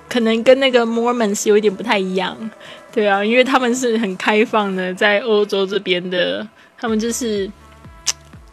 [0.08, 2.38] 可能跟那个 Mormons 有一点不太一样，
[2.94, 6.48] 对啊，因为他们是很开放的，在欧洲这边的，
[6.78, 7.52] 他们就是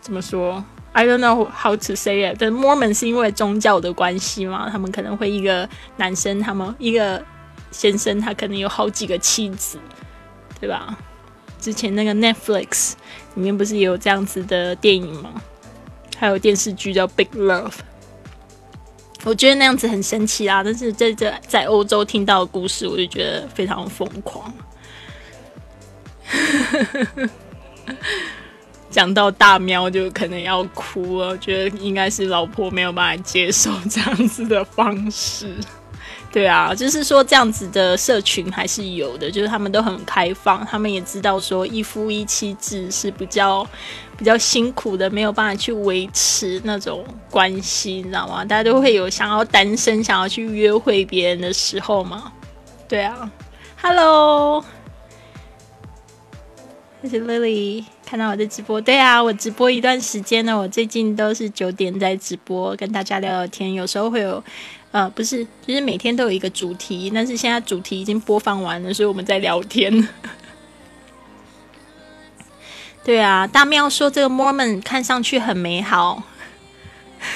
[0.00, 2.36] 怎么说？I don't know how to say it。
[2.38, 5.68] 但 Mormon 是因为宗教的关系嘛，他们可能会一个
[5.98, 7.22] 男生，他们一个
[7.70, 9.78] 先生，他可能有好几个妻子，
[10.58, 10.96] 对吧？
[11.60, 12.92] 之前那个 Netflix
[13.34, 15.30] 里面不是也有这样子的电影吗？
[16.16, 17.70] 还有电视剧叫《Big Love》。
[19.24, 24.52] 我觉得那样子很神奇啊，但是在这在欧洲听到的故事，我就觉得非常疯狂。
[28.90, 35.56] 讲到大喵就可能要哭了，我觉得应该是老婆没有办法接受这样子的方式。
[36.30, 43.66] 对啊，就是说这样子的社群还是有的，就是他们都很开放，他们也知道说一夫一妻制是比较
[44.16, 48.44] 比较辛苦的，没有办法去维持那种关系，你知道吗？
[48.44, 52.32] 大家都会有想要单身、想要去约会别人的时候嘛。
[52.88, 53.30] 对啊
[53.80, 54.64] ，Hello，
[57.02, 58.80] 这是 Lily，看到我的直播。
[58.80, 64.42] 对啊，我直播一段时间呢，我最近都是九点在直播，跟大家聊聊天，有时候会有。
[64.92, 70.08] 呃，不是，就是每天都有一个主题，但是现在主题已经播放完了，所以我们在聊天。
[73.04, 76.22] 对啊，大喵说这个 Mormon 看上去很美好，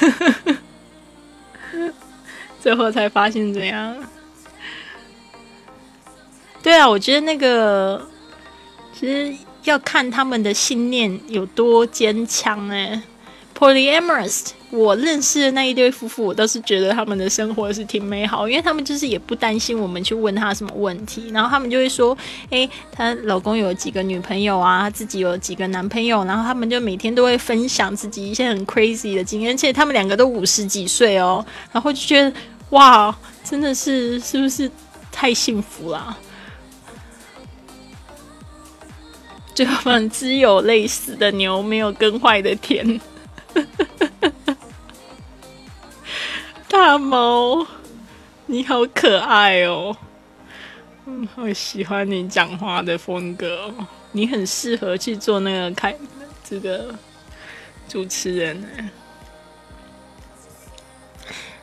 [2.58, 3.94] 最后才发现怎样？
[6.62, 8.08] 对啊，我觉得那个
[8.98, 13.02] 其实要看他们的信念有多坚强哎。
[13.58, 22.16] Polyamorous，我认识的那一对夫妇，我倒是觉得他们的生活是挺美好，因为他们就是也不担心我们去问他什么问题，然后他们就会说，
[22.50, 32.32] 诶，她老公有几个女朋友啊，自己有几个男朋友，然后他们就每天都会分享自己一些很 crazy 的经验，而且他们两个都五十几岁哦，然后就觉得
[32.70, 33.12] 哇，
[33.42, 34.70] 真的是是不是
[35.10, 36.16] 太幸福了？
[39.52, 43.00] 就反正只有累死的牛，没有耕坏的田。
[46.68, 47.66] 大猫，
[48.46, 49.96] 你好可爱哦！
[51.06, 55.96] 嗯，好喜欢你讲话的风格哦，你很适合去做那个开
[56.44, 56.94] 这个
[57.88, 58.68] 主持人呢。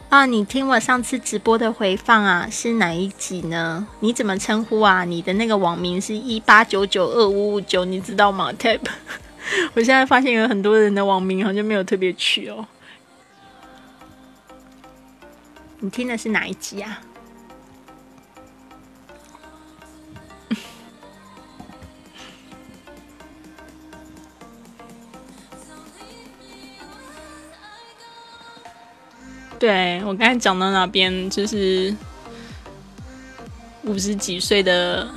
[0.10, 3.88] 啊，你听我上次直播的回放啊，是哪一集呢？
[4.00, 5.04] 你怎么称呼啊？
[5.04, 8.80] 你的那个网名是一八九九二五五九，你知道吗？Tab。
[9.76, 12.66] 我现在发现有很多人的网名好像没有特别取哦。
[15.80, 17.02] 你听的是哪一集啊？
[29.60, 31.96] 对我刚才讲到那边，就是
[33.84, 35.08] 五十几岁的。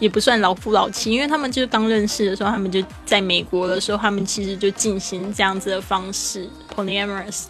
[0.00, 7.42] 也不算老夫老妻，因为他们就是刚认识的时候，他们就在美国的时候，他们其实就进行这样子的方式 polyamorous。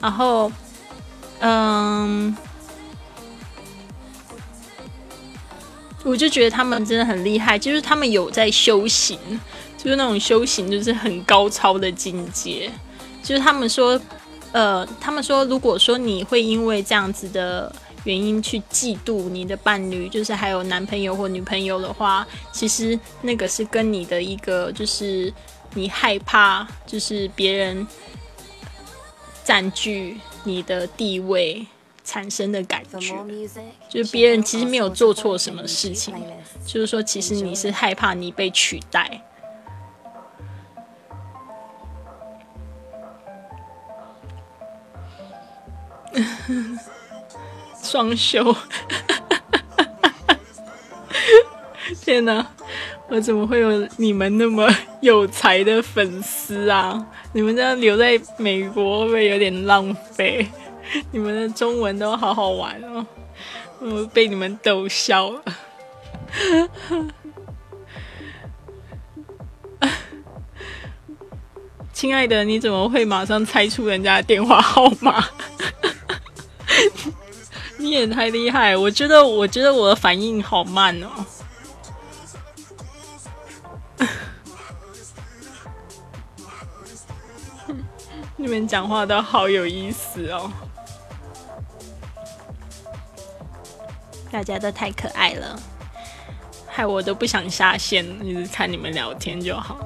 [0.00, 0.50] 然后，
[1.38, 2.36] 嗯，
[6.02, 9.16] 我就觉得他们真的很厉害，就是他们有在修行，
[9.76, 12.70] 就是那种修行就是很高超的境界。
[13.22, 14.00] 就是他们说，
[14.50, 17.72] 呃，他们说，如果说你会因为这样子的。
[18.08, 25.30] 原因去嫉妒你的伴侣，就是还有男朋友或女朋友的话，其实那个是跟你的一个，就是
[25.74, 27.86] 你害怕，就是别人
[29.44, 31.66] 占据你的地位
[32.02, 33.14] 产生的感觉，
[33.90, 36.14] 就是别人其实没有做错什么事情，
[36.64, 39.20] 就是说其实你是害怕你被取代。
[47.88, 48.54] 双休，
[52.04, 52.46] 天哪！
[53.08, 54.68] 我怎么会有你们那么
[55.00, 57.06] 有才的粉丝啊？
[57.32, 60.46] 你们这样留在美国会不会有点浪费？
[61.10, 63.06] 你们的中文都好好玩哦，
[63.80, 65.42] 我被你们逗笑了。
[71.94, 75.24] 亲爱的，你怎么会马上猜出人家的电话号码？
[77.80, 78.76] 你也太厉害！
[78.76, 81.08] 我觉得，我觉得我的反应好慢哦。
[88.36, 90.50] 你们讲话都好有意思哦，
[94.30, 95.58] 大家都太可爱了，
[96.66, 99.78] 害我都不想下线，一直看你们聊天就好。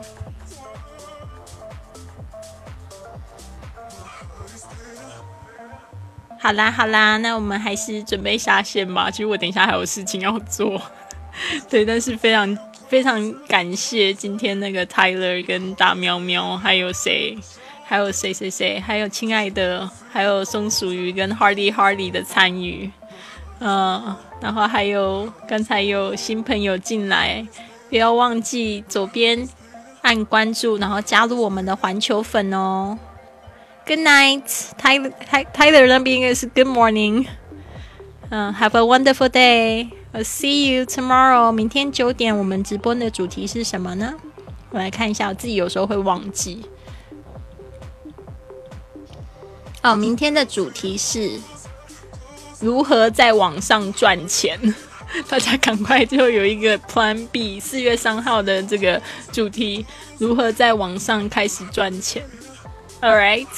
[6.42, 9.08] 好啦好啦，那我们还是准备下线吧。
[9.08, 10.82] 其实我等一下还有事情要做，
[11.70, 17.38] 对，但是非常非常感谢今天那个 Tyler 跟大喵喵，还有谁，
[17.84, 22.90] 还有谁谁谁，还有亲爱的，还有松鼠鱼跟 Hardy Hardy 的参与，
[23.60, 27.46] 嗯，然后还有刚才有新朋友进来，
[27.88, 29.48] 不要忘记左边
[30.00, 32.98] 按关注，然后加入我们的环球粉哦。
[33.84, 34.44] Good night,
[34.78, 35.12] Tyler.
[35.30, 37.26] Ty- Tyler 那边应该是 Good morning.
[38.30, 39.90] 嗯、h a v e a wonderful day.
[40.12, 41.50] I'll see you tomorrow.
[41.50, 44.14] 明天九点我们直播的主题是什么呢？
[44.70, 46.64] 我来看一下，我自己有时候会忘记。
[49.82, 51.40] 哦，明天的主题是
[52.60, 54.58] 如何在网上赚钱。
[55.28, 59.84] 大家赶快就有一个 Plan B，四月三号的这个主题，
[60.16, 62.24] 如何在网上开始赚钱。
[63.02, 63.48] All right，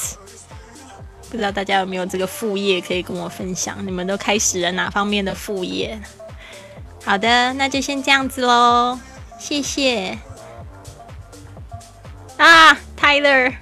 [1.30, 3.76] 不知道大家有没有这个副业可以跟我分享？
[3.86, 6.00] 你们都开始了哪方面的副业？
[7.04, 8.98] 好的，那就先这样子喽，
[9.38, 10.18] 谢谢。
[12.38, 13.52] 啊，Tyler，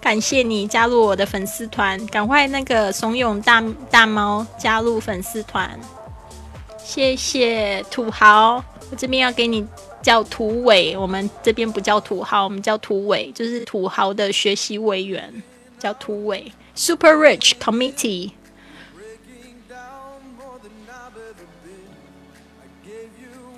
[0.00, 5.78] 感谢你加入我的粉丝团，赶快那个怂恿大大猫加入粉丝团，
[6.82, 9.64] 谢谢土豪，我这边要给你
[10.02, 15.42] 叫土委，我们这边不叫土豪，我们叫土委，就是土豪的学习委员，
[15.78, 16.52] 叫土委。
[16.74, 18.32] Super Rich Committee。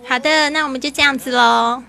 [0.09, 1.83] 好的，那我们就这样子喽。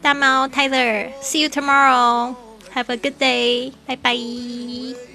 [0.00, 2.34] 大猫 Tyler，see you tomorrow.
[2.74, 3.72] Have a good day.
[3.86, 5.13] 拜拜。